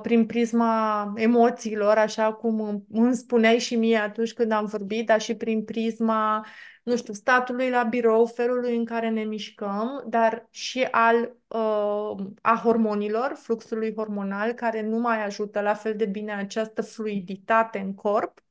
prin 0.02 0.26
prisma 0.26 1.14
emoțiilor, 1.16 1.98
așa 1.98 2.34
cum 2.34 2.62
îmi- 2.62 2.86
îmi 2.92 3.16
spuneai 3.16 3.60
și 3.60 3.76
mie 3.76 3.98
atunci 3.98 4.34
când 4.34 4.52
am 4.52 4.66
vorbit, 4.66 5.06
dar 5.06 5.22
și 5.22 5.36
prin 5.36 5.64
prisma, 5.64 6.46
nu 6.84 6.96
știu, 6.96 7.14
statului 7.14 7.70
la 7.70 7.84
birou, 7.84 8.26
felului 8.26 8.76
în 8.76 8.86
care 8.86 9.10
ne 9.10 9.24
mișcăm, 9.24 10.04
dar 10.08 10.48
și 10.52 10.84
al 10.92 11.36
uh, 11.48 12.26
a 12.42 12.62
hormonilor, 12.64 13.34
fluxului 13.36 13.94
hormonal, 13.96 14.52
care 14.52 14.82
nu 14.82 14.98
mai 14.98 15.26
ajută 15.26 15.62
la 15.62 15.74
fel 15.74 15.96
de 15.96 16.06
bine 16.06 16.34
această 16.34 16.82
fluiditate 16.82 17.80
în 17.80 17.94
corp. 17.94 18.44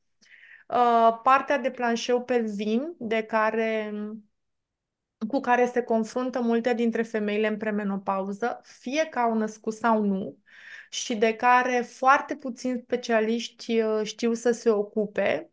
Uh, 0.68 1.18
partea 1.22 1.58
de 1.58 1.70
planșeu 1.70 2.22
pelvin, 2.22 2.94
de 2.98 3.22
care 3.22 3.92
cu 5.28 5.40
care 5.40 5.66
se 5.66 5.82
confruntă 5.82 6.40
multe 6.40 6.74
dintre 6.74 7.02
femeile 7.02 7.46
în 7.46 7.56
premenopauză, 7.56 8.60
fie 8.62 9.06
că 9.06 9.18
au 9.18 9.34
născut 9.34 9.72
sau 9.72 10.02
nu, 10.02 10.38
și 10.90 11.14
de 11.14 11.34
care 11.34 11.80
foarte 11.80 12.36
puțini 12.36 12.80
specialiști 12.84 13.80
uh, 13.80 14.00
știu 14.02 14.32
să 14.34 14.50
se 14.50 14.70
ocupe. 14.70 15.50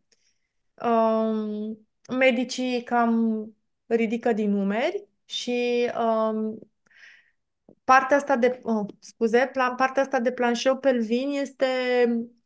Um, 0.82 1.78
medicii 2.18 2.82
cam 2.82 3.46
ridică 3.86 4.32
din 4.32 4.50
numeri 4.50 5.06
și 5.24 5.90
um, 5.98 6.58
partea 7.84 8.16
asta 8.16 8.36
de, 8.36 8.60
oh, 8.62 8.86
scuze, 8.98 9.50
plan, 9.52 9.74
partea 9.74 10.02
asta 10.02 10.20
de 10.20 10.32
planșeu 10.32 10.76
pelvin 10.78 11.30
este 11.30 11.66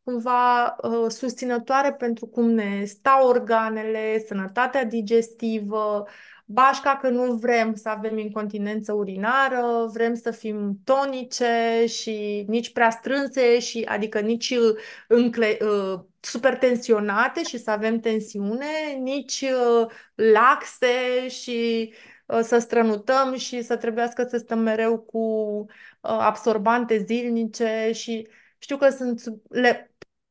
cumva 0.02 0.76
uh, 0.82 1.10
susținătoare 1.10 1.92
pentru 1.92 2.26
cum 2.26 2.50
ne 2.50 2.84
stau 2.84 3.28
organele, 3.28 4.24
sănătatea 4.26 4.84
digestivă, 4.84 6.06
bașca 6.50 6.96
că 6.96 7.08
nu 7.08 7.32
vrem 7.34 7.74
să 7.74 7.88
avem 7.88 8.18
incontinență 8.18 8.92
urinară, 8.92 9.90
vrem 9.92 10.14
să 10.14 10.30
fim 10.30 10.80
tonice 10.84 11.84
și 11.86 12.44
nici 12.48 12.72
prea 12.72 12.90
strânse 12.90 13.58
și 13.58 13.84
adică 13.88 14.20
nici 14.20 14.50
uh, 14.50 14.76
încle, 15.08 15.58
uh, 15.60 16.00
super 16.20 16.56
tensionate 16.56 17.42
și 17.42 17.58
să 17.58 17.70
avem 17.70 18.00
tensiune, 18.00 18.66
nici 19.00 19.40
uh, 19.40 19.86
laxe 20.14 21.28
și 21.28 21.92
uh, 22.26 22.40
să 22.42 22.58
strănutăm 22.58 23.36
și 23.36 23.62
să 23.62 23.76
trebuiască 23.76 24.26
să 24.28 24.36
stăm 24.36 24.58
mereu 24.58 24.98
cu 24.98 25.18
uh, 25.18 25.66
absorbante 26.00 27.04
zilnice 27.06 27.90
și 27.92 28.28
știu 28.58 28.76
că 28.76 28.88
sunt, 28.88 29.22
le, 29.48 29.87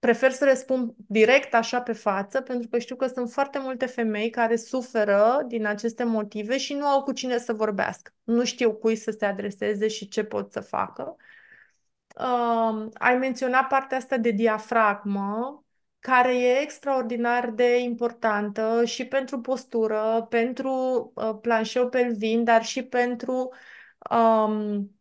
prefer 0.08 0.32
să 0.32 0.46
le 0.46 0.56
spun 0.56 0.94
direct 1.08 1.54
așa 1.54 1.82
pe 1.82 1.94
față, 1.94 2.42
pentru 2.42 2.68
că 2.70 2.78
știu 2.80 2.96
că 2.96 3.08
sunt 3.08 3.32
foarte 3.32 3.60
multe 3.60 3.86
femei 3.86 4.30
care 4.30 4.56
suferă 4.56 5.44
din 5.48 5.66
aceste 5.66 6.04
motive 6.04 6.58
și 6.58 6.74
nu 6.74 6.86
au 6.86 7.04
cu 7.04 7.12
cine 7.12 7.38
să 7.38 7.54
vorbească. 7.54 8.12
Nu 8.24 8.44
știu 8.44 8.74
cui 8.74 8.96
să 8.96 9.16
se 9.20 9.26
adreseze 9.26 9.88
și 9.88 10.08
ce 10.08 10.24
pot 10.24 10.52
să 10.52 10.60
facă. 10.60 11.16
Uh, 12.20 12.88
ai 12.94 13.18
menționat 13.18 13.68
partea 13.68 13.98
asta 13.98 14.18
de 14.18 14.32
diafragmă, 14.32 15.66
care 16.00 16.38
e 16.40 16.60
extraordinar 16.62 17.50
de 17.50 17.78
importantă 17.80 18.86
și 18.86 19.06
pentru 19.08 19.42
postură, 19.42 20.26
pentru 20.30 20.72
uh, 21.16 21.38
planșeu 21.42 21.90
pelvin, 21.90 22.44
dar 22.44 22.64
și 22.64 22.84
pentru 22.84 23.54
um, 24.12 24.97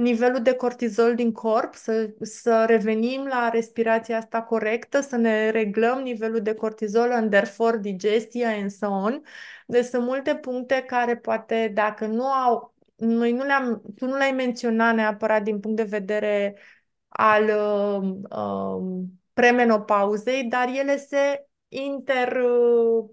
nivelul 0.00 0.42
de 0.42 0.54
cortizol 0.54 1.14
din 1.14 1.32
corp, 1.32 1.74
să, 1.74 2.10
să 2.20 2.64
revenim 2.66 3.26
la 3.26 3.48
respirația 3.48 4.16
asta 4.16 4.42
corectă, 4.42 5.00
să 5.00 5.16
ne 5.16 5.50
reglăm 5.50 6.02
nivelul 6.02 6.40
de 6.40 6.54
cortizol, 6.54 7.12
and 7.12 7.30
therefore 7.30 7.78
digestia 7.78 8.48
and 8.48 8.70
so 8.70 8.86
on. 8.86 9.22
Deci 9.66 9.84
sunt 9.84 10.04
multe 10.04 10.34
puncte 10.34 10.84
care 10.86 11.16
poate, 11.16 11.70
dacă 11.74 12.06
nu 12.06 12.24
au, 12.24 12.74
noi 12.96 13.32
nu 13.32 13.44
le-am, 13.44 13.82
tu 13.96 14.06
nu 14.06 14.16
le-ai 14.16 14.32
menționat 14.32 14.94
neapărat 14.94 15.42
din 15.42 15.60
punct 15.60 15.76
de 15.76 15.82
vedere 15.82 16.56
al 17.08 17.44
uh, 17.44 18.10
uh, 18.30 19.04
premenopauzei, 19.32 20.44
dar 20.44 20.68
ele 20.68 20.96
se 20.96 21.46
inter... 21.68 22.36
Uh, 22.36 23.08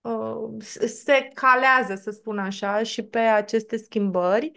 uh, 0.00 0.62
se 0.86 1.30
calează, 1.34 1.94
să 1.94 2.10
spun 2.10 2.38
așa, 2.38 2.82
și 2.82 3.02
pe 3.02 3.18
aceste 3.18 3.76
schimbări 3.76 4.52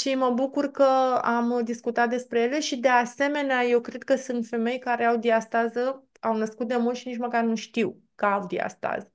și 0.00 0.14
mă 0.14 0.30
bucur 0.30 0.70
că 0.70 0.84
am 1.22 1.60
discutat 1.64 2.08
despre 2.08 2.40
ele 2.40 2.60
și 2.60 2.76
de 2.76 2.88
asemenea 2.88 3.64
eu 3.64 3.80
cred 3.80 4.02
că 4.02 4.16
sunt 4.16 4.46
femei 4.46 4.78
care 4.78 5.04
au 5.04 5.16
diastază, 5.16 6.04
au 6.20 6.36
născut 6.36 6.68
de 6.68 6.76
mult 6.76 6.96
și 6.96 7.08
nici 7.08 7.18
măcar 7.18 7.44
nu 7.44 7.54
știu 7.54 8.02
că 8.14 8.24
au 8.24 8.46
diastază. 8.46 9.12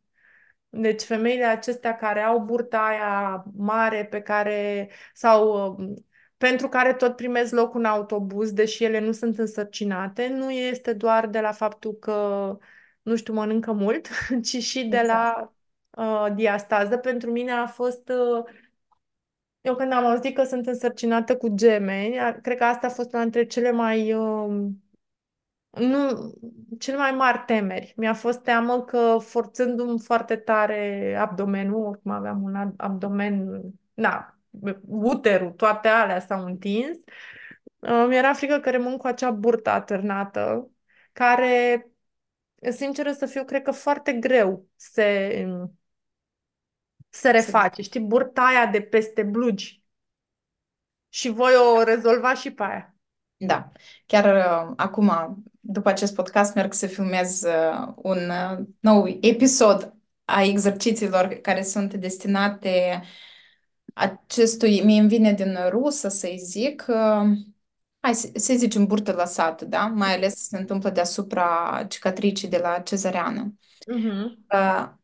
Deci 0.70 1.02
femeile 1.02 1.44
acestea 1.46 1.96
care 1.96 2.22
au 2.22 2.40
burta 2.40 2.80
aia 2.86 3.44
mare 3.58 4.06
pe 4.06 4.22
care 4.22 4.90
sau 5.14 5.76
pentru 6.38 6.70
care 6.70 6.94
tot 6.94 7.16
primesc 7.16 7.54
loc 7.54 7.74
în 7.76 7.86
autobuz, 7.86 8.52
deși 8.52 8.84
ele 8.84 9.00
nu 9.00 9.12
sunt 9.12 9.38
însărcinate, 9.38 10.28
nu 10.28 10.52
este 10.52 10.94
doar 10.94 11.28
de 11.28 11.40
la 11.40 11.52
faptul 11.52 11.94
că, 11.94 12.58
nu 13.02 13.16
știu, 13.16 13.34
mănâncă 13.34 13.72
mult, 13.72 14.08
ci 14.48 14.58
și 14.64 14.86
de 14.86 15.02
la 15.06 15.54
uh, 15.90 16.28
diastază. 16.36 16.98
Pentru 16.98 17.32
mine 17.32 17.52
a 17.52 17.68
fost... 17.68 18.10
Uh, 18.10 18.44
eu 19.68 19.76
când 19.76 19.92
am 19.92 20.06
auzit 20.06 20.36
că 20.36 20.44
sunt 20.44 20.68
însărcinată 20.68 21.38
cu 21.38 21.48
gemeni, 21.48 22.42
cred 22.42 22.58
că 22.58 22.64
asta 22.64 22.88
a 22.88 22.90
fost 22.90 23.14
una 23.14 23.22
dintre 23.22 23.46
cele 23.46 23.72
mai... 23.72 24.14
Uh, 24.14 24.68
nu, 25.72 26.34
cele 26.80 26.98
mai 26.98 27.12
mari 27.12 27.44
temeri. 27.46 27.94
Mi-a 27.98 28.14
fost 28.14 28.40
teamă 28.40 28.84
că 28.84 29.18
forțându-mi 29.22 30.00
foarte 30.00 30.36
tare 30.36 31.16
abdomenul, 31.20 31.86
oricum 31.86 32.12
aveam 32.12 32.44
un 32.44 32.74
abdomen, 32.78 33.62
na, 33.94 34.40
uterul, 34.88 35.52
toate 35.52 35.88
alea 35.88 36.20
s-au 36.20 36.46
întins, 36.46 36.98
uh, 37.80 38.06
mi-era 38.08 38.34
frică 38.34 38.60
că 38.60 38.72
rămân 38.72 38.98
cu 38.98 39.08
acea 39.08 39.32
burtă 39.32 39.70
atârnată, 39.70 40.70
care, 41.14 41.88
sinceră 42.70 43.12
să 43.12 43.26
fiu, 43.26 43.44
cred 43.44 43.62
că 43.62 43.72
foarte 43.72 44.14
greu 44.14 44.66
se, 44.76 45.46
se 47.18 47.32
reface. 47.32 47.82
Știi, 47.82 48.00
burta 48.00 48.42
aia 48.42 48.66
de 48.66 48.82
peste 48.82 49.24
blugi. 49.24 49.84
Și 51.10 51.30
voi 51.30 51.52
o 51.56 51.84
rezolva 51.84 52.34
și 52.34 52.52
pe 52.52 52.64
aia. 52.64 52.96
Da. 53.38 53.72
Chiar 54.06 54.36
uh, 54.36 54.74
acum, 54.78 55.12
după 55.60 55.90
acest 55.90 56.14
podcast, 56.16 56.56
merg 56.56 56.74
să 56.74 56.88
filmez 56.88 57.42
uh, 57.42 57.94
un 57.96 58.18
uh, 58.18 58.66
nou 58.80 59.08
episod 59.22 59.96
a 60.26 60.44
exercițiilor 60.44 61.28
care 61.28 61.64
sunt 61.64 61.94
destinate 61.94 63.04
acestui, 63.94 64.82
mie 64.84 65.00
îmi 65.00 65.10
vine 65.10 65.34
din 65.34 65.58
rusă 65.70 66.08
să-i 66.08 66.38
zic, 66.38 66.86
uh, 66.88 67.38
hai 68.00 68.14
să 68.14 68.54
zicem 68.54 68.86
burtă 68.86 69.12
lăsată, 69.12 69.66
da? 69.66 69.86
Mai 69.86 70.16
ales 70.16 70.48
se 70.48 70.58
întâmplă 70.58 70.90
deasupra 70.90 71.86
cicatricii 71.90 72.48
de 72.48 72.58
la 72.58 72.80
cezăreană. 72.80 73.54
Uh-huh. 73.96 74.98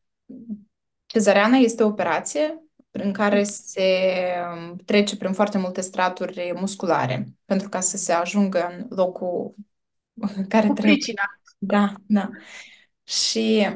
Cezăreana 1.13 1.57
este 1.57 1.83
o 1.83 1.87
operație 1.87 2.63
prin 2.91 3.11
care 3.11 3.43
se 3.43 3.81
um, 4.55 4.75
trece 4.85 5.17
prin 5.17 5.33
foarte 5.33 5.57
multe 5.57 5.81
straturi 5.81 6.53
musculare 6.55 7.25
pentru 7.45 7.69
ca 7.69 7.79
să 7.79 7.97
se 7.97 8.11
ajungă 8.11 8.67
în 8.77 8.85
locul 8.97 9.55
care 10.49 10.67
Cu 10.67 10.73
trebuie. 10.73 10.93
pricina. 10.93 11.21
Da, 11.57 11.93
da. 12.05 12.29
Și 13.03 13.67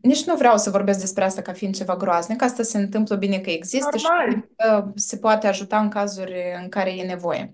nici 0.00 0.24
nu 0.24 0.36
vreau 0.36 0.56
să 0.56 0.70
vorbesc 0.70 1.00
despre 1.00 1.24
asta 1.24 1.42
ca 1.42 1.52
fiind 1.52 1.74
ceva 1.76 1.96
groaznic, 1.96 2.42
asta 2.42 2.62
se 2.62 2.78
întâmplă 2.78 3.16
bine 3.16 3.38
că 3.38 3.50
există 3.50 3.96
Normal. 4.02 4.30
și 4.30 4.44
că 4.56 4.92
se 4.94 5.16
poate 5.16 5.46
ajuta 5.46 5.80
în 5.80 5.88
cazuri 5.88 6.34
în 6.62 6.68
care 6.68 6.90
e 6.90 7.02
nevoie. 7.02 7.52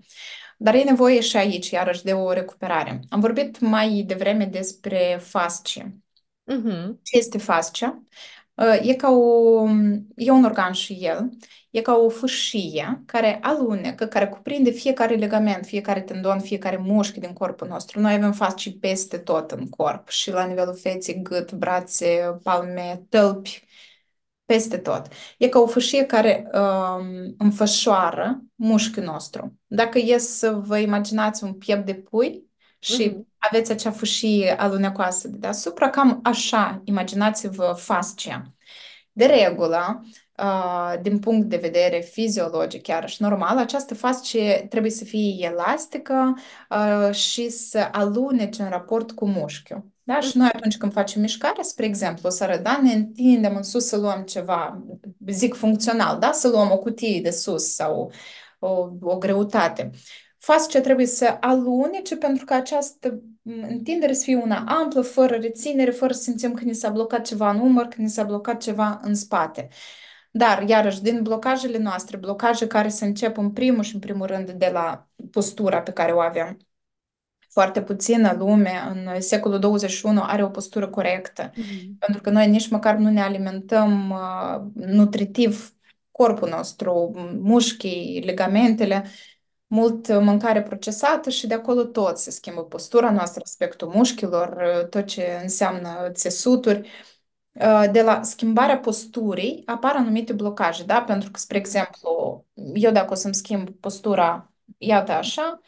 Dar 0.57 0.75
e 0.75 0.83
nevoie 0.83 1.19
și 1.21 1.37
aici, 1.37 1.69
iarăși, 1.69 2.03
de 2.03 2.13
o 2.13 2.31
recuperare. 2.31 2.99
Am 3.09 3.19
vorbit 3.19 3.59
mai 3.59 4.03
devreme 4.07 4.45
despre 4.45 5.19
fascie. 5.21 5.95
Uh-huh. 6.51 6.85
Ce 7.01 7.17
este 7.17 7.37
fascia? 7.37 8.03
E 8.81 8.93
ca 8.95 9.09
o, 9.11 9.67
e 10.15 10.31
un 10.31 10.43
organ 10.43 10.71
și 10.71 10.93
el, 10.93 11.29
e 11.69 11.81
ca 11.81 11.95
o 11.95 12.09
fâșie 12.09 13.03
care 13.05 13.39
alunecă, 13.41 14.05
care 14.05 14.27
cuprinde 14.27 14.69
fiecare 14.69 15.15
legament, 15.15 15.65
fiecare 15.65 16.01
tendon, 16.01 16.39
fiecare 16.39 16.77
mușchi 16.77 17.19
din 17.19 17.33
corpul 17.33 17.67
nostru. 17.67 17.99
Noi 17.99 18.13
avem 18.13 18.31
fascii 18.31 18.73
peste 18.77 19.17
tot 19.17 19.51
în 19.51 19.69
corp 19.69 20.09
și 20.09 20.31
la 20.31 20.45
nivelul 20.45 20.75
feței, 20.75 21.21
gât, 21.21 21.51
brațe, 21.53 22.39
palme, 22.43 23.05
tălpi, 23.09 23.63
peste 24.45 24.77
tot. 24.77 25.07
E 25.37 25.47
ca 25.47 25.59
o 25.59 25.67
fâșie 25.67 26.05
care 26.05 26.49
um, 26.53 27.35
înfășoară 27.37 28.41
mușchiul 28.55 29.03
nostru. 29.03 29.59
Dacă 29.67 29.97
e 29.97 30.17
să 30.17 30.51
vă 30.51 30.77
imaginați 30.77 31.43
un 31.43 31.53
piept 31.53 31.85
de 31.85 31.93
pui 31.95 32.43
și 32.85 33.09
uh-huh. 33.09 33.37
aveți 33.37 33.71
acea 33.71 33.91
fâșie 33.91 34.55
alunecoasă 34.59 35.27
de 35.27 35.37
deasupra, 35.37 35.89
cam 35.89 36.19
așa 36.23 36.81
imaginați-vă 36.83 37.75
fascia. 37.77 38.53
De 39.11 39.25
regulă, 39.25 40.05
uh, 40.37 40.93
din 41.01 41.19
punct 41.19 41.49
de 41.49 41.57
vedere 41.57 41.99
fiziologic, 41.99 42.87
iarăși 42.87 43.21
normal, 43.21 43.57
această 43.57 43.95
fascie 43.95 44.65
trebuie 44.69 44.91
să 44.91 45.03
fie 45.03 45.45
elastică 45.45 46.37
uh, 46.69 47.13
și 47.13 47.49
să 47.49 47.89
alunece 47.91 48.61
în 48.61 48.69
raport 48.69 49.11
cu 49.11 49.27
mușchiul. 49.27 49.85
Da? 50.03 50.19
Și 50.19 50.37
noi 50.37 50.49
atunci 50.53 50.77
când 50.77 50.91
facem 50.91 51.21
mișcare, 51.21 51.61
spre 51.61 51.85
exemplu, 51.85 52.29
să 52.29 52.43
arăt, 52.43 52.63
da, 52.63 52.79
ne 52.83 52.93
întindem 52.93 53.55
în 53.55 53.63
sus 53.63 53.85
să 53.85 53.97
luăm 53.97 54.21
ceva, 54.21 54.83
zic 55.27 55.53
funcțional, 55.53 56.19
da? 56.19 56.31
să 56.31 56.47
luăm 56.47 56.71
o 56.71 56.77
cutie 56.77 57.21
de 57.21 57.31
sus 57.31 57.73
sau 57.73 58.11
o, 58.59 58.89
o 59.01 59.17
greutate. 59.17 59.89
Fascia 60.45 60.81
trebuie 60.81 61.05
să 61.05 61.37
alunece 61.39 62.17
pentru 62.17 62.45
că 62.45 62.53
această 62.53 63.21
întindere 63.43 64.13
să 64.13 64.23
fie 64.23 64.35
una 64.35 64.63
amplă, 64.67 65.01
fără 65.01 65.35
reținere, 65.35 65.91
fără 65.91 66.13
să 66.13 66.21
simțim 66.21 66.53
că 66.53 66.63
ni 66.63 66.75
s-a 66.75 66.89
blocat 66.89 67.25
ceva 67.25 67.49
în 67.49 67.59
umăr, 67.59 67.85
că 67.85 67.95
ni 67.97 68.09
s-a 68.09 68.23
blocat 68.23 68.61
ceva 68.61 68.99
în 69.03 69.15
spate. 69.15 69.67
Dar, 70.31 70.63
iarăși, 70.67 71.01
din 71.01 71.21
blocajele 71.21 71.77
noastre, 71.77 72.17
blocaje 72.17 72.67
care 72.67 72.87
se 72.87 73.05
încep 73.05 73.37
în 73.37 73.51
primul 73.51 73.83
și 73.83 73.93
în 73.93 73.99
primul 73.99 74.25
rând 74.25 74.51
de 74.51 74.69
la 74.73 75.07
postura 75.31 75.81
pe 75.81 75.91
care 75.91 76.11
o 76.11 76.19
avem. 76.19 76.57
Foarte 77.49 77.81
puțină 77.81 78.35
lume 78.37 78.71
în 78.93 79.21
secolul 79.21 79.59
21 79.59 80.21
are 80.21 80.43
o 80.43 80.49
postură 80.49 80.89
corectă, 80.89 81.49
mm-hmm. 81.49 81.97
pentru 81.99 82.21
că 82.21 82.29
noi 82.29 82.49
nici 82.49 82.69
măcar 82.69 82.95
nu 82.95 83.09
ne 83.09 83.21
alimentăm 83.21 84.09
uh, 84.09 84.85
nutritiv 84.85 85.75
corpul 86.11 86.49
nostru, 86.49 87.11
mușchii, 87.41 88.21
legamentele, 88.25 89.05
mult 89.67 90.19
mâncare 90.21 90.61
procesată 90.63 91.29
și 91.29 91.47
de 91.47 91.53
acolo 91.53 91.83
tot 91.83 92.17
se 92.17 92.31
schimbă 92.31 92.63
postura 92.63 93.11
noastră, 93.11 93.41
aspectul 93.43 93.87
mușchilor, 93.87 94.63
tot 94.89 95.05
ce 95.05 95.39
înseamnă 95.41 96.09
țesuturi. 96.11 96.89
De 97.91 98.01
la 98.01 98.23
schimbarea 98.23 98.77
posturii 98.79 99.63
apar 99.65 99.95
anumite 99.95 100.33
blocaje, 100.33 100.83
da? 100.83 101.01
Pentru 101.01 101.31
că, 101.31 101.39
spre 101.39 101.57
exemplu, 101.57 102.45
eu 102.73 102.91
dacă 102.91 103.11
o 103.11 103.15
să-mi 103.15 103.33
schimb 103.33 103.69
postura, 103.69 104.51
iată 104.77 105.11
așa, 105.11 105.61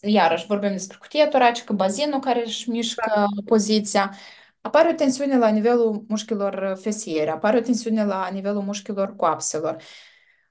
iarăși 0.00 0.46
vorbim 0.46 0.70
despre 0.70 0.96
cutia 1.00 1.28
toracică, 1.28 1.72
bazinul 1.72 2.20
care 2.20 2.42
își 2.44 2.70
mișcă 2.70 3.12
da. 3.14 3.26
poziția, 3.44 4.14
apare 4.60 4.88
o 4.88 4.94
tensiune 4.94 5.38
la 5.38 5.48
nivelul 5.48 6.04
mușchilor 6.08 6.78
fesiere, 6.80 7.30
apare 7.30 7.58
o 7.58 7.60
tensiune 7.60 8.04
la 8.04 8.28
nivelul 8.32 8.62
mușchilor 8.62 9.16
coapselor 9.16 9.76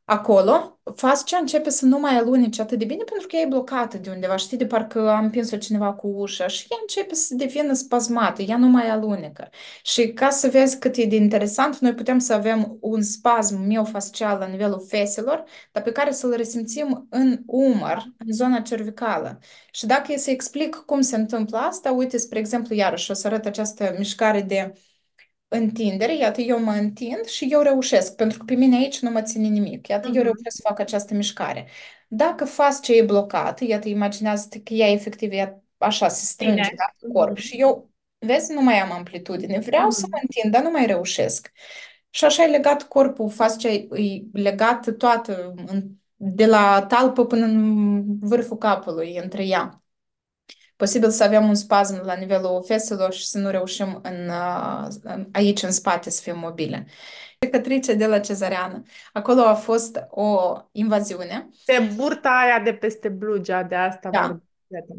acolo, 0.10 0.80
fascia 0.96 1.38
începe 1.38 1.70
să 1.70 1.86
nu 1.86 2.00
mai 2.00 2.18
alunece 2.18 2.62
atât 2.62 2.80
de 2.80 2.86
bine 2.86 3.04
pentru 3.04 3.28
că 3.28 3.36
ea 3.36 3.42
e 3.42 3.46
blocată 3.46 3.98
de 3.98 4.10
undeva, 4.10 4.36
știi, 4.36 4.58
de 4.58 4.66
parcă 4.66 5.10
am 5.10 5.24
împins-o 5.24 5.58
cineva 5.58 5.94
cu 5.94 6.08
ușa 6.08 6.48
și 6.48 6.68
ea 6.70 6.78
începe 6.82 7.14
să 7.14 7.36
devină 7.36 7.74
spasmată, 7.74 8.42
ea 8.42 8.58
nu 8.58 8.68
mai 8.68 8.90
alunecă. 8.90 9.50
Și 9.84 10.14
ca 10.14 10.30
să 10.30 10.48
vezi 10.48 10.80
cât 10.80 10.96
e 10.96 11.06
de 11.06 11.16
interesant, 11.16 11.78
noi 11.78 11.94
putem 11.94 12.20
să 12.20 12.34
avem 12.34 12.78
un 12.82 13.02
spasm 13.02 13.58
miofascial 13.58 14.38
la 14.40 14.46
nivelul 14.46 14.86
feselor, 14.88 15.44
dar 15.72 15.84
pe 15.84 15.92
care 15.92 16.12
să-l 16.12 16.34
resimțim 16.36 17.08
în 17.10 17.40
umăr, 17.46 18.04
în 18.18 18.34
zona 18.34 18.60
cervicală. 18.60 19.40
Și 19.72 19.86
dacă 19.86 20.12
e 20.12 20.18
să 20.18 20.30
explic 20.30 20.76
cum 20.76 21.02
se 21.02 21.16
întâmplă 21.16 21.58
asta, 21.58 21.92
uite, 21.92 22.18
spre 22.18 22.40
exemplu, 22.40 22.76
iarăși 22.76 23.12
o 23.12 23.14
să 23.14 23.28
arăt 23.28 23.46
această 23.46 23.96
mișcare 23.98 24.42
de 24.42 24.74
întindere, 25.50 26.18
iată, 26.18 26.42
eu 26.42 26.64
mă 26.64 26.72
întind 26.72 27.26
și 27.26 27.48
eu 27.50 27.62
reușesc, 27.62 28.16
pentru 28.16 28.38
că 28.38 28.44
pe 28.46 28.54
mine 28.54 28.76
aici 28.76 29.00
nu 29.00 29.10
mă 29.10 29.22
ține 29.22 29.48
nimic. 29.48 29.88
Iată, 29.88 30.08
uh-huh. 30.08 30.14
eu 30.14 30.22
mhm. 30.22 30.24
reușesc 30.24 30.56
să 30.56 30.62
fac 30.68 30.80
această 30.80 31.14
mișcare. 31.14 31.68
Dacă 32.08 32.46
faci 32.46 32.80
ce 32.82 32.96
e 32.96 33.04
blocat, 33.04 33.60
iată, 33.60 33.90
imaginează 33.90 34.48
că 34.64 34.74
ea 34.74 34.88
efectiv 34.92 35.32
e 35.32 35.62
așa, 35.78 36.08
se 36.08 36.26
strânge 36.26 36.62
Bine. 36.62 36.74
la 36.76 37.10
corp 37.14 37.38
uh-huh. 37.38 37.42
și 37.42 37.56
eu, 37.56 37.90
vezi, 38.18 38.54
nu 38.54 38.62
mai 38.62 38.80
am 38.80 38.92
amplitudine. 38.92 39.60
Vreau 39.60 39.88
uh-huh. 39.88 39.96
să 39.96 40.06
mă 40.10 40.18
întind, 40.22 40.54
dar 40.54 40.64
nu 40.64 40.72
mai 40.72 40.86
reușesc. 40.86 41.52
Și 42.10 42.26
așa 42.26 42.44
e 42.44 42.48
legat 42.48 42.84
corpul, 42.84 43.30
fascia 43.30 43.70
e 43.70 43.88
legat 44.34 44.98
toată, 44.98 45.54
de 46.16 46.46
la 46.46 46.86
talpă 46.88 47.26
până 47.26 47.46
în 47.46 48.04
vârful 48.20 48.58
capului, 48.58 49.20
între 49.22 49.46
ea 49.46 49.84
posibil 50.80 51.10
să 51.10 51.24
avem 51.24 51.48
un 51.48 51.56
spasm 51.56 52.06
la 52.06 52.14
nivelul 52.14 52.64
feselor 52.66 53.14
și 53.14 53.26
să 53.26 53.38
nu 53.38 53.50
reușim 53.50 54.00
în, 54.04 54.32
aici 55.32 55.64
în 55.64 55.72
spate 55.72 56.10
să 56.10 56.22
fim 56.22 56.40
mobile. 56.40 56.88
Cicatrice 57.40 57.94
de 57.94 58.06
la 58.06 58.20
cezareană. 58.20 58.84
Acolo 59.14 59.42
a 59.42 59.54
fost 59.54 60.00
o 60.10 60.58
invaziune. 60.72 61.50
Pe 61.66 61.92
burta 61.96 62.30
aia 62.30 62.64
de 62.64 62.74
peste 62.74 63.10
blugea, 63.10 63.64
de 63.64 63.76
asta 63.76 64.10
da. 64.10 64.20
vorbim. 64.20 64.44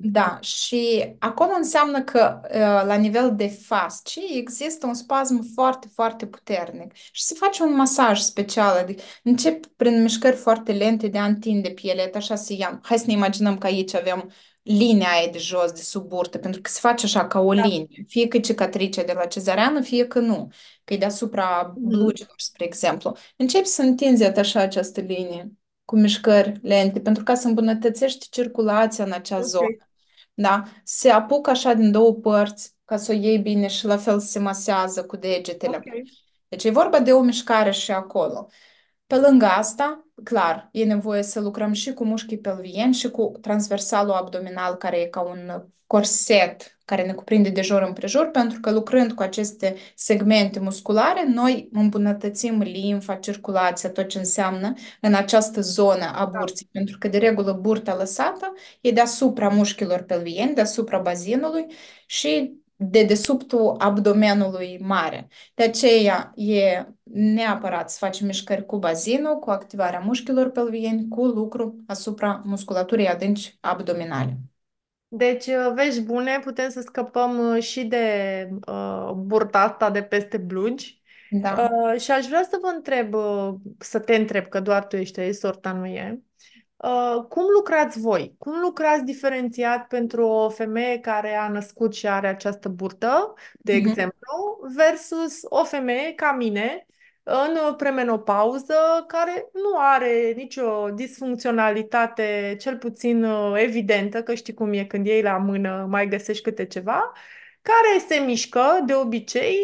Da, 0.03 0.39
și 0.41 1.14
acolo 1.18 1.51
înseamnă 1.57 2.03
că 2.03 2.41
la 2.87 2.95
nivel 2.95 3.37
de 3.37 3.49
fascii 3.49 4.39
există 4.39 4.87
un 4.87 4.95
spasm 4.95 5.53
foarte, 5.55 5.89
foarte 5.95 6.26
puternic 6.26 6.93
și 6.95 7.22
se 7.22 7.35
face 7.35 7.62
un 7.62 7.74
masaj 7.74 8.20
special, 8.20 8.76
adică 8.76 9.03
încep 9.22 9.66
prin 9.66 10.03
mișcări 10.03 10.37
foarte 10.37 10.72
lente 10.72 11.07
de 11.09 11.18
a 11.18 11.24
întinde 11.24 11.68
pielea, 11.68 12.11
așa 12.14 12.35
să 12.35 12.55
ia. 12.59 12.81
Hai 12.83 12.99
să 12.99 13.05
ne 13.07 13.12
imaginăm 13.12 13.59
că 13.59 13.66
aici 13.66 13.95
avem 13.95 14.33
linia 14.62 15.08
aia 15.08 15.30
de 15.30 15.38
jos, 15.38 15.72
de 15.72 15.80
sub 15.80 16.06
burtă, 16.08 16.38
pentru 16.38 16.61
că 16.61 16.70
se 16.70 16.78
face 16.80 17.04
așa 17.04 17.26
ca 17.26 17.40
o 17.40 17.54
da. 17.54 17.62
linie. 17.62 18.04
Fie 18.08 18.28
că 18.28 18.38
cicatricea 18.38 19.02
de 19.02 19.12
la 19.12 19.26
cezareană, 19.26 19.80
fie 19.80 20.06
că 20.06 20.18
nu. 20.18 20.48
Că 20.84 20.94
e 20.94 20.96
deasupra 20.96 21.74
mm. 21.76 21.88
blugilor, 21.88 22.34
spre 22.36 22.64
exemplu. 22.64 23.16
Începi 23.36 23.66
să 23.66 23.82
întinzi 23.82 24.24
așa 24.24 24.61
această 24.61 25.00
linie 25.00 25.52
cu 25.84 25.96
mișcări 25.96 26.58
lente, 26.62 27.00
pentru 27.00 27.22
ca 27.22 27.34
să 27.34 27.48
îmbunătățești 27.48 28.28
circulația 28.28 29.04
în 29.04 29.12
acea 29.12 29.36
Ok, 29.36 29.44
zonă. 29.44 29.88
Da? 30.34 30.62
Se 30.84 31.11
apucă 31.11 31.50
așa 31.50 31.72
din 31.72 31.90
două 31.90 32.14
părți 32.14 32.74
ca 32.84 32.96
să 32.96 33.12
o 33.12 33.14
iei 33.14 33.38
bine 33.38 33.66
și 33.66 33.86
la 33.86 33.96
fel 33.96 34.20
se 34.20 34.38
masează 34.38 35.04
cu 35.04 35.14
ok. 35.14 35.20
degetele. 35.20 35.82
Deci 36.48 36.64
e 36.64 36.70
vorba 36.70 37.00
de 37.00 37.12
o 37.12 37.20
mișcare 37.20 37.70
și 37.70 37.90
acolo. 37.90 38.48
Pe 39.11 39.16
lângă 39.16 39.46
asta, 39.46 40.06
clar, 40.24 40.68
e 40.72 40.84
nevoie 40.84 41.22
să 41.22 41.40
lucrăm 41.40 41.72
și 41.72 41.92
cu 41.92 42.04
mușchii 42.04 42.38
pelvieni 42.38 42.94
și 42.94 43.11
cu 43.11 43.32
transversalul 43.40 44.12
abdominal, 44.12 44.74
care 44.74 45.00
e 45.00 45.06
ca 45.06 45.20
un 45.20 45.64
corset 45.86 46.78
care 46.84 47.06
ne 47.06 47.12
cuprinde 47.12 47.48
de 47.48 47.62
jur 47.62 47.82
împrejur, 47.82 48.26
pentru 48.26 48.61
că 48.61 48.70
lucrând 48.70 49.12
cu 49.12 49.22
aceste 49.22 49.76
segmente 49.94 50.61
musculare, 50.61 51.24
noi 51.28 51.68
îmbunătățim 51.72 52.61
limfa, 52.61 53.14
circulația, 53.14 53.90
tot 53.90 54.08
ce 54.08 54.18
înseamnă 54.18 54.72
în 55.00 55.14
această 55.14 55.61
zonă 55.61 56.04
a 56.14 56.30
Da. 56.32 56.38
burții, 56.38 56.68
pentru 56.72 56.98
că 56.98 57.08
de 57.08 57.18
regulă 57.18 57.52
burta 57.52 57.96
lăsată 57.96 58.52
e 58.80 58.90
deasupra 58.90 59.48
mușchilor 59.48 60.02
pelvieni, 60.02 60.54
deasupra 60.54 60.98
bazinului 60.98 61.66
și 62.06 62.61
de 62.83 63.05
desubtul 63.05 63.74
abdomenului 63.78 64.78
mare. 64.83 65.28
De 65.55 65.62
aceea 65.62 66.33
e 66.35 66.87
neapărat 67.03 67.91
să 67.91 67.97
facem 68.01 68.26
mișcări 68.26 68.66
cu 68.66 68.78
bazinul, 68.78 69.39
cu 69.39 69.51
activarea 69.51 69.99
mușchilor 69.99 70.51
pelvieni, 70.51 71.09
cu 71.09 71.24
lucru 71.24 71.76
asupra 71.87 72.43
musculaturii 72.45 73.07
adânci 73.09 73.57
abdominale. 73.61 74.37
Deci, 75.09 75.47
uh, 75.47 75.72
vești 75.74 76.01
bune, 76.01 76.39
putem 76.45 76.68
să 76.68 76.81
scăpăm 76.81 77.39
uh, 77.39 77.62
și 77.62 77.85
de 77.85 78.49
uh, 78.66 79.11
burta 79.14 79.61
asta 79.61 79.91
de 79.91 80.03
peste 80.03 80.37
blugi. 80.37 81.03
Da. 81.31 81.70
Uh, 81.70 82.01
și 82.01 82.11
aș 82.11 82.26
vrea 82.26 82.43
să 82.51 82.59
vă 82.62 82.72
întreb, 82.74 83.14
uh, 83.14 83.55
să 83.78 83.99
te 83.99 84.14
întreb, 84.14 84.47
că 84.47 84.61
doar 84.61 84.87
tu 84.87 84.97
ești 84.97 85.20
aici, 85.20 85.35
sorta 85.35 85.72
nu 85.72 85.87
e. 85.87 86.22
Uh, 86.83 87.24
cum 87.28 87.45
lucrați 87.55 88.01
voi? 88.01 88.35
Cum 88.39 88.61
lucrați 88.61 89.05
diferențiat 89.05 89.87
pentru 89.87 90.26
o 90.26 90.49
femeie 90.49 90.99
care 90.99 91.35
a 91.35 91.49
născut 91.49 91.95
și 91.95 92.09
are 92.09 92.28
această 92.28 92.68
burtă, 92.68 93.35
de 93.59 93.72
Mhm. 93.76 93.87
exemplu, 93.89 94.61
versus 94.76 95.41
o 95.43 95.64
femeie 95.64 96.12
ca 96.14 96.33
mine 96.33 96.87
în 97.22 97.74
premenopauză 97.76 99.05
care 99.07 99.49
nu 99.53 99.76
are 99.78 100.33
nicio 100.37 100.89
disfuncționalitate, 100.91 102.57
cel 102.61 102.78
puțin 102.78 103.24
uh, 103.24 103.61
evidentă, 103.62 104.22
că 104.22 104.35
știi 104.35 104.55
cum 104.55 104.72
e 104.72 104.85
când 104.85 105.07
iei 105.07 105.22
la 105.22 105.37
mână, 105.37 105.87
mai 105.91 106.09
găsești 106.09 106.43
câte 106.43 106.66
ceva, 106.66 107.12
care 107.62 107.99
se 108.09 108.16
mișcă 108.16 108.81
de 108.87 108.95
obicei 108.95 109.59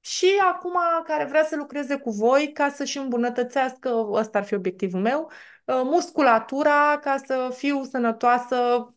și 0.00 0.26
acum 0.50 0.74
care 1.04 1.24
vrea 1.24 1.44
să 1.44 1.56
lucreze 1.56 1.96
cu 1.96 2.10
voi 2.10 2.50
ca 2.52 2.68
să-și 2.68 2.98
îmbunătățească, 2.98 4.06
ăsta 4.10 4.38
ar 4.38 4.44
fi 4.44 4.54
obiectivul 4.54 5.00
meu, 5.00 5.30
uh, 5.30 5.55
musculatura 5.66 6.98
ca 6.98 7.16
să 7.16 7.52
fiu 7.56 7.82
sănătoasă 7.82 8.90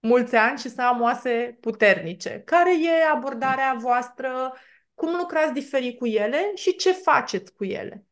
mulți 0.00 0.36
ani 0.36 0.58
și 0.58 0.68
să 0.68 0.82
am 0.82 1.00
oase 1.00 1.58
puternice. 1.60 2.42
Care 2.44 2.82
e 2.82 3.08
abordarea 3.12 3.76
voastră? 3.78 4.52
Cum 4.94 5.16
lucrați 5.16 5.52
diferit 5.52 5.98
cu 5.98 6.06
ele 6.06 6.52
și 6.54 6.76
ce 6.76 6.92
faceți 6.92 7.52
cu 7.52 7.64
ele? 7.64 8.06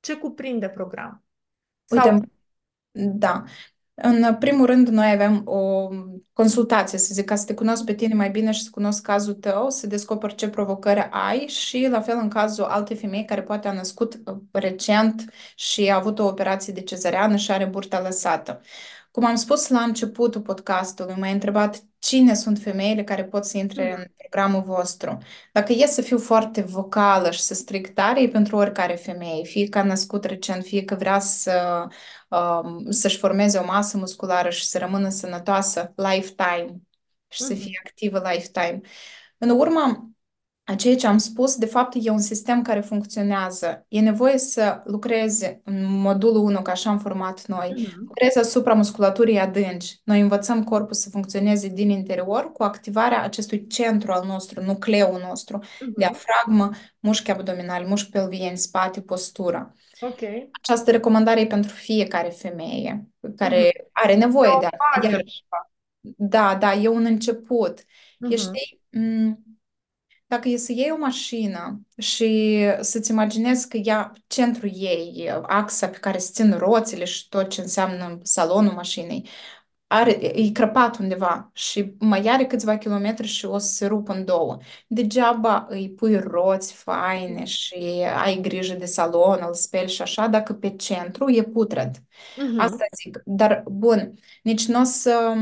Ce 0.00 0.16
cuprinde 0.16 0.68
program? 0.68 1.24
Sau... 1.84 2.12
Uite, 2.12 2.30
da. 2.90 3.42
În 4.02 4.36
primul 4.38 4.66
rând, 4.66 4.88
noi 4.88 5.10
avem 5.10 5.42
o 5.44 5.88
consultație, 6.32 6.98
să 6.98 7.14
zic, 7.14 7.24
ca 7.24 7.34
să 7.34 7.44
te 7.44 7.54
cunosc 7.54 7.84
pe 7.84 7.94
tine 7.94 8.14
mai 8.14 8.30
bine 8.30 8.50
și 8.50 8.62
să 8.62 8.68
cunosc 8.70 9.02
cazul 9.02 9.34
tău, 9.34 9.70
să 9.70 9.86
descoper 9.86 10.34
ce 10.34 10.48
provocări 10.48 11.08
ai 11.10 11.46
și, 11.46 11.86
la 11.90 12.00
fel, 12.00 12.18
în 12.22 12.28
cazul 12.28 12.64
altei 12.64 12.96
femei 12.96 13.24
care 13.24 13.42
poate 13.42 13.68
a 13.68 13.72
născut 13.72 14.20
uh, 14.24 14.36
recent 14.52 15.24
și 15.54 15.88
a 15.90 15.96
avut 15.96 16.18
o 16.18 16.26
operație 16.26 16.72
de 16.72 16.80
cezăreană 16.80 17.36
și 17.36 17.50
are 17.50 17.64
burta 17.64 18.00
lăsată. 18.00 18.60
Cum 19.10 19.24
am 19.24 19.34
spus 19.34 19.68
la 19.68 19.80
începutul 19.80 20.40
podcastului, 20.40 21.14
m-ai 21.18 21.32
întrebat 21.32 21.82
cine 21.98 22.34
sunt 22.34 22.58
femeile 22.58 23.04
care 23.04 23.24
pot 23.24 23.44
să 23.44 23.58
intre 23.58 23.94
în 23.96 24.04
programul 24.16 24.62
vostru. 24.62 25.18
Dacă 25.52 25.72
e 25.72 25.86
să 25.86 26.02
fiu 26.02 26.18
foarte 26.18 26.60
vocală 26.60 27.30
și 27.30 27.40
să 27.40 27.54
stric 27.54 27.88
tare, 27.94 28.22
e 28.22 28.28
pentru 28.28 28.56
oricare 28.56 28.94
femeie, 28.94 29.44
fie 29.44 29.68
că 29.68 29.78
a 29.78 29.82
născut 29.82 30.24
recent, 30.24 30.64
fie 30.64 30.84
că 30.84 30.94
vrea 30.94 31.18
să, 31.18 31.82
um, 31.82 31.90
să-și 32.88 33.18
formeze 33.18 33.58
o 33.58 33.64
masă 33.64 33.96
musculară 33.96 34.50
și 34.50 34.66
să 34.66 34.78
rămână 34.78 35.08
sănătoasă 35.08 35.92
lifetime 35.96 36.76
și 37.28 37.42
să 37.42 37.54
fie 37.54 37.80
activă 37.84 38.22
lifetime. 38.32 38.80
În 39.38 39.50
urma 39.50 40.10
a 40.64 40.74
ceea 40.74 40.96
ce 40.96 41.06
am 41.06 41.18
spus, 41.18 41.56
de 41.56 41.66
fapt, 41.66 41.94
e 42.00 42.10
un 42.10 42.18
sistem 42.20 42.62
care 42.62 42.80
funcționează. 42.80 43.84
E 43.88 44.00
nevoie 44.00 44.38
să 44.38 44.80
lucrezi 44.84 45.60
în 45.64 45.84
modulul 45.84 46.44
1, 46.44 46.62
ca 46.62 46.70
așa 46.72 46.90
am 46.90 46.98
format 46.98 47.46
noi, 47.46 47.72
Mhm. 47.76 47.94
lucrezi 47.98 48.38
asupra 48.38 48.74
musculaturii 48.74 49.38
adânci. 49.38 50.00
Noi 50.04 50.20
învățăm 50.20 50.64
corpul 50.64 50.94
să 50.94 51.10
funcționeze 51.10 51.68
din 51.68 51.90
interior 51.90 52.52
cu 52.52 52.62
activarea 52.62 53.22
acestui 53.22 53.66
centru 53.66 54.12
al 54.12 54.26
nostru, 54.26 54.62
nucleul 54.64 55.24
nostru, 55.28 55.58
Mhm. 55.80 55.92
diafragmă, 55.96 56.70
mușchi 57.00 57.30
abdominali, 57.30 57.86
mușchi 57.88 58.10
pelvieni, 58.10 58.56
spate, 58.58 59.00
postura. 59.00 59.72
Ok. 60.00 60.18
Această 60.62 60.90
recomandare 60.90 61.40
e 61.40 61.46
pentru 61.46 61.70
fiecare 61.74 62.28
femeie 62.28 63.08
care 63.36 63.72
Mhm. 63.78 63.88
are 63.92 64.14
nevoie 64.14 64.50
E 64.50 64.52
o 64.54 64.58
de 64.58 64.64
asta. 64.64 64.76
bază. 65.00 65.12
Iarăși, 65.12 65.42
da, 66.16 66.56
da, 66.56 66.72
e 66.74 66.88
un 66.88 67.04
început. 67.04 67.78
E, 67.78 67.84
Mhm. 68.26 68.36
știi, 68.36 68.80
m, 68.90 69.38
dacă 70.26 70.48
e 70.48 70.56
să 70.56 70.72
iei 70.72 70.90
o 70.90 70.96
mașină 70.96 71.80
și 71.98 72.58
să-ți 72.80 73.10
imaginezi 73.10 73.68
că 73.68 73.76
ea, 73.76 74.12
centrul 74.26 74.70
ei, 74.74 75.30
axa 75.42 75.88
pe 75.88 75.96
care 75.98 76.18
se 76.18 76.30
țin 76.32 76.52
roțile 76.56 77.04
și 77.04 77.28
tot 77.28 77.48
ce 77.48 77.60
înseamnă 77.60 78.18
salonul 78.22 78.72
mașinii, 78.72 79.28
are, 79.90 80.10
e 80.38 80.50
crăpat 80.52 80.98
undeva 80.98 81.50
și 81.54 81.92
mai 81.98 82.26
are 82.28 82.46
câțiva 82.46 82.76
kilometri 82.78 83.26
și 83.26 83.44
o 83.46 83.58
să 83.58 83.72
se 83.74 83.86
rupă 83.86 84.12
în 84.12 84.24
două. 84.24 84.56
Degeaba 84.86 85.66
îi 85.68 85.90
pui 85.90 86.16
roți 86.16 86.72
faine 86.74 87.44
și 87.44 88.04
ai 88.24 88.38
grijă 88.40 88.74
de 88.74 88.84
salon, 88.84 89.38
îl 89.46 89.54
speli 89.54 89.88
și 89.90 90.02
așa, 90.02 90.26
dacă 90.26 90.52
pe 90.52 90.70
centru 90.76 91.30
e 91.30 91.42
putred. 91.42 91.96
Mhm. 92.36 92.58
Asta 92.60 92.84
zic. 93.02 93.22
Dar, 93.24 93.62
bun, 93.66 94.14
nici 94.42 94.66
nu 94.66 94.80
o 94.80 94.84
să... 94.84 95.34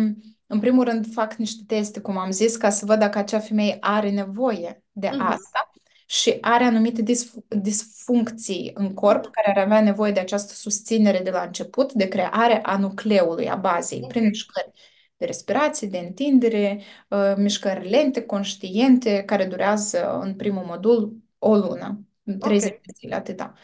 În 0.48 0.58
primul 0.60 0.84
rând 0.84 1.12
fac 1.12 1.34
niște 1.34 1.62
teste, 1.66 2.00
cum 2.00 2.18
am 2.18 2.30
zis, 2.30 2.56
ca 2.56 2.70
să 2.70 2.84
văd 2.86 2.98
dacă 2.98 3.18
acea 3.18 3.38
femeie 3.38 3.76
are 3.80 4.10
nevoie 4.10 4.82
de 4.92 5.08
Mhm. 5.12 5.20
asta 5.20 5.70
și 6.06 6.38
are 6.40 6.64
anumite 6.64 7.02
disfu- 7.02 7.44
disfuncții 7.48 8.70
în 8.74 8.94
corp 8.94 9.26
care 9.30 9.50
ar 9.50 9.64
avea 9.64 9.80
nevoie 9.82 10.12
de 10.12 10.20
această 10.20 10.52
susținere 10.54 11.18
de 11.20 11.30
la 11.30 11.42
început, 11.42 11.92
de 11.92 12.08
creare 12.08 12.60
a 12.62 12.78
nucleului, 12.78 13.48
a 13.48 13.56
bazei, 13.56 14.04
prin 14.08 14.22
Ok. 14.22 14.28
mișcări 14.28 14.72
de 15.16 15.24
respirație, 15.24 15.88
de 15.88 15.98
întindere, 15.98 16.82
uh, 17.08 17.34
mișcări 17.36 17.88
lente, 17.88 18.22
conștiente, 18.26 19.22
care 19.22 19.44
durează 19.46 20.18
în 20.22 20.34
primul 20.34 20.64
modul 20.64 21.16
o 21.38 21.56
lună, 21.56 22.00
30 22.38 22.70
Ok. 22.70 22.80
de 22.82 22.92
zile, 22.98 23.14
atâta. 23.14 23.54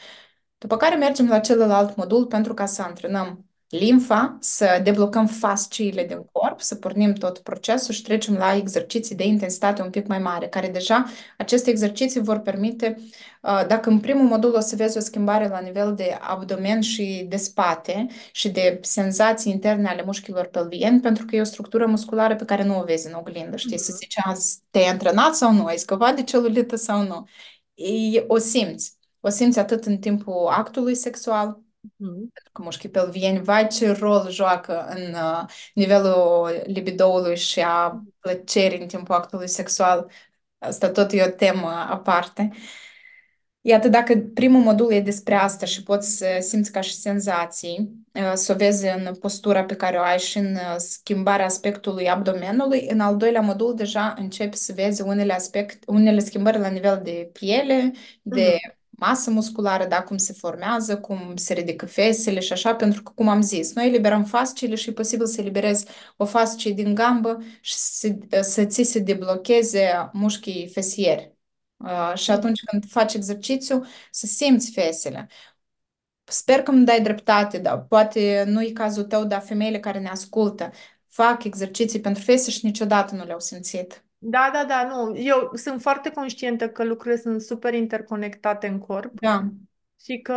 După 0.58 0.76
care 0.76 0.96
mergem 0.96 1.28
la 1.28 1.40
celălalt 1.40 1.96
modul 1.96 2.26
pentru 2.26 2.54
ca 2.54 2.66
să 2.66 2.82
antrenăm 2.82 3.46
limfa, 3.78 4.36
să 4.40 4.80
deblocăm 4.82 5.26
fasciile 5.26 6.04
din 6.06 6.24
corp, 6.32 6.60
să 6.60 6.74
pornim 6.74 7.12
tot 7.12 7.38
procesul 7.38 7.94
și 7.94 8.02
trecem 8.02 8.34
la 8.34 8.54
exerciții 8.56 9.14
de 9.16 9.24
intensitate 9.26 9.82
un 9.82 9.90
pic 9.90 10.06
mai 10.06 10.18
mare, 10.18 10.48
care 10.48 10.68
deja 10.68 11.04
aceste 11.38 11.70
exerciții 11.70 12.20
vor 12.20 12.38
permite, 12.38 12.96
uh, 13.42 13.64
dacă 13.68 13.90
în 13.90 14.00
primul 14.00 14.26
modul 14.26 14.54
o 14.54 14.60
să 14.60 14.76
vezi 14.76 14.96
o 14.96 15.00
schimbare 15.00 15.48
la 15.48 15.58
nivel 15.60 15.94
de 15.94 16.18
abdomen 16.20 16.80
și 16.80 17.26
de 17.28 17.36
spate 17.36 18.06
și 18.32 18.48
de 18.50 18.78
senzații 18.82 19.52
interne 19.52 19.88
ale 19.88 20.02
mușchilor 20.02 20.46
pelvieni, 20.46 21.00
pentru 21.00 21.24
că 21.24 21.36
e 21.36 21.40
o 21.40 21.44
structură 21.44 21.86
musculară 21.86 22.36
pe 22.36 22.44
care 22.44 22.64
nu 22.64 22.78
o 22.80 22.84
vezi 22.84 23.06
în 23.06 23.12
oglindă, 23.14 23.56
știi, 23.56 23.78
să 23.78 23.90
Mhm. 23.90 23.98
zici, 24.00 24.14
azi 24.24 24.58
te-ai 24.70 24.86
antrenat 24.88 25.34
sau 25.34 25.52
nu, 25.52 25.64
ai 25.64 25.76
scăpat 25.78 26.14
de 26.16 26.22
celulită 26.22 26.76
sau 26.76 27.02
nu. 27.02 27.26
E, 27.74 28.24
o 28.28 28.38
simți. 28.38 28.96
O 29.20 29.28
simți 29.28 29.58
atât 29.58 29.84
în 29.84 29.98
timpul 29.98 30.46
actului 30.50 30.94
sexual, 30.94 31.61
Mhm. 31.96 32.12
pentru 32.32 32.52
că 32.52 32.62
mușchii 32.62 32.88
pelvieni, 32.88 33.42
vai 33.42 33.66
ce 33.66 33.90
rol 33.92 34.30
joacă 34.30 34.84
în 34.88 35.14
uh, 35.14 35.44
nivelul 35.74 36.62
libidoului 36.66 37.36
și 37.36 37.60
a 37.60 38.02
plăcerii 38.20 38.80
în 38.80 38.86
timpul 38.86 39.14
actului 39.14 39.48
sexual. 39.48 40.10
Asta 40.58 40.90
tot 40.90 41.12
e 41.12 41.22
o 41.22 41.30
temă 41.30 41.68
aparte. 41.90 42.50
Iată, 43.64 43.88
dacă 43.88 44.16
primul 44.34 44.60
modul 44.60 44.92
e 44.92 45.00
despre 45.00 45.34
asta 45.34 45.66
și 45.66 45.82
poți 45.82 46.16
să 46.16 46.26
simți 46.40 46.72
ca 46.72 46.80
și 46.80 46.94
senzații, 46.94 47.92
uh, 48.14 48.32
să 48.34 48.52
o 48.52 48.56
vezi 48.56 48.86
în 48.86 49.14
postura 49.14 49.64
pe 49.64 49.76
care 49.76 49.96
o 49.98 50.02
ai 50.02 50.18
și 50.18 50.38
în 50.38 50.54
uh, 50.54 50.74
schimbarea 50.76 51.44
aspectului 51.44 52.08
abdomenului, 52.10 52.86
în 52.90 53.00
al 53.00 53.16
doilea 53.16 53.40
modul 53.40 53.74
deja 53.74 54.14
începi 54.18 54.56
să 54.56 54.72
vezi 54.72 55.02
unele, 55.02 55.32
aspect, 55.32 55.82
unele 55.86 56.18
schimbări 56.20 56.58
la 56.58 56.68
nivel 56.68 57.00
de 57.04 57.30
piele, 57.32 57.92
de 58.22 58.56
Mhm. 58.60 58.81
Masă 59.06 59.30
musculară, 59.30 59.84
da, 59.86 60.02
cum 60.02 60.16
se 60.16 60.32
formează, 60.32 60.98
cum 61.00 61.36
se 61.36 61.52
ridică 61.54 61.86
fesele 61.86 62.40
și 62.40 62.52
așa, 62.52 62.74
pentru 62.74 63.02
că, 63.02 63.12
cum 63.14 63.28
am 63.28 63.40
zis, 63.42 63.74
noi 63.74 63.86
eliberăm 63.86 64.24
fasciile 64.24 64.74
și 64.74 64.88
e 64.88 64.92
posibil 64.92 65.26
să 65.26 65.40
eliberezi 65.40 65.86
o 66.16 66.24
fascie 66.24 66.72
din 66.72 66.94
gambă 66.94 67.38
și 67.60 67.74
să, 67.74 68.08
să 68.40 68.64
ți 68.64 68.82
se 68.82 68.98
deblocheze 68.98 70.10
mușchii 70.12 70.68
fesieri. 70.68 71.32
Uh, 71.76 72.12
și 72.14 72.30
atunci 72.30 72.60
când 72.64 72.84
faci 72.90 73.14
exercițiu, 73.14 73.84
să 74.10 74.26
simți 74.26 74.70
fesele. 74.70 75.28
sper 76.24 76.62
că 76.62 76.70
îmi 76.70 76.84
dai 76.84 77.02
dreptate, 77.02 77.58
dar 77.58 77.84
poate 77.88 78.44
nu 78.46 78.62
e 78.62 78.70
cazul 78.72 79.04
tău, 79.04 79.24
dar 79.24 79.40
femeile 79.40 79.80
care 79.80 79.98
ne 79.98 80.08
ascultă 80.08 80.70
fac 81.08 81.44
exerciții 81.44 82.00
pentru 82.00 82.22
fese 82.22 82.50
și 82.50 82.64
niciodată 82.66 83.14
nu 83.14 83.24
le-au 83.24 83.40
simțit. 83.40 84.04
Da, 84.24 84.50
da, 84.52 84.64
da, 84.64 84.86
nu. 84.88 85.16
Eu 85.16 85.50
sunt 85.54 85.80
foarte 85.80 86.10
conștientă 86.10 86.68
că 86.68 86.84
lucrurile 86.84 87.20
sunt 87.20 87.40
super 87.40 87.74
interconectate 87.74 88.66
în 88.66 88.78
corp 88.78 89.20
Da, 89.20 89.44
și 90.04 90.18
că 90.18 90.34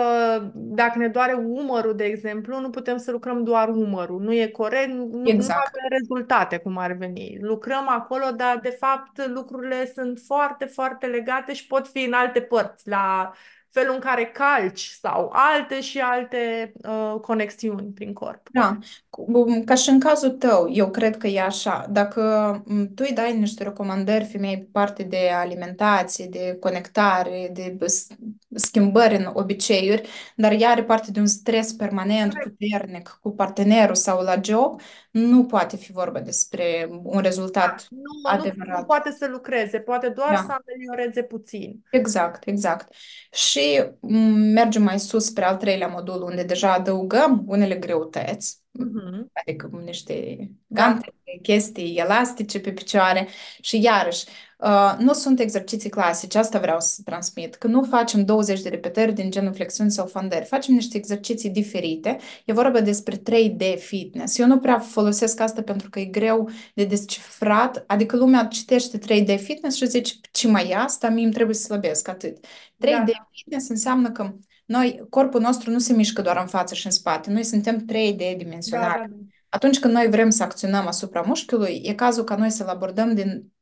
dacă 0.53 0.97
ne 0.97 1.07
doare 1.07 1.33
umărul, 1.33 1.95
de 1.95 2.03
exemplu, 2.03 2.59
nu 2.59 2.69
putem 2.69 2.97
să 2.97 3.11
lucrăm 3.11 3.43
doar 3.43 3.69
umărul. 3.69 4.21
Nu 4.21 4.33
e 4.33 4.47
corect, 4.47 4.89
nu, 4.89 5.09
nu 5.11 5.29
exact. 5.29 5.67
avem 5.67 5.97
rezultate 5.99 6.57
cum 6.57 6.77
ar 6.77 6.91
veni. 6.91 7.37
Lucrăm 7.41 7.89
acolo, 7.89 8.25
dar 8.35 8.59
de 8.61 8.77
fapt 8.79 9.27
lucrurile 9.27 9.91
sunt 9.95 10.19
foarte, 10.25 10.65
foarte 10.65 11.05
legate 11.05 11.53
și 11.53 11.67
pot 11.67 11.87
fi 11.87 12.03
în 12.03 12.13
alte 12.13 12.41
părți, 12.41 12.89
la 12.89 13.31
felul 13.79 13.93
în 13.93 13.99
care 13.99 14.25
calci 14.25 14.97
sau 15.01 15.29
alte 15.33 15.81
și 15.81 15.99
alte 15.99 16.71
uh, 16.83 17.19
conexiuni 17.21 17.91
prin 17.91 18.13
corp. 18.13 18.47
Da, 18.51 18.77
cu- 19.09 19.25
bun, 19.29 19.63
ca 19.63 19.75
și 19.75 19.89
în 19.89 19.99
cazul 19.99 20.29
tău, 20.29 20.69
eu 20.71 20.91
cred 20.91 21.17
că 21.17 21.27
e 21.27 21.41
așa. 21.41 21.85
Dacă 21.89 22.21
m, 22.65 22.85
tu 22.93 23.03
îi 23.07 23.13
dai 23.13 23.37
niște 23.37 23.63
recomandări 23.63 24.25
femeii 24.25 24.57
pe 24.57 24.67
parte 24.71 25.03
de 25.03 25.29
alimentație, 25.33 26.25
de 26.25 26.57
conectare, 26.59 27.49
de 27.53 27.77
s- 27.87 28.07
schimbări 28.55 29.15
în 29.15 29.29
obiceiuri, 29.33 30.09
dar 30.35 30.51
ea 30.51 30.69
are 30.69 30.83
parte 30.83 31.11
de 31.11 31.19
un 31.19 31.27
stres 31.27 31.71
permanent, 31.73 32.33
puternic 32.33 33.17
cu 33.21 33.31
partenerul 33.35 33.95
sau 33.95 34.21
la 34.23 34.35
job, 34.43 34.81
nu 35.11 35.45
poate 35.45 35.77
fi 35.77 35.91
vorba 35.91 36.19
despre 36.19 36.87
un 37.03 37.13
Da, 37.13 37.21
rezultat 37.21 37.87
nu, 37.89 37.97
nu, 37.97 38.19
nu 38.21 38.29
adevărat. 38.29 38.85
poate 38.85 39.11
să 39.11 39.27
lucreze, 39.27 39.79
poate 39.79 40.09
doar 40.09 40.35
să 40.35 40.43
Da. 40.47 40.57
amelioreze 40.65 41.23
puțin. 41.23 41.83
Exact, 41.89 42.47
exact. 42.47 42.93
Și 43.31 43.59
m, 43.99 44.15
mergem 44.53 44.83
mai 44.83 44.99
sus 44.99 45.25
spre 45.25 45.45
al 45.45 45.57
treilea 45.57 45.87
modul, 45.87 46.21
unde 46.23 46.43
deja 46.43 46.73
adăugăm 46.73 47.43
unele 47.47 47.75
greutăți, 47.75 48.63
Mhm. 48.71 49.29
adică 49.33 49.69
niște 49.83 50.37
Da, 50.67 50.81
gante, 50.83 51.13
chestii 51.41 51.95
elastice 51.95 52.59
pe 52.59 52.71
picioare 52.73 53.27
și 53.61 53.81
iarăși, 53.81 54.25
uh, 54.59 54.95
nu 54.99 55.13
sunt 55.13 55.39
exerciții 55.39 55.89
clasice, 55.89 56.37
asta 56.37 56.59
vreau 56.59 56.79
să 56.79 57.01
transmit, 57.05 57.55
că 57.55 57.67
nu 57.67 57.83
facem 57.83 58.25
20 58.25 58.61
de 58.61 58.69
repetări 58.69 59.13
din 59.13 59.31
genul 59.31 59.53
flexiuni 59.53 59.91
sau 59.91 60.05
fondări, 60.05 60.45
facem 60.45 60.73
niște 60.73 60.97
exerciții 60.97 61.49
diferite, 61.49 62.17
e 62.45 62.53
vorba 62.53 62.81
despre 62.81 63.17
3D 63.17 63.77
fitness. 63.77 64.37
Eu 64.37 64.47
nu 64.47 64.59
prea 64.59 64.79
folosesc 64.79 65.39
asta 65.39 65.61
pentru 65.61 65.89
că 65.89 65.99
e 65.99 66.05
greu 66.05 66.49
de 66.73 66.83
descifrat, 66.83 67.83
adică 67.87 68.15
lumea 68.15 68.45
citește 68.45 68.97
3D 68.97 69.39
fitness 69.41 69.77
și 69.77 69.87
zice, 69.87 70.13
ce 70.31 70.47
mai 70.47 70.69
e 70.69 70.75
asta, 70.75 71.09
mie 71.09 71.23
îmi 71.23 71.33
trebuie 71.33 71.55
să 71.55 71.63
slăbesc, 71.63 72.07
atât. 72.07 72.37
3D 72.45 73.05
da, 73.05 73.27
fitness 73.31 73.69
înseamnă 73.69 74.11
că 74.11 74.33
noi, 74.65 75.05
corpul 75.09 75.41
nostru 75.41 75.71
nu 75.71 75.79
se 75.79 75.93
mișcă 75.93 76.21
doar 76.21 76.37
în 76.37 76.47
față 76.47 76.73
și 76.73 76.85
în 76.85 76.91
spate, 76.91 77.31
noi 77.31 77.43
suntem 77.43 77.85
3D 77.85 78.17
da, 78.17 78.33
dimensionali. 78.37 79.01
da, 79.09 79.15
da. 79.15 79.15
Atunci 79.49 79.79
când 79.79 79.93
noi 79.93 80.09
vrem 80.09 80.29
să 80.29 80.43
acționăm 80.43 80.87
asupra 80.87 81.21
mușchiului, 81.21 81.81
e 81.83 81.93
cazul 81.93 82.23
ca 82.23 82.35
noi 82.35 82.49
să-l 82.49 82.67
abordăm 82.67 83.13
din 83.13 83.53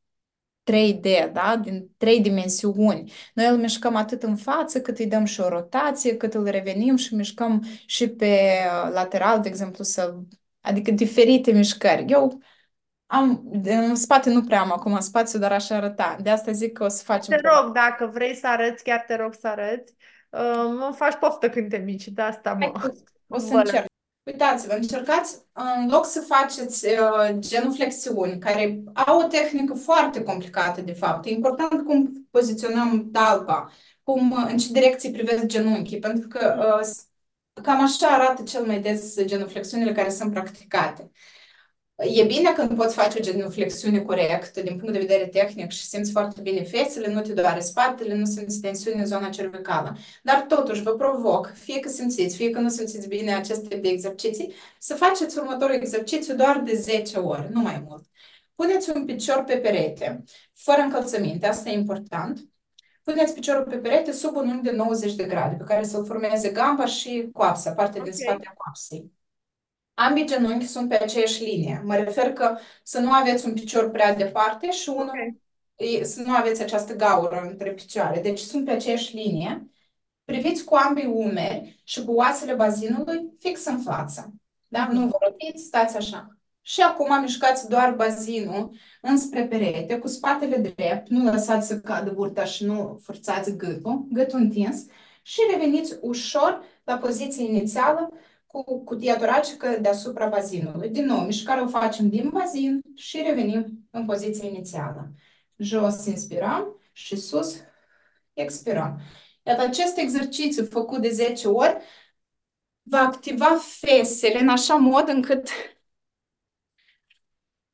3D, 0.72 1.32
da? 1.32 1.60
Din 1.64 1.90
trei 1.98 2.22
dimensiuni. 2.22 3.12
Noi 3.34 3.48
îl 3.48 3.58
mișcăm 3.58 3.96
atât 3.96 4.24
în 4.24 4.36
față, 4.36 4.82
cât 4.82 4.98
îi 4.98 5.08
dăm 5.08 5.26
și 5.26 5.42
o 5.42 5.50
rotație, 5.50 6.18
cât 6.18 6.34
îl 6.34 6.46
revenim 6.46 6.96
și 6.96 7.16
mișcăm 7.16 7.64
și 7.86 8.10
pe 8.10 8.26
uh, 8.26 8.92
lateral, 8.94 9.42
de 9.42 9.48
exemplu, 9.48 9.84
să... 9.84 10.16
adică 10.62 10.92
diferite 10.92 11.52
mișcări. 11.52 12.06
Eu 12.08 12.42
am, 13.06 13.50
în 13.64 13.96
spate 13.96 14.30
nu 14.30 14.44
prea 14.44 14.62
am 14.62 14.72
acum 14.72 15.00
spațiu, 15.00 15.40
dar 15.40 15.52
aș 15.52 15.70
arăta. 15.70 16.18
De 16.22 16.30
asta 16.30 16.52
zic 16.52 16.74
că 16.74 16.84
o 16.84 16.88
să 16.88 17.04
facem 17.04 17.36
Te 17.36 17.42
probabil. 17.42 17.66
rog, 17.66 17.74
dacă 17.74 18.10
vrei 18.14 18.36
să 18.36 18.48
arăți, 18.48 18.84
chiar 18.84 19.04
te 19.08 19.16
rog 19.16 19.34
să 19.34 19.48
arăți. 19.48 19.94
Uh, 20.30 20.76
mă 20.80 20.92
faci 20.96 21.16
poftă 21.16 21.50
când 21.50 21.70
te 21.70 21.78
mici, 21.78 22.08
de 22.08 22.22
asta 22.22 22.56
Hai 22.60 22.72
mă, 22.74 22.80
că 22.80 22.92
O 23.28 23.38
să 23.38 23.48
mă 23.52 23.58
încerc. 23.60 23.86
Uitați-vă, 24.24 24.74
încercați 24.74 25.38
în 25.54 25.90
loc 25.90 26.06
să 26.06 26.20
faceți 26.28 26.86
uh, 26.88 27.36
genuflexiuni, 27.40 28.40
care 28.40 28.84
au 28.94 29.20
o 29.20 29.24
tehnică 29.28 29.74
foarte 29.74 30.24
complicată, 30.24 30.82
de 30.82 30.92
fapt. 30.94 31.26
E 31.26 31.30
important 31.30 31.86
cum 31.86 32.28
poziționăm 32.32 33.10
talpa, 33.12 33.72
cum, 34.04 34.32
uh, 34.32 34.46
în 34.50 34.58
ce 34.58 34.72
direcție 34.72 35.12
privesc 35.12 35.46
genunchii, 35.46 36.00
pentru 36.00 36.28
că 36.28 36.56
uh, 36.80 36.86
s- 36.86 37.08
cam 37.64 37.82
așa 37.82 38.08
arată 38.08 38.44
cel 38.44 38.66
mai 38.66 38.80
des 38.82 39.24
genuflexiunile 39.26 39.92
care 39.94 40.10
sunt 40.10 40.32
practicate. 40.32 41.12
E 41.96 42.24
bine 42.24 42.54
când 42.54 42.76
poți 42.76 42.96
face 42.96 43.18
o 43.18 43.22
genuflexiune 43.22 44.02
corectă 44.02 44.62
din 44.62 44.78
punct 44.78 44.94
de 44.94 45.00
vedere 45.00 45.28
tehnic 45.28 45.72
și 45.72 45.84
simți 45.86 46.12
foarte 46.12 46.42
bine 46.42 46.64
fețele, 46.64 47.14
nu 47.14 47.22
te 47.22 47.34
doare 47.34 47.60
spatele, 47.60 48.16
nu 48.16 48.26
simți 48.26 48.60
tensiune 48.60 49.00
în 49.00 49.06
zona 49.06 49.30
cervicală. 49.30 49.98
Dar 50.24 50.42
totuși 50.42 50.82
vă 50.82 50.92
provoc, 50.92 51.54
fie 51.56 51.80
că 51.80 51.90
simțiți, 51.90 52.36
fie 52.36 52.50
că 52.50 52.60
nu 52.60 52.70
simțiți 52.70 53.08
bine 53.08 53.34
acest 53.36 53.68
tip 53.68 53.82
de 53.82 53.90
exerciții, 53.90 54.54
să 54.80 54.96
faceți 54.96 55.38
următorul 55.38 55.76
exercițiu 55.76 56.36
doar 56.36 56.60
de 56.60 56.76
10 56.76 57.18
ori, 57.18 57.52
nu 57.52 57.62
mai 57.62 57.84
mult. 57.88 58.04
Puneți 58.56 58.90
un 58.96 59.06
picior 59.06 59.44
pe 59.44 59.58
perete, 59.58 60.24
fără 60.54 60.82
încălțăminte, 60.82 61.48
asta 61.48 61.70
e 61.70 61.74
important. 61.74 62.40
Puneți 63.04 63.34
piciorul 63.34 63.64
pe 63.64 63.76
perete 63.76 64.12
sub 64.12 64.36
un 64.36 64.48
unghi 64.50 64.70
de 64.70 64.72
90 64.72 65.16
de 65.16 65.24
grade, 65.24 65.56
pe 65.56 65.64
care 65.64 65.84
să-l 65.84 66.06
formeze 66.06 66.50
gamba 66.50 66.86
și 66.86 67.30
coapsa, 67.34 67.72
partea 67.72 68.02
din 68.02 68.12
Ok. 68.12 68.18
spate 68.20 68.48
a 68.48 68.54
coapsei. 68.54 69.12
Ambii 69.94 70.26
genunchi 70.26 70.66
sunt 70.68 70.90
pe 70.90 70.96
aceeași 71.04 71.44
linie. 71.44 71.82
Mă 71.86 71.96
refer 71.96 72.34
că 72.34 72.58
să 72.84 73.00
nu 73.00 73.12
aveți 73.12 73.46
un 73.46 73.54
picior 73.54 73.90
prea 73.90 74.16
departe 74.16 74.72
și 74.72 74.90
unul, 74.90 75.10
Ok. 75.10 75.36
e- 75.76 76.04
să 76.04 76.22
nu 76.22 76.34
aveți 76.34 76.62
această 76.62 76.96
gaură 76.96 77.48
între 77.52 77.72
picioare. 77.72 78.22
Deci 78.22 78.40
sunt 78.40 78.66
pe 78.66 78.72
aceeași 78.72 79.16
linie. 79.16 79.68
Priviți 80.26 80.64
cu 80.64 80.76
ambii 80.76 81.06
umeri 81.06 81.82
și 81.84 82.04
cu 82.06 82.12
oasele 82.14 82.54
bazinului 82.54 83.34
fix 83.40 83.66
în 83.66 83.80
față. 83.80 84.34
Da? 84.68 84.84
Mhm. 84.84 84.94
Nu 84.94 85.08
vă 85.08 85.18
rotiți, 85.22 85.64
stați 85.64 85.98
așa. 85.98 86.38
Și 86.62 86.82
acum 86.82 87.22
mișcați 87.22 87.70
doar 87.70 87.94
bazinul 87.94 88.76
înspre 89.02 89.44
perete, 89.48 90.00
cu 90.00 90.08
spatele 90.08 90.58
drept, 90.58 91.10
nu 91.10 91.24
lăsați 91.32 91.68
să 91.68 91.80
cadă 91.80 92.12
burta 92.12 92.44
și 92.44 92.66
nu 92.66 93.00
forțați 93.04 93.56
gâtul, 93.58 94.06
gâtul 94.12 94.40
întins 94.40 94.86
și 95.22 95.40
reveniți 95.52 95.98
ușor 96.02 96.64
la 96.84 96.98
poziția 96.98 97.44
inițială 97.44 98.10
cu 98.62 98.84
cutia 98.84 99.18
toracică 99.18 99.78
deasupra 99.82 100.28
bazinului. 100.28 100.90
Din 100.90 101.06
nou, 101.06 101.26
mișcarea 101.26 101.64
o 101.64 101.68
facem 101.68 102.10
din 102.10 102.30
bazin 102.30 102.82
și 102.96 103.22
revenim 103.22 103.88
în 103.92 104.06
poziția 104.06 104.48
inițială. 104.48 105.12
Jos 105.58 106.06
inspirăm 106.06 106.80
și 106.92 107.16
sus 107.16 107.56
expirăm. 108.34 109.00
Iată, 109.44 109.62
acest 109.62 109.98
exercițiu 109.98 110.66
făcut 110.66 111.02
de 111.02 111.10
10 111.10 111.48
ori 111.48 111.78
va 112.82 113.00
activa 113.00 113.58
fesele 113.80 114.40
în 114.40 114.50
așa 114.50 114.76
mod 114.76 115.08
încât 115.08 115.50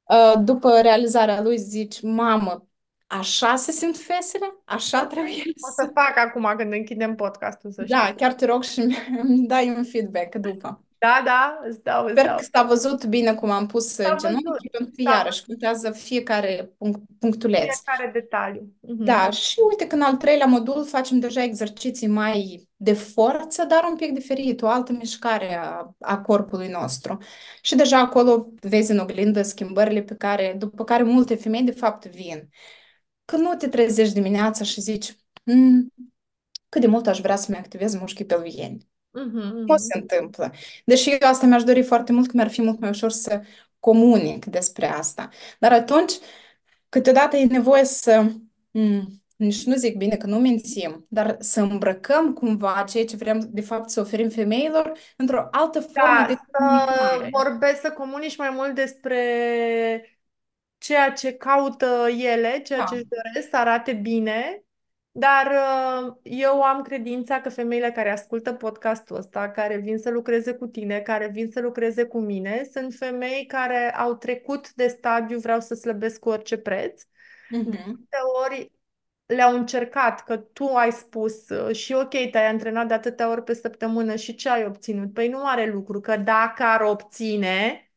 uh, 0.04 0.34
după 0.44 0.82
realizarea 0.82 1.42
lui 1.42 1.58
zici, 1.58 2.02
mamă, 2.02 2.69
așa 3.10 3.56
se 3.56 3.72
simt 3.72 3.98
fesele? 3.98 4.56
Așa 4.66 5.06
trebuie 5.06 5.34
O 5.34 5.68
să... 5.68 5.74
să 5.84 5.92
fac 5.94 6.18
acum 6.18 6.54
când 6.58 6.74
închidem 6.74 7.16
podcastul, 7.16 7.72
să 7.72 7.84
Da, 7.88 7.98
știi. 8.04 8.16
chiar 8.16 8.34
te 8.34 8.46
rog 8.46 8.64
și 8.64 8.80
îmi 9.24 9.48
dai 9.48 9.70
un 9.70 9.84
feedback 9.84 10.36
după. 10.36 10.84
Da, 10.98 11.22
da, 11.26 11.60
îți 11.68 11.84
dau, 11.84 12.04
îți 12.04 12.12
Sper 12.12 12.26
dau. 12.26 12.36
că 12.38 12.44
s-a 12.54 12.64
văzut 12.64 13.06
bine 13.06 13.34
cum 13.34 13.50
am 13.50 13.66
pus 13.66 13.88
S-a 13.94 14.16
genunchii, 14.16 14.44
văzut, 14.44 14.72
pentru 14.72 14.92
că 14.96 15.02
s-a 15.02 15.12
iarăși 15.18 15.46
contează 15.46 15.92
fiecare 15.92 16.70
punct, 16.78 17.00
punctuleț. 17.20 17.82
Fiecare 17.82 18.10
detaliu. 18.14 18.74
Mhm. 18.82 19.04
Da, 19.04 19.30
și 19.30 19.60
uite 19.70 19.88
că 19.88 19.96
în 19.96 20.02
al 20.02 20.16
treilea 20.16 20.46
modul 20.46 20.86
facem 20.86 21.20
deja 21.20 21.44
exerciții 21.44 22.08
mai 22.08 22.68
de 22.76 22.94
forță, 22.94 23.64
dar 23.66 23.84
un 23.90 23.96
pic 23.96 24.12
diferit, 24.14 24.62
o 24.62 24.68
altă 24.68 24.92
mișcare 24.92 25.56
a, 25.58 25.96
a 26.00 26.22
corpului 26.22 26.68
nostru. 26.68 27.18
Și 27.62 27.76
deja 27.76 27.98
acolo 28.00 28.48
vezi 28.62 28.92
în 28.92 28.98
oglindă 28.98 29.42
schimbările 29.42 30.02
pe 30.02 30.16
care, 30.16 30.56
după 30.58 30.84
care 30.84 31.04
multe 31.04 31.36
femei 31.36 31.64
de 31.64 31.72
fapt 31.72 32.06
vin. 32.06 32.50
Că 33.30 33.38
nu 33.38 33.56
te 33.56 33.68
trezești 33.68 34.14
dimineața 34.14 34.64
și 34.64 34.82
zici, 34.82 35.16
"Mm, 35.44 35.94
cât 36.70 36.82
de 36.82 36.88
mult 36.88 37.08
aș 37.08 37.20
vrea 37.20 37.36
să-mi 37.36 37.58
activez 37.58 37.96
mușchii 37.96 38.26
pelvieni. 38.26 38.88
Mhm, 39.12 39.38
Nu 39.66 39.74
mhm. 39.74 39.76
se 39.78 39.98
întâmplă. 40.00 40.52
Deși 40.86 41.10
eu 41.10 41.18
asta 41.30 41.46
mi-aș 41.46 41.64
dori 41.64 41.84
foarte 41.84 42.12
mult, 42.12 42.26
că 42.28 42.32
mi-ar 42.36 42.50
fi 42.50 42.62
mult 42.62 42.80
mai 42.80 42.90
ușor 42.90 43.12
să 43.12 43.42
comunic 43.80 44.46
despre 44.46 44.86
asta. 44.88 45.30
Dar 45.60 45.72
atunci, 45.74 46.14
câteodată 46.90 47.38
e 47.38 47.46
nevoie 47.46 47.84
să, 47.86 48.32
m, 48.72 49.02
nici 49.36 49.64
nu 49.66 49.76
zic 49.76 49.98
bine 49.98 50.16
că 50.18 50.28
nu 50.28 50.40
mințim, 50.40 51.06
dar 51.10 51.36
să 51.40 51.62
îmbrăcăm 51.62 52.34
cumva 52.34 52.86
ceea 52.90 53.06
ce 53.06 53.16
vrem 53.16 53.50
de 53.52 53.62
fapt 53.62 53.90
să 53.90 54.00
oferim 54.02 54.30
femeilor 54.30 54.92
într-o 55.18 55.48
altă 55.52 55.80
formă 55.82 56.18
Da, 56.20 56.26
de 56.28 56.34
să 56.34 56.46
comunicare. 56.52 57.30
vorbesc, 57.32 57.82
să 57.82 57.92
comunici 57.92 58.38
mai 58.38 58.50
mult 58.50 58.76
despre 58.76 60.19
ceea 60.80 61.12
ce 61.14 61.34
caută 61.34 62.08
ele, 62.20 62.62
ceea 62.62 62.84
ce 62.84 62.96
Da. 62.96 63.00
își 63.00 63.06
doresc 63.06 63.50
să 63.50 63.58
arate 63.58 63.94
bine, 63.94 64.64
dar 65.12 65.48
uh, 66.08 66.16
eu 66.24 66.64
am 66.64 66.82
credința 66.84 67.42
că 67.42 67.50
femeile 67.50 67.92
care 67.92 68.12
ascultă 68.12 68.54
podcastul 68.54 69.18
ăsta, 69.18 69.52
care 69.52 69.78
vin 69.78 69.98
să 69.98 70.10
lucreze 70.12 70.54
cu 70.54 70.68
tine, 70.68 71.00
care 71.02 71.28
vin 71.28 71.52
să 71.52 71.62
lucreze 71.62 72.04
cu 72.06 72.20
mine, 72.20 72.70
sunt 72.72 72.94
femei 72.94 73.46
care 73.46 73.96
au 73.96 74.16
trecut 74.16 74.74
de 74.74 74.88
stadiu 74.88 75.40
vreau 75.40 75.60
să 75.60 75.76
slăbesc 75.76 76.20
cu 76.20 76.30
orice 76.30 76.58
preț. 76.58 77.04
De 77.04 77.10
Mhm. 77.58 77.84
multe 77.86 78.18
ori 78.46 78.72
le-au 79.26 79.56
încercat, 79.56 80.24
că 80.24 80.38
tu 80.38 80.66
ai 80.66 80.92
spus 80.92 81.50
uh, 81.50 81.76
și 81.76 81.94
ok, 81.94 82.10
te-ai 82.32 82.48
antrenat 82.48 82.88
de 82.88 82.94
atâtea 82.94 83.30
ori 83.30 83.44
pe 83.44 83.54
săptămână 83.54 84.16
și 84.16 84.36
ce 84.36 84.50
ai 84.50 84.66
obținut? 84.66 85.14
Păi 85.14 85.30
nu 85.30 85.46
are 85.48 85.66
lucru, 85.72 86.00
că 86.00 86.18
dacă 86.18 86.64
ar 86.64 86.82
obține, 86.82 87.89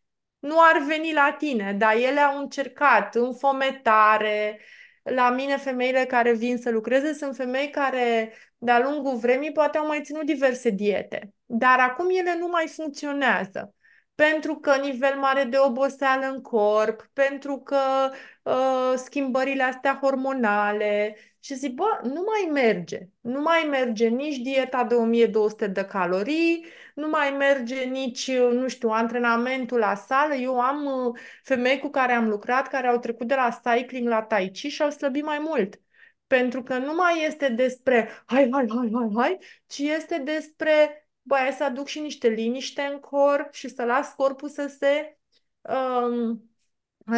nu 0.43 0.57
ar 0.59 0.83
veni 0.87 1.13
la 1.13 1.35
tine, 1.39 1.73
dar 1.73 1.97
ele 1.97 2.21
au 2.21 2.39
încercat 2.39 3.15
în 3.15 3.35
fometare. 3.35 4.61
La 5.03 5.31
mine, 5.31 5.57
femeile 5.57 6.05
care 6.05 6.33
vin 6.33 6.57
să 6.59 6.71
lucreze 6.71 7.13
sunt 7.13 7.37
femei 7.37 7.71
care, 7.71 8.33
de-a 8.59 8.81
lungul 8.81 9.17
vremii, 9.17 9.53
poate 9.53 9.79
au 9.79 9.87
mai 9.87 10.03
ținut 10.03 10.25
diverse 10.25 10.71
diete, 10.71 11.35
dar 11.47 11.79
acum 11.79 12.11
ele 12.11 12.37
nu 12.39 12.47
mai 12.47 12.67
funcționează 12.69 13.75
pentru 14.15 14.55
că 14.55 14.77
nivel 14.77 15.19
mare 15.19 15.45
de 15.45 15.57
oboseală 15.59 16.27
în 16.27 16.41
corp, 16.41 17.11
pentru 17.13 17.59
că 17.59 18.11
uh, 18.43 18.93
schimbările 18.97 19.63
astea 19.63 19.99
hormonale 20.01 21.17
și 21.41 21.55
zic, 21.55 21.75
bă, 21.75 22.01
nu 22.03 22.25
mai 22.27 22.63
merge. 22.63 22.99
Nu 23.21 23.41
mai 23.41 23.67
merge 23.71 24.09
nici 24.09 24.37
dieta 24.37 24.85
de 24.85 24.95
1200 24.95 25.67
de 25.67 25.85
calorii, 25.85 26.67
nu 26.95 27.09
mai 27.09 27.31
merge 27.31 27.85
nici, 27.85 28.31
nu 28.31 28.69
știu, 28.69 28.89
antrenamentul 28.89 29.79
la 29.79 29.95
sală. 29.95 30.35
Eu 30.35 30.61
am 30.61 30.85
uh, 30.85 31.21
femei 31.43 31.79
cu 31.79 31.89
care 31.89 32.13
am 32.13 32.29
lucrat, 32.29 32.69
care 32.69 32.87
au 32.87 32.99
trecut 32.99 33.27
de 33.27 33.35
la 33.35 33.61
cycling 33.63 34.09
la 34.09 34.23
tai 34.23 34.51
chi 34.51 34.69
și 34.69 34.83
au 34.83 34.91
slăbit 34.91 35.25
mai 35.25 35.39
mult. 35.39 35.81
Pentru 36.27 36.63
că 36.63 36.79
nu 36.79 36.95
mai 36.95 37.25
este 37.27 37.49
despre 37.49 38.09
hai, 38.27 38.49
hai, 38.53 38.67
hai, 38.69 38.91
hai, 38.95 39.11
hai, 39.17 39.39
ci 39.67 39.79
este 39.79 40.19
despre 40.19 41.02
băi, 41.23 41.55
să 41.57 41.65
aduc 41.65 41.87
și 41.87 42.01
niște 42.01 42.29
liniște 42.29 42.83
în 42.83 42.99
corp 43.01 43.53
și 43.53 43.69
să 43.69 43.85
las 43.85 44.15
corpul 44.15 44.49
să 44.49 44.67
se, 44.79 45.19
um, 45.61 46.51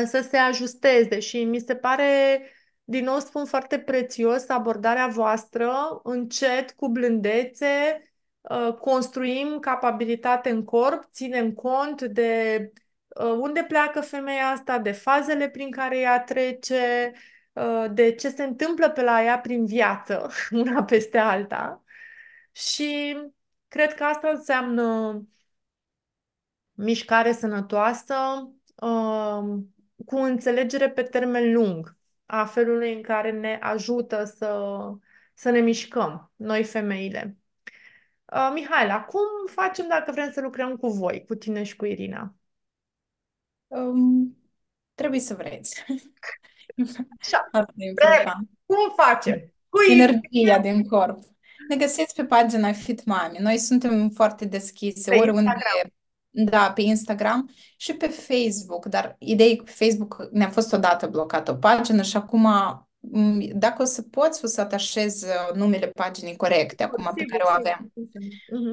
să 0.07 0.27
se 0.31 0.37
ajusteze. 0.37 1.19
Și 1.21 1.45
mi 1.45 1.59
se 1.59 1.77
pare, 1.77 2.41
din 2.85 3.05
nou 3.05 3.19
spun, 3.19 3.45
foarte 3.45 3.79
prețios 3.79 4.49
abordarea 4.49 5.07
voastră, 5.07 6.01
încet, 6.03 6.71
cu 6.73 6.89
blândețe, 6.89 8.03
uh, 8.41 8.75
construim 8.75 9.59
capabilitate 9.59 10.51
în 10.51 10.65
corp, 10.65 11.05
ținem 11.13 11.53
cont 11.53 12.03
de 12.03 12.73
uh, 13.09 13.37
unde 13.39 13.65
pleacă 13.69 14.01
femeia 14.01 14.47
asta, 14.49 14.79
de 14.79 14.93
fazele 14.93 15.49
prin 15.49 15.71
care 15.71 15.99
ea 15.99 16.21
trece, 16.21 17.13
uh, 17.53 17.85
de 17.93 18.15
ce 18.15 18.29
se 18.29 18.43
întâmplă 18.43 18.91
pe 18.91 19.03
la 19.03 19.23
ea 19.25 19.39
prin 19.39 19.67
viață, 19.67 20.31
una 20.51 20.85
peste 20.85 21.19
alta. 21.19 21.85
Și 22.53 23.17
Cred 23.75 23.95
că 23.95 24.05
asta 24.05 24.29
înseamnă 24.29 25.21
mișcare 26.73 27.33
sănătoasă, 27.33 28.15
um, 28.75 29.75
cu 30.07 30.17
înțelegere 30.17 30.91
pe 30.91 31.03
termen 31.03 31.53
lung 31.53 31.97
a 32.27 32.45
felului 32.45 32.95
în 32.95 33.03
care 33.03 33.31
ne 33.31 33.59
ajută 33.61 34.25
să, 34.25 34.79
să 35.35 35.51
ne 35.51 35.61
mișcăm, 35.61 36.33
noi 36.37 36.65
femeile. 36.65 37.37
Uh, 38.33 38.51
Mihaela, 38.53 39.05
cum 39.05 39.21
facem 39.47 39.89
dacă 39.89 40.11
vrem 40.13 40.33
să 40.33 40.41
lucrăm 40.41 40.77
cu 40.77 40.89
voi, 40.89 41.25
cu 41.27 41.35
tine 41.35 41.63
și 41.63 41.77
cu 41.77 41.85
Irina? 41.85 42.35
Um, 43.67 44.37
trebuie 44.95 45.21
să 45.21 45.35
vreți. 45.35 45.85
Așa. 47.21 47.49
Asta 47.53 47.73
e 47.77 47.89
important. 47.89 48.49
Cum 48.67 48.95
facem? 48.97 49.53
Cu 49.69 49.79
Energia 49.91 50.59
din 50.59 50.89
corp. 50.89 51.34
Ne 51.69 51.77
găsiți 51.77 52.15
pe 52.15 52.25
pagina 52.25 52.73
Fit 52.73 53.05
Mami. 53.05 53.39
Noi 53.39 53.59
suntem 53.59 54.11
foarte 54.11 54.45
deschise 54.45 55.11
pe 55.11 55.17
oriunde. 55.17 55.41
Instagram. 55.41 55.93
Da, 56.37 56.73
pe 56.73 56.81
Instagram 56.81 57.51
și 57.77 57.93
pe 57.93 58.07
Facebook, 58.07 58.87
dar 58.87 59.17
ideea 59.19 59.57
pe 59.65 59.71
Facebook 59.71 60.29
ne-a 60.33 60.51
fost 60.51 60.73
odată 60.73 61.07
blocată 61.07 61.51
o 61.51 61.55
pagină 61.55 62.03
și 62.03 62.17
acum 62.17 62.49
dacă 63.55 63.83
o 63.83 63.85
să 63.85 64.03
poți, 64.03 64.45
o 64.45 64.49
să 64.49 64.61
atașez 64.61 65.23
uh, 65.23 65.55
numele 65.55 65.87
paginii 65.87 66.37
corecte 66.37 66.83
acum 66.83 67.11
pe 67.15 67.25
care 67.25 67.43
o 67.47 67.49
avem. 67.49 67.93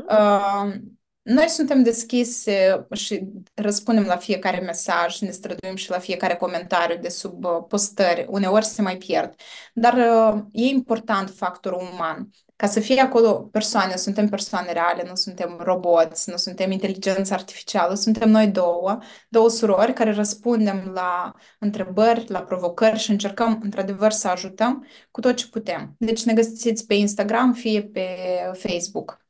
Uh, 0.09 0.81
noi 1.21 1.47
suntem 1.47 1.83
deschise 1.83 2.87
și 2.91 3.23
răspundem 3.53 4.05
la 4.05 4.17
fiecare 4.17 4.59
mesaj, 4.59 5.19
ne 5.19 5.31
străduim 5.31 5.75
și 5.75 5.89
la 5.89 5.99
fiecare 5.99 6.35
comentariu 6.35 6.97
de 7.01 7.09
sub 7.09 7.45
uh, 7.45 7.63
postări. 7.67 8.25
Uneori 8.29 8.65
se 8.65 8.81
mai 8.81 8.97
pierd. 8.97 9.33
Dar 9.73 9.93
uh, 9.93 10.41
e 10.51 10.63
important 10.65 11.29
factorul 11.29 11.89
uman. 11.93 12.29
Ca 12.61 12.67
să 12.67 12.79
fie 12.79 13.01
acolo 13.01 13.33
persoane, 13.33 13.95
suntem 13.95 14.29
persoane 14.29 14.71
reale, 14.71 15.03
nu 15.07 15.15
suntem 15.15 15.57
roboți, 15.59 16.29
nu 16.29 16.35
suntem 16.35 16.71
inteligență 16.71 17.33
artificială, 17.33 17.93
suntem 17.93 18.29
noi 18.29 18.47
două, 18.47 18.97
două 19.29 19.49
surori 19.49 19.93
care 19.93 20.13
răspundem 20.13 20.91
la 20.93 21.33
întrebări, 21.59 22.29
la 22.29 22.41
provocări 22.41 22.99
și 22.99 23.11
încercăm 23.11 23.59
într-adevăr 23.63 24.11
să 24.11 24.27
ajutăm 24.27 24.85
cu 25.11 25.19
tot 25.19 25.35
ce 25.35 25.47
putem. 25.47 25.95
Deci 25.97 26.23
ne 26.23 26.33
găsiți 26.33 26.85
pe 26.85 26.93
Instagram, 26.93 27.53
fie 27.53 27.83
pe 27.83 28.07
Facebook. 28.53 29.25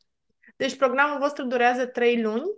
Deci 0.56 0.76
programul 0.76 1.20
vostru 1.20 1.46
durează 1.46 1.86
trei 1.86 2.22
luni? 2.22 2.52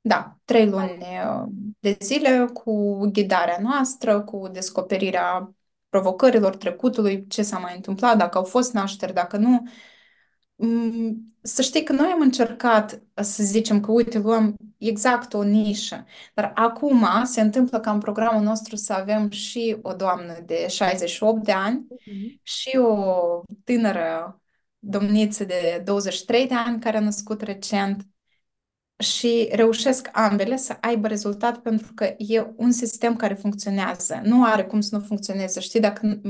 Da, 0.00 0.36
trei 0.44 0.68
luni 0.68 0.98
uh, 1.00 1.44
de 1.78 1.96
zile 2.00 2.48
cu 2.52 2.98
ghidarea 3.12 3.58
noastră, 3.60 4.20
cu 4.20 4.48
descoperirea 4.48 5.54
provocărilor 5.94 6.56
trecutului, 6.56 7.26
ce 7.26 7.42
s-a 7.42 7.58
mai 7.58 7.74
întâmplat, 7.74 8.16
dacă 8.16 8.38
au 8.38 8.44
fost 8.44 8.72
nașteri, 8.72 9.14
dacă 9.14 9.36
nu. 9.36 9.62
Mm, 10.54 11.34
să 11.42 11.62
știi 11.62 11.82
că 11.82 11.92
noi 11.92 12.10
am 12.12 12.20
încercat 12.20 13.02
să 13.14 13.42
zicem 13.42 13.80
că, 13.80 13.92
uite, 13.92 14.18
luăm 14.18 14.56
exact 14.78 15.34
o 15.34 15.42
nișă, 15.42 16.04
dar 16.34 16.52
acum 16.54 17.06
se 17.24 17.40
întâmplă 17.40 17.80
ca 17.80 17.90
în 17.90 17.98
programul 17.98 18.42
nostru 18.42 18.76
să 18.76 18.92
avem 18.92 19.30
și 19.30 19.76
o 19.82 19.92
doamnă 19.92 20.42
de 20.46 20.66
68 20.68 21.44
de 21.44 21.52
ani 21.52 21.86
mm-hmm. 21.86 22.42
și 22.42 22.76
o 22.76 23.42
tânără 23.64 24.40
domniță 24.78 25.44
de 25.44 25.82
23 25.84 26.46
de 26.46 26.54
ani 26.54 26.80
care 26.80 26.96
a 26.96 27.00
născut 27.00 27.40
recent 27.40 28.06
și 28.98 29.48
reușesc 29.52 30.08
ambele 30.12 30.56
să 30.56 30.76
aibă 30.80 31.06
rezultat 31.06 31.58
pentru 31.58 31.92
că 31.94 32.14
e 32.18 32.52
un 32.56 32.70
sistem 32.70 33.16
care 33.16 33.34
funcționează. 33.34 34.20
Nu 34.24 34.44
are 34.44 34.64
cum 34.64 34.80
să 34.80 34.96
nu 34.96 35.04
funcționeze. 35.04 35.60
Știi, 35.60 35.80
dacă 35.80 36.20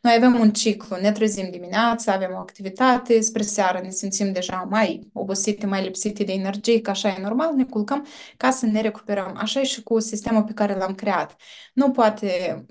noi 0.00 0.14
avem 0.16 0.40
un 0.40 0.52
ciclu, 0.52 0.96
ne 0.96 1.12
trezim 1.12 1.50
dimineața, 1.50 2.12
avem 2.12 2.30
o 2.32 2.38
activitate, 2.38 3.20
spre 3.20 3.42
seară 3.42 3.80
ne 3.82 3.90
simțim 3.90 4.32
deja 4.32 4.66
mai 4.70 5.10
obosite, 5.12 5.66
mai 5.66 5.82
lipsite 5.82 6.24
de 6.24 6.32
energie, 6.32 6.80
că 6.80 6.90
așa 6.90 7.08
e 7.08 7.22
normal, 7.22 7.54
ne 7.54 7.64
culcăm 7.64 8.06
ca 8.36 8.50
să 8.50 8.66
ne 8.66 8.80
recuperăm. 8.80 9.34
Așa 9.36 9.60
e 9.60 9.64
și 9.64 9.82
cu 9.82 10.00
sistemul 10.00 10.44
pe 10.44 10.52
care 10.52 10.76
l-am 10.76 10.94
creat. 10.94 11.36
Nu 11.74 11.90
poate 11.90 12.64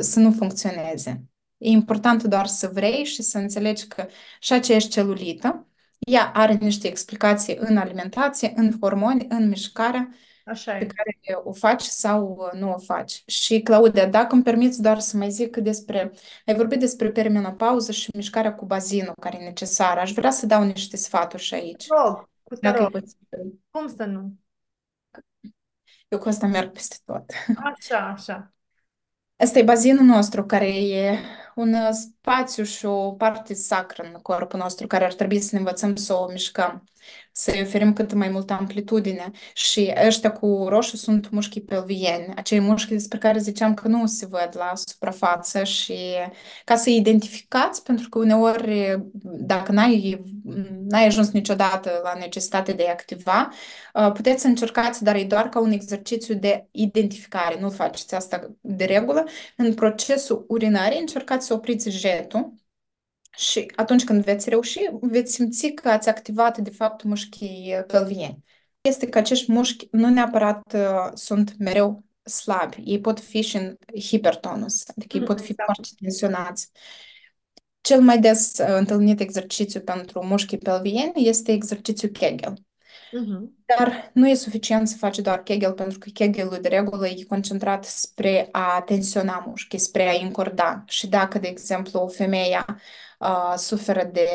să 0.00 0.20
nu 0.20 0.32
funcționeze. 0.32 1.22
E 1.58 1.68
important 1.68 2.22
doar 2.22 2.46
să 2.46 2.70
vrei 2.72 3.04
și 3.04 3.22
să 3.22 3.38
înțelegi 3.38 3.86
că 3.86 4.06
și 4.40 4.52
aceeași 4.52 4.88
celulită, 4.88 5.67
ea 6.08 6.30
are 6.34 6.52
niște 6.52 6.88
explicații 6.88 7.56
în 7.60 7.76
alimentație, 7.76 8.52
în 8.56 8.78
hormoni, 8.80 9.26
în 9.28 9.48
mișcarea 9.48 10.08
Așa 10.48 10.72
pe 10.72 10.86
care 10.86 11.40
o 11.44 11.52
faci 11.52 11.82
sau 11.82 12.50
nu 12.52 12.72
o 12.72 12.78
faci. 12.78 13.22
Și, 13.26 13.60
Claudia, 13.60 14.06
dacă 14.06 14.34
îmi 14.34 14.42
permiți 14.42 14.82
doar 14.82 14.98
să 14.98 15.16
mai 15.16 15.30
zic 15.30 15.56
despre... 15.56 16.12
Ai 16.46 16.54
vorbit 16.54 16.78
despre 16.78 17.10
perimenopauză 17.10 17.92
și 17.92 18.10
mișcarea 18.14 18.54
cu 18.54 18.64
bazinul 18.64 19.14
care 19.20 19.36
e 19.40 19.44
necesară. 19.44 20.00
Aș 20.00 20.12
vrea 20.12 20.30
să 20.30 20.46
dau 20.46 20.62
niște 20.62 20.96
sfaturi 20.96 21.42
și 21.42 21.54
aici. 21.54 21.86
Rog, 21.88 22.28
cu 22.42 22.54
te 22.54 22.70
rog. 22.70 23.02
Cum 23.70 23.88
să 23.96 24.04
nu? 24.04 24.32
Eu 26.08 26.18
cu 26.18 26.28
asta 26.28 26.46
merg 26.46 26.72
peste 26.72 26.96
tot. 27.04 27.24
Așa, 27.74 27.98
așa. 27.98 28.52
Asta 29.36 29.58
e 29.58 29.62
bazinul 29.62 30.04
nostru, 30.04 30.44
care 30.44 30.68
e 30.68 31.18
un 31.58 31.92
spațiu 31.92 32.64
și 32.64 32.86
o 32.86 33.12
parte 33.12 33.54
sacră 33.54 34.02
în 34.02 34.20
corpul 34.22 34.58
nostru, 34.58 34.86
care 34.86 35.04
ar 35.04 35.14
trebui 35.14 35.40
să 35.40 35.48
ne 35.52 35.58
învățăm 35.58 35.96
să 35.96 36.14
o 36.14 36.30
mișcăm 36.32 36.84
să-i 37.38 37.60
oferim 37.62 37.92
cât 37.92 38.12
mai 38.12 38.28
multă 38.28 38.52
amplitudine. 38.52 39.30
Și 39.54 39.92
ăștia 40.06 40.32
cu 40.32 40.66
roșu 40.68 40.96
sunt 40.96 41.30
mușchii 41.30 41.60
pelvieni, 41.60 42.32
acei 42.36 42.60
mușchi 42.60 42.92
despre 42.92 43.18
care 43.18 43.38
ziceam 43.38 43.74
că 43.74 43.88
nu 43.88 44.06
se 44.06 44.26
văd 44.26 44.48
la 44.52 44.72
suprafață 44.74 45.64
și 45.64 45.96
ca 46.64 46.76
să 46.76 46.90
identificați, 46.90 47.82
pentru 47.82 48.08
că 48.08 48.18
uneori 48.18 49.02
dacă 49.22 49.72
n-ai, 49.72 50.20
n-ai 50.88 51.06
ajuns 51.06 51.30
niciodată 51.30 52.00
la 52.02 52.12
necesitate 52.18 52.72
de 52.72 52.84
a 52.86 52.90
activa, 52.90 53.48
uh, 53.94 54.12
puteți 54.12 54.40
să 54.40 54.46
încercați, 54.46 55.04
dar 55.04 55.16
e 55.16 55.24
doar 55.24 55.48
ca 55.48 55.60
un 55.60 55.70
exercițiu 55.70 56.34
de 56.34 56.66
identificare, 56.70 57.60
nu 57.60 57.70
faceți 57.70 58.14
asta 58.14 58.50
de 58.60 58.84
regulă. 58.84 59.24
În 59.56 59.74
procesul 59.74 60.44
urinare 60.48 60.98
încercați 60.98 61.46
să 61.48 61.54
opriți 61.54 61.90
jetul 61.90 62.54
și 63.36 63.72
atunci 63.76 64.04
când 64.04 64.24
veți 64.24 64.48
reuși, 64.48 64.78
veți 65.00 65.32
simți 65.32 65.68
că 65.68 65.88
ați 65.88 66.08
activat, 66.08 66.58
de 66.58 66.70
fapt, 66.70 67.02
mușchii 67.02 67.84
pelvieni. 67.86 68.44
Este 68.80 69.08
că 69.08 69.18
acești 69.18 69.52
mușchi 69.52 69.88
nu 69.90 70.08
neapărat 70.08 70.72
uh, 70.74 71.10
sunt 71.14 71.54
mereu 71.58 72.04
slabi, 72.22 72.82
ei 72.84 73.00
pot 73.00 73.20
fi 73.20 73.40
și 73.40 73.56
în 73.56 73.76
hipertonus, 74.00 74.82
adică 74.88 75.16
ei 75.16 75.24
pot 75.24 75.40
fi 75.40 75.50
exact. 75.50 75.64
foarte 75.64 75.94
tensionați. 76.00 76.70
Cel 77.80 78.00
mai 78.00 78.18
des 78.18 78.58
uh, 78.58 78.66
întâlnit 78.68 79.20
exercițiu 79.20 79.80
pentru 79.80 80.24
mușchii 80.24 80.58
pelvieni 80.58 81.12
este 81.28 81.52
exercițiul 81.52 82.10
Kegel. 82.10 82.54
Mhm. 83.10 83.56
Dar 83.66 84.10
nu 84.14 84.28
e 84.28 84.34
suficient 84.34 84.88
să 84.88 84.96
faci 84.96 85.18
doar 85.18 85.42
Kegel, 85.42 85.72
pentru 85.72 85.98
că 85.98 86.10
Kegelul 86.12 86.58
de 86.60 86.68
regulă 86.68 87.08
e 87.08 87.24
concentrat 87.24 87.84
spre 87.84 88.48
a 88.52 88.82
tensiona 88.86 89.44
mușchii, 89.46 89.78
spre 89.78 90.08
a 90.08 90.24
încorda. 90.24 90.84
Și 90.86 91.06
dacă, 91.06 91.38
de 91.38 91.48
exemplu, 91.48 92.06
femeia 92.08 92.80
uh, 93.18 93.54
suferă 93.56 94.04
de 94.04 94.28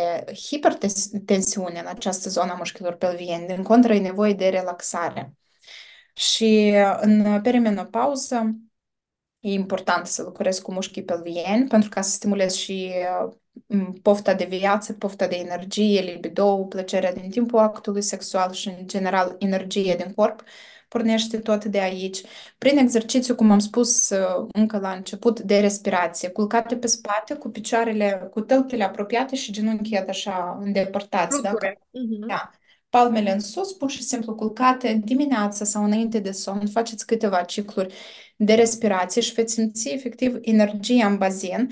hipertensiune 0.47 1.79
în 1.79 1.87
această 1.87 2.29
zonă 2.29 2.51
a 2.51 2.55
mușchilor 2.55 2.95
pelvieni, 2.95 3.47
din 3.47 3.63
contră 3.63 3.93
e 3.93 3.99
nevoie 3.99 4.33
de 4.33 4.49
relaxare. 4.49 5.33
Și 6.13 6.73
în 6.99 7.41
perimenopauză 7.41 8.55
e 9.39 9.51
important 9.51 10.05
să 10.07 10.23
lucrezi 10.23 10.61
cu 10.61 10.71
mușchii 10.71 11.03
pelvieni 11.03 11.67
pentru 11.67 11.89
ca 11.89 12.01
să 12.01 12.11
stimulezi 12.11 12.59
și 12.59 12.93
pofta 14.01 14.33
de 14.33 14.45
viață, 14.45 14.93
pofta 14.93 15.27
de 15.27 15.35
energie, 15.35 16.01
libido, 16.01 16.55
plăcerea 16.65 17.13
din 17.13 17.29
timpul 17.29 17.59
actului 17.59 18.01
sexual 18.01 18.51
și, 18.51 18.67
în 18.67 18.87
general, 18.87 19.35
energie 19.39 19.95
din 19.95 20.13
corp 20.13 20.41
pornește 20.87 21.37
tot 21.39 21.65
de 21.65 21.79
aici. 21.79 22.21
Prin 22.57 22.77
exercițiu, 22.77 23.35
cum 23.35 23.51
am 23.51 23.59
spus 23.59 24.09
încă 24.51 24.77
la 24.79 24.91
început, 24.91 25.39
de 25.39 25.59
respirație, 25.59 26.29
culcate 26.29 26.75
pe 26.77 26.87
spate, 26.87 27.33
cu 27.35 27.49
picioarele, 27.49 28.27
cu 28.31 28.41
tălpile 28.41 28.83
apropiate 28.83 29.35
și 29.35 29.51
genunchii 29.51 29.97
așa 29.97 30.57
îndepărtați. 30.61 31.41
Dacă, 31.41 31.73
Mhm. 31.91 32.25
da, 32.27 32.51
palmele 32.89 33.31
în 33.31 33.39
sus, 33.39 33.73
pur 33.73 33.89
și 33.89 34.03
simplu 34.03 34.35
culcate 34.35 35.01
dimineața 35.03 35.65
sau 35.65 35.83
înainte 35.83 36.19
de 36.19 36.31
somn, 36.31 36.67
faceți 36.67 37.05
câteva 37.05 37.41
cicluri 37.43 37.93
de 38.37 38.53
respirație 38.53 39.21
și 39.21 39.33
veți 39.33 39.53
simți 39.53 39.89
efectiv 39.89 40.37
energia 40.41 41.05
în 41.07 41.17
bazin. 41.17 41.71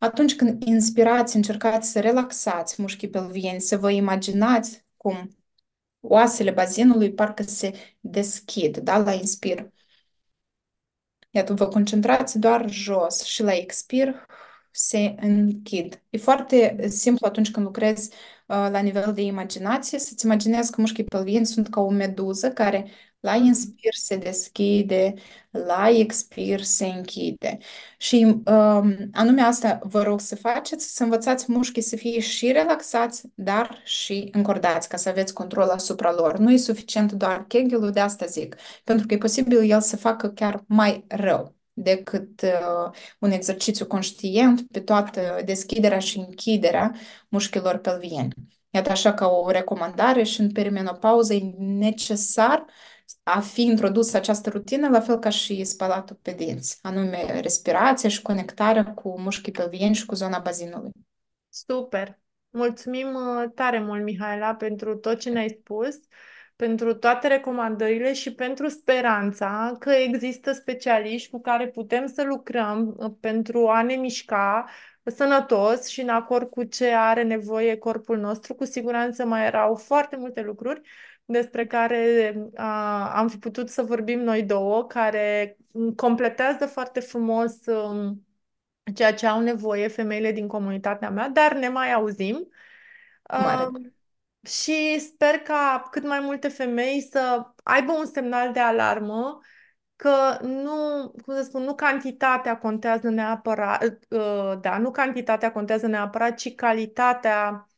Atunci 0.00 0.36
când 0.36 0.62
inspirați, 0.62 1.36
încercați 1.36 1.90
să 1.90 2.00
relaxați 2.00 2.80
mușchii 2.80 3.10
pelvieni, 3.10 3.60
să 3.60 3.76
vă 3.76 3.90
imaginați 3.90 4.84
cum 4.96 5.36
oasele 6.00 6.50
bazinului 6.50 7.12
parcă 7.12 7.42
se 7.42 7.96
deschid, 8.00 8.76
da, 8.76 8.98
la 8.98 9.12
inspir. 9.12 9.70
Iată, 11.30 11.54
vă 11.54 11.68
concentrați 11.68 12.38
doar 12.38 12.70
jos 12.70 13.22
și 13.22 13.42
la 13.42 13.54
expir 13.54 14.26
se 14.70 15.14
închid. 15.20 16.02
E 16.10 16.18
foarte 16.18 16.86
simplu 16.88 17.26
atunci 17.26 17.50
când 17.50 17.66
lucrezi 17.66 18.10
la 18.46 18.80
nivel 18.80 19.12
de 19.12 19.22
imaginație 19.22 19.98
să-ți 19.98 20.24
imaginezi 20.24 20.70
că 20.70 20.80
mușchii 20.80 21.04
pelvieni 21.04 21.46
sunt 21.46 21.68
ca 21.68 21.80
o 21.80 21.90
meduză 21.90 22.52
care 22.52 22.90
la 23.20 23.34
inspir 23.34 23.94
se 23.94 24.16
deschide, 24.16 25.14
la 25.50 25.88
expir 25.88 26.62
se 26.62 26.86
închide. 26.86 27.58
Și 27.98 28.24
um, 28.24 28.96
anume 29.12 29.42
asta 29.42 29.78
vă 29.82 30.02
rog 30.02 30.20
să 30.20 30.36
faceți, 30.36 30.94
să 30.94 31.02
învățați 31.02 31.52
mușchii 31.52 31.82
să 31.82 31.96
fie 31.96 32.20
și 32.20 32.52
relaxați, 32.52 33.22
dar 33.34 33.80
și 33.84 34.28
încordați, 34.32 34.88
ca 34.88 34.96
să 34.96 35.08
aveți 35.08 35.34
control 35.34 35.68
asupra 35.68 36.12
lor. 36.12 36.38
Nu 36.38 36.52
e 36.52 36.56
suficient 36.56 37.12
doar 37.12 37.44
Kegelul, 37.46 37.90
de 37.90 38.00
asta 38.00 38.26
zic, 38.26 38.56
pentru 38.84 39.06
că 39.06 39.14
e 39.14 39.18
posibil 39.18 39.70
el 39.70 39.80
să 39.80 39.96
facă 39.96 40.28
chiar 40.28 40.64
mai 40.66 41.04
rău 41.08 41.54
decât 41.72 42.42
uh, 42.42 42.92
un 43.18 43.30
exercițiu 43.30 43.86
conștient 43.86 44.70
pe 44.70 44.80
toată 44.80 45.42
deschiderea 45.44 45.98
și 45.98 46.18
închiderea 46.18 46.94
mușchilor 47.28 47.76
pelvieni. 47.76 48.32
Iată 48.70 48.90
așa 48.90 49.14
ca 49.14 49.26
o 49.26 49.50
recomandare 49.50 50.22
și 50.22 50.40
în 50.40 50.52
perimenopauză 50.52 51.34
e 51.34 51.54
necesar 51.58 52.64
a 53.22 53.40
fi 53.40 53.62
introdusă 53.62 54.16
această 54.16 54.50
rutină, 54.50 54.88
la 54.88 55.00
fel 55.00 55.18
ca 55.18 55.28
și 55.28 55.64
spălatul 55.64 56.18
pe 56.22 56.32
dinți, 56.32 56.78
anume 56.82 57.40
respirația 57.40 58.08
și 58.08 58.22
conectarea 58.22 58.84
cu 58.84 59.20
mușchii 59.20 59.52
pelvieni 59.52 59.94
și 59.94 60.06
cu 60.06 60.14
zona 60.14 60.38
bazinului. 60.38 60.90
Super! 61.48 62.18
Mulțumim 62.50 63.14
uh, 63.14 63.50
tare 63.54 63.80
mult, 63.80 64.02
Mihaela, 64.02 64.54
pentru 64.54 64.96
tot 64.96 65.18
ce 65.18 65.30
ne-ai 65.30 65.48
spus, 65.60 65.98
pentru 66.56 66.94
toate 66.94 67.28
recomandările 67.28 68.12
și 68.12 68.34
pentru 68.34 68.68
speranța 68.68 69.76
că 69.78 69.90
există 69.90 70.52
specialiști 70.52 71.30
cu 71.30 71.40
care 71.40 71.68
putem 71.68 72.06
să 72.06 72.22
lucrăm 72.22 72.94
uh, 72.98 73.12
pentru 73.20 73.68
a 73.68 73.82
ne 73.82 73.94
mișca 73.94 74.64
sănătos 75.04 75.86
și 75.86 76.00
în 76.00 76.08
acord 76.08 76.50
cu 76.50 76.64
ce 76.64 76.86
are 76.94 77.22
nevoie 77.22 77.76
corpul 77.76 78.18
nostru. 78.18 78.54
Cu 78.54 78.64
siguranță 78.64 79.24
mai 79.24 79.46
erau 79.46 79.74
foarte 79.74 80.16
multe 80.16 80.40
lucruri 80.40 80.80
despre 81.32 81.66
care 81.66 82.34
a, 82.56 83.18
am 83.18 83.28
fi 83.28 83.38
putut 83.38 83.68
să 83.68 83.82
vorbim 83.82 84.20
noi 84.20 84.42
două, 84.42 84.86
care 84.86 85.56
completează 85.96 86.66
foarte 86.66 87.00
frumos 87.00 87.66
um, 87.66 88.26
ceea 88.94 89.14
ce 89.14 89.26
au 89.26 89.40
nevoie 89.40 89.88
femeile 89.88 90.32
din 90.32 90.46
comunitatea 90.46 91.10
mea, 91.10 91.28
dar 91.28 91.54
ne 91.54 91.68
mai 91.68 91.92
auzim. 91.92 92.48
Mare. 93.28 93.62
Um, 93.62 93.94
și 94.46 94.98
sper 94.98 95.38
ca 95.38 95.88
cât 95.90 96.06
mai 96.06 96.20
multe 96.20 96.48
femei 96.48 97.00
să 97.10 97.46
aibă 97.62 97.92
un 97.92 98.06
semnal 98.06 98.52
de 98.52 98.60
alarmă 98.60 99.40
că 99.96 100.38
nu, 100.42 101.08
cum 101.24 101.34
să 101.34 101.42
spun, 101.42 101.62
nu 101.62 101.74
cantitatea 101.74 102.58
contează 102.58 103.08
neapărat, 103.08 103.98
uh, 104.08 104.60
da, 104.60 104.78
nu 104.78 104.90
cantitatea 104.90 105.52
contează 105.52 105.86
neapărat, 105.86 106.34
ci 106.34 106.54
calitatea 106.54 107.68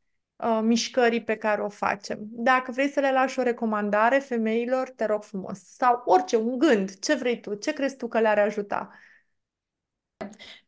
uh, 0.43 0.61
mișcării 0.62 1.22
pe 1.22 1.36
care 1.36 1.62
o 1.62 1.68
facem. 1.68 2.18
Dacă 2.22 2.72
vrei 2.72 2.88
să 2.88 3.01
le 3.01 3.12
lași 3.12 3.38
o 3.38 3.43
recomandare 3.43 4.18
femeilor, 4.18 4.90
te 4.90 5.05
rog 5.05 5.22
frumos. 5.22 5.59
Sau 5.76 6.03
orice, 6.05 6.36
un 6.36 6.59
gând, 6.59 6.99
ce 6.99 7.14
vrei 7.14 7.40
tu, 7.40 7.55
ce 7.55 7.72
crezi 7.72 7.97
tu 7.97 8.09
că 8.09 8.20
le-ar 8.20 8.38
ajuta? 8.38 8.90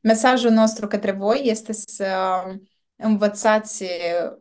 Mesajul 0.00 0.50
nostru 0.50 0.86
către 0.86 1.10
voi 1.10 1.40
este 1.44 1.72
să 1.72 2.14
învățați 2.96 3.84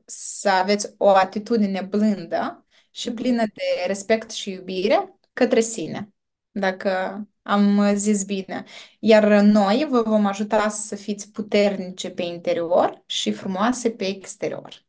să 0.06 0.50
aveți 0.50 0.94
o 0.98 1.10
atitudine 1.10 1.82
blândă 1.82 2.66
și 2.92 3.12
plină 3.12 3.44
de 3.46 3.64
respect 3.88 4.32
și 4.32 4.52
iubire 4.52 5.18
către 5.34 5.60
sine, 5.60 6.14
dacă 6.52 7.22
am 7.42 7.96
zis 7.96 8.24
bine. 8.24 8.64
Iar 9.00 9.42
noi 9.42 9.88
vă 9.90 10.02
vom 10.02 10.26
ajuta 10.26 10.70
să 10.70 10.96
fiți 10.96 11.32
puternice 11.32 12.10
pe 12.10 12.22
interior 12.24 13.04
și 13.06 13.32
frumoase 13.32 13.92
pe 13.92 14.06
exterior. 14.08 14.83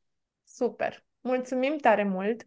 Super! 0.54 1.04
Mulțumim 1.20 1.76
tare 1.76 2.04
mult! 2.04 2.46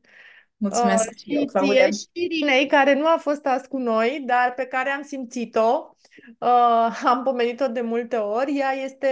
Mulțumesc 0.57 1.09
uh, 1.09 1.15
și 1.17 1.33
eu, 1.33 1.41
și 1.41 1.45
Claudia. 1.45 1.89
ție 1.89 1.91
și 1.91 2.07
Irinei, 2.11 2.67
care 2.67 2.93
nu 2.93 3.07
a 3.07 3.17
fost 3.19 3.45
azi 3.45 3.67
cu 3.67 3.77
noi, 3.77 4.23
dar 4.25 4.53
pe 4.53 4.65
care 4.65 4.89
am 4.89 5.01
simțit-o, 5.01 5.95
uh, 6.39 7.01
am 7.03 7.21
pomenit-o 7.23 7.67
de 7.67 7.81
multe 7.81 8.15
ori. 8.15 8.57
Ea 8.57 8.71
este 8.71 9.07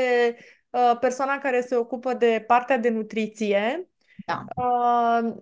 uh, 0.70 0.98
persoana 1.00 1.38
care 1.38 1.62
se 1.62 1.76
ocupă 1.76 2.14
de 2.14 2.44
partea 2.48 2.78
de 2.78 2.90
nutriție. 2.90 3.90
Da. 4.26 4.44
Uh, 4.56 5.34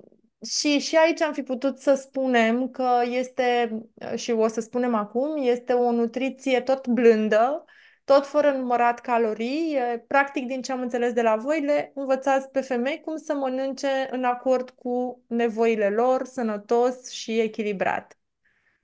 și, 0.49 0.80
și 0.80 0.95
aici 0.95 1.22
am 1.22 1.34
fi 1.34 1.43
putut 1.43 1.80
să 1.80 1.93
spunem 1.93 2.70
că 2.70 2.89
este, 3.06 3.78
și 4.16 4.32
o 4.32 4.47
să 4.47 4.62
spunem 4.62 4.95
acum, 4.95 5.43
este 5.43 5.74
o 5.74 5.91
nutriție 5.91 6.62
tot 6.62 6.88
blândă, 6.88 7.66
tot 8.04 8.26
fără 8.26 8.51
numărat 8.51 8.99
calorii. 8.99 9.78
Practic, 10.08 10.47
din 10.47 10.62
ce 10.62 10.72
am 10.72 10.82
înțeles 10.82 11.14
de 11.14 11.22
la 11.22 11.36
voi, 11.36 11.62
le 11.62 11.91
învățați 11.95 12.49
pe 12.49 12.62
femei 12.62 13.01
cum 13.06 13.18
să 13.18 13.34
mănânce 13.34 14.08
în 14.12 14.24
acord 14.24 14.70
cu 14.70 15.24
nevoile 15.28 15.89
lor, 15.89 16.26
sănătos 16.26 17.10
și 17.10 17.39
echilibrat. 17.39 18.18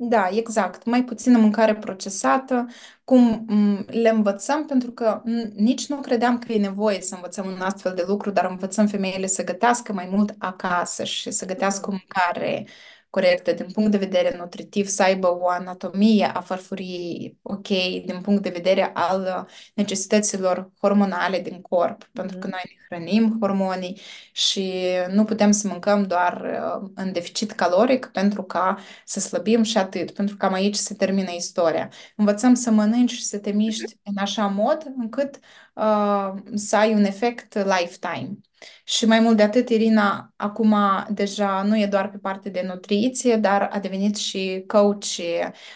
Da, 0.01 0.29
exact. 0.31 0.85
Mai 0.85 1.03
puțină 1.03 1.37
mâncare 1.37 1.75
procesată, 1.75 2.65
cum 3.03 3.45
le 3.87 4.09
învățăm, 4.09 4.65
pentru 4.65 4.91
că 4.91 5.21
nici 5.55 5.87
nu 5.87 5.99
credeam 5.99 6.39
că 6.39 6.51
e 6.51 6.59
nevoie 6.59 7.01
să 7.01 7.15
învățăm 7.15 7.45
un 7.45 7.61
astfel 7.61 7.93
de 7.93 8.03
lucru, 8.07 8.29
dar 8.31 8.45
învățăm 8.45 8.87
femeile 8.87 9.27
să 9.27 9.43
gătească 9.43 9.93
mai 9.93 10.07
mult 10.11 10.35
acasă 10.37 11.03
și 11.03 11.31
să 11.31 11.45
gătească 11.45 11.89
o 11.89 11.91
mâncare 11.91 12.65
corectă 13.09 13.51
din 13.51 13.65
punct 13.71 13.91
de 13.91 13.97
vedere 13.97 14.37
nutritiv, 14.37 14.87
să 14.87 15.03
aibă 15.03 15.37
o 15.39 15.49
anatomie 15.49 16.25
a 16.33 16.41
farfuriei 16.41 17.37
ok, 17.41 17.67
din 18.05 18.19
punct 18.21 18.43
de 18.43 18.49
vedere 18.49 18.91
al 18.93 19.47
necesităților 19.73 20.71
hormonale 20.81 21.39
din 21.39 21.61
corp, 21.61 22.03
mm-hmm. 22.03 22.11
pentru 22.13 22.37
că 22.37 22.47
noi 22.47 22.61
ne 22.63 22.85
hrănim 22.89 23.37
hormonii 23.39 23.99
și 24.31 24.73
nu 25.11 25.23
putem 25.23 25.51
să 25.51 25.67
mâncăm 25.67 26.03
doar 26.03 26.41
uh, 26.41 26.89
în 26.95 27.11
deficit 27.11 27.51
caloric 27.51 28.05
pentru 28.05 28.43
ca 28.43 28.77
să 29.05 29.19
slăbim 29.19 29.63
și 29.63 29.77
atât, 29.77 30.11
pentru 30.11 30.35
că 30.35 30.45
cam 30.45 30.55
aici 30.55 30.75
se 30.75 30.93
termină 30.93 31.31
istoria. 31.31 31.91
Învățăm 32.15 32.53
să 32.53 32.71
mănânci 32.71 33.11
și 33.11 33.23
să 33.23 33.37
te 33.37 33.51
miști 33.51 33.97
în 34.03 34.17
așa 34.17 34.47
mod 34.47 34.85
încât 34.97 35.39
uh, 35.73 36.33
să 36.53 36.75
ai 36.75 36.93
un 36.93 37.03
efect 37.03 37.53
lifetime. 37.53 38.37
Și 38.83 39.05
mai 39.05 39.19
mult 39.19 39.37
de 39.37 39.43
atât, 39.43 39.69
Irina 39.69 40.33
acum 40.35 40.75
deja 41.09 41.63
nu 41.63 41.77
e 41.79 41.87
doar 41.87 42.09
pe 42.09 42.17
parte 42.17 42.49
de 42.49 42.61
nutriție, 42.67 43.35
dar 43.35 43.69
a 43.71 43.79
devenit 43.79 44.15
și 44.15 44.63
coach 44.67 45.05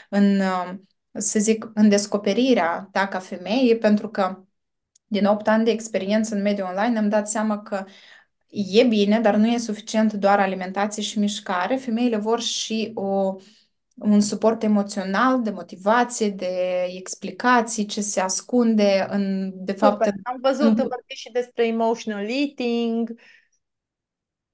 în, 0.10 0.42
să 1.14 1.40
zic, 1.40 1.72
în 1.74 1.90
descoperirea 1.90 2.90
ta 2.92 3.08
ca 3.08 3.20
femeie, 3.20 3.76
pentru 3.76 4.10
că 4.10 4.44
din 5.08 5.26
8 5.26 5.48
ani 5.48 5.64
de 5.64 5.72
experiență 5.72 6.36
în 6.36 6.42
mediul 6.42 6.68
online 6.68 6.98
am 6.98 7.10
dat 7.10 7.30
seama 7.30 7.62
că 7.62 7.86
e 8.50 8.84
bine, 8.84 9.20
dar 9.20 9.36
nu 9.36 9.48
e 9.48 9.58
suficient 9.58 10.14
doar 10.14 10.40
alimentație 10.40 11.04
și 11.04 11.20
mișcare. 11.20 11.76
Femeile 11.76 12.18
vor 12.18 12.42
și 12.42 12.92
o, 12.94 13.36
un 13.96 14.22
suport 14.22 14.64
emoțional, 14.64 15.42
de 15.42 15.50
motivație, 15.50 16.30
de 16.30 16.84
explicații, 16.96 17.86
ce 17.86 18.02
se 18.02 18.20
ascunde 18.20 19.08
în, 19.10 19.52
de 19.56 19.72
fapt... 19.72 20.04
Super. 20.06 20.14
Am 20.24 20.38
văzut, 20.42 20.68
în... 20.68 20.76
vorbi 20.76 21.14
și 21.14 21.32
despre 21.32 21.68
emotional 21.68 22.26
eating. 22.30 23.14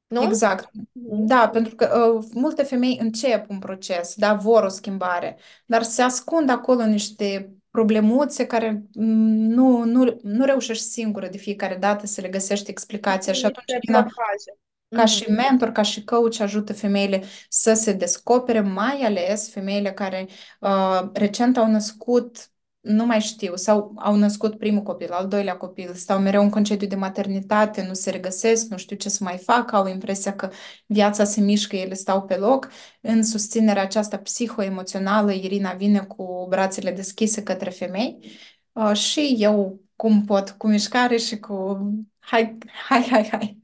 nu? 0.08 0.24
Exact. 0.24 0.70
Mhm. 0.74 1.26
Da, 1.26 1.50
pentru 1.50 1.76
că 1.76 2.14
uh, 2.16 2.26
multe 2.34 2.64
femei 2.64 2.98
încep 3.02 3.50
un 3.50 3.60
proces, 3.60 4.16
da, 4.16 4.34
vor 4.34 4.64
o 4.64 4.70
schimbare, 4.70 5.38
dar 5.66 5.84
se 5.84 6.02
ascund 6.02 6.50
acolo 6.50 6.86
niște 6.86 7.54
problemuțe 7.72 8.46
care 8.46 8.84
mm, 8.94 9.06
nu, 9.48 9.84
nu, 9.84 10.18
nu 10.22 10.46
reușești 10.46 10.84
singură 10.84 11.28
de 11.28 11.38
fiecare 11.38 11.76
dată 11.76 12.06
să 12.06 12.22
le 12.22 12.30
găsești 12.30 12.70
explicația 12.70 13.34
și 13.34 13.46
atunci, 13.46 13.66
Niște 13.68 13.80
Irina, 13.84 14.02
blocaje. 14.02 14.58
Ca 14.92 15.02
Mhm. 15.02 15.12
și 15.12 15.30
mentor, 15.32 15.70
ca 15.72 15.82
și 15.82 16.04
coach, 16.04 16.40
ajută 16.40 16.74
femeile 16.74 17.24
să 17.50 17.74
se 17.74 17.94
descopere, 17.94 18.60
mai 18.62 19.02
ales 19.04 19.50
femeile 19.52 19.92
care 19.94 20.28
uh, 20.60 21.10
recent 21.14 21.58
au 21.58 21.68
născut, 21.72 22.50
nu 22.80 23.06
mai 23.06 23.20
știu, 23.22 23.56
sau 23.56 23.94
au 23.98 24.16
născut 24.16 24.58
primul 24.58 24.82
copil, 24.84 25.12
al 25.12 25.28
doilea 25.28 25.58
copil, 25.58 25.94
stau 25.94 26.20
mereu 26.20 26.42
în 26.42 26.50
concediu 26.50 26.88
de 26.88 26.96
maternitate, 26.96 27.86
nu 27.88 27.94
se 27.94 28.10
regăsesc, 28.10 28.68
nu 28.70 28.78
știu 28.78 28.96
ce 28.96 29.10
să 29.10 29.24
mai 29.24 29.38
fac, 29.38 29.72
au 29.72 29.88
impresia 29.88 30.36
că 30.36 30.50
viața 30.86 31.24
se 31.24 31.42
mișcă, 31.42 31.76
ele 31.76 31.94
stau 31.94 32.22
pe 32.26 32.36
loc. 32.36 32.70
În 33.02 33.24
susținerea 33.24 33.82
aceasta 33.82 34.18
psihoemoțională, 34.18 35.32
Irina 35.32 35.74
vine 35.74 36.00
cu 36.00 36.46
brațele 36.50 36.92
deschise 36.92 37.44
către 37.44 37.70
femei 37.70 38.18
uh, 38.74 38.94
și 38.94 39.36
eu 39.40 39.82
cum 39.96 40.26
pot, 40.26 40.50
cu 40.52 40.68
mișcare 40.68 41.18
și 41.18 41.40
cu 41.40 41.78
hai, 42.20 42.58
hai, 42.88 43.02
hai, 43.10 43.28
hai. 43.32 43.58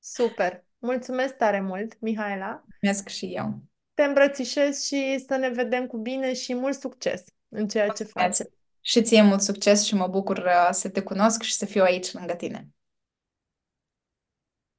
Super! 0.00 0.65
Mulțumesc 0.86 1.36
tare 1.36 1.60
mult, 1.60 2.00
Mihaela! 2.00 2.64
Mulțumesc 2.66 3.08
și 3.08 3.26
eu. 3.26 3.58
Te 3.94 4.02
îmbrățișez 4.02 4.84
și 4.84 5.24
să 5.26 5.36
ne 5.36 5.48
vedem 5.48 5.86
cu 5.86 5.96
bine 5.96 6.34
și 6.34 6.54
mult 6.54 6.74
succes 6.74 7.24
în 7.48 7.68
ceea 7.68 7.88
ce 7.88 8.04
faci. 8.04 8.24
Mulțumesc. 8.24 8.54
Și 8.80 9.02
ție 9.02 9.22
mult 9.22 9.40
succes 9.40 9.84
și 9.84 9.94
mă 9.94 10.06
bucur 10.06 10.36
uh, 10.38 10.68
să 10.70 10.88
te 10.88 11.02
cunosc 11.02 11.42
și 11.42 11.54
să 11.54 11.66
fiu 11.66 11.82
aici 11.82 12.12
lângă 12.12 12.34
tine. 12.34 12.68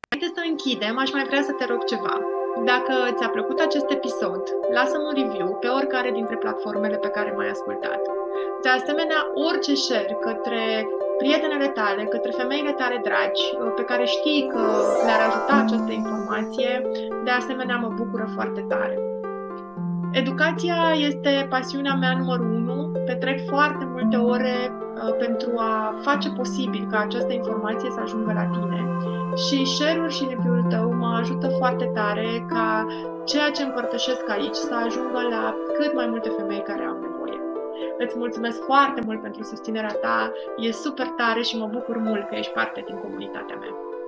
Înainte 0.09 0.39
să 0.39 0.45
închidem, 0.49 0.97
aș 0.97 1.11
mai 1.11 1.23
vrea 1.23 1.43
să 1.43 1.51
te 1.51 1.65
rog 1.65 1.83
ceva. 1.83 2.15
Dacă 2.65 2.93
ți-a 3.17 3.29
plăcut 3.29 3.59
acest 3.59 3.89
episod, 3.89 4.43
lasă-mi 4.71 5.03
un 5.03 5.15
review 5.23 5.55
pe 5.55 5.67
oricare 5.67 6.11
dintre 6.11 6.37
platformele 6.37 6.97
pe 6.97 7.09
care 7.09 7.31
m-ai 7.31 7.49
ascultat. 7.49 8.01
De 8.61 8.69
asemenea, 8.69 9.21
orice 9.47 9.73
share 9.75 10.17
către 10.21 10.87
prietenele 11.17 11.67
tale, 11.67 12.03
către 12.03 12.31
femeile 12.31 12.71
tale 12.71 12.97
dragi, 13.03 13.43
uh, 13.53 13.71
pe 13.75 13.83
care 13.89 14.05
știi 14.05 14.47
că 14.51 14.63
le-ar 15.05 15.21
ajuta 15.29 15.53
această 15.63 15.91
informație, 15.91 16.71
de 17.25 17.31
asemenea 17.31 17.77
mă 17.77 17.89
bucură 17.95 18.25
foarte 18.35 18.61
tare. 18.61 18.97
Educația 20.11 20.77
este 21.09 21.45
pasiunea 21.49 21.93
mea 21.93 22.17
numărul 22.17 22.51
unu. 22.51 22.91
Petrec 23.05 23.47
foarte 23.47 23.85
multe 23.93 24.15
ore 24.15 24.57
uh, 24.71 25.15
pentru 25.17 25.51
a 25.57 25.95
face 26.01 26.29
posibil 26.29 26.87
ca 26.91 26.99
această 26.99 27.33
informație 27.33 27.89
să 27.89 27.99
ajungă 28.03 28.31
la 28.33 28.45
tine. 28.45 28.81
Și 29.47 29.65
share-ul 29.65 30.09
și 30.09 30.27
review-ul 30.29 30.65
tău 30.69 30.93
mă 30.93 31.17
ajută 31.19 31.47
foarte 31.47 31.91
tare 31.93 32.45
ca 32.47 32.87
ceea 33.25 33.49
ce 33.51 33.63
împărtășesc 33.63 34.29
aici 34.29 34.55
să 34.55 34.75
ajungă 34.85 35.19
la 35.29 35.55
cât 35.77 35.93
mai 35.93 36.07
multe 36.07 36.29
femei 36.37 36.61
care 36.61 36.83
au 36.83 36.96
nevoie. 36.96 36.96
Îți 37.97 38.17
mulțumesc 38.17 38.63
foarte 38.63 39.01
mult 39.05 39.21
pentru 39.21 39.43
susținerea 39.43 39.93
ta, 40.01 40.31
e 40.57 40.71
super 40.71 41.07
tare 41.07 41.41
și 41.41 41.57
mă 41.57 41.65
bucur 41.65 41.97
mult 41.97 42.27
că 42.27 42.35
ești 42.35 42.51
parte 42.51 42.83
din 42.85 42.95
comunitatea 42.95 43.55
mea. 43.55 43.86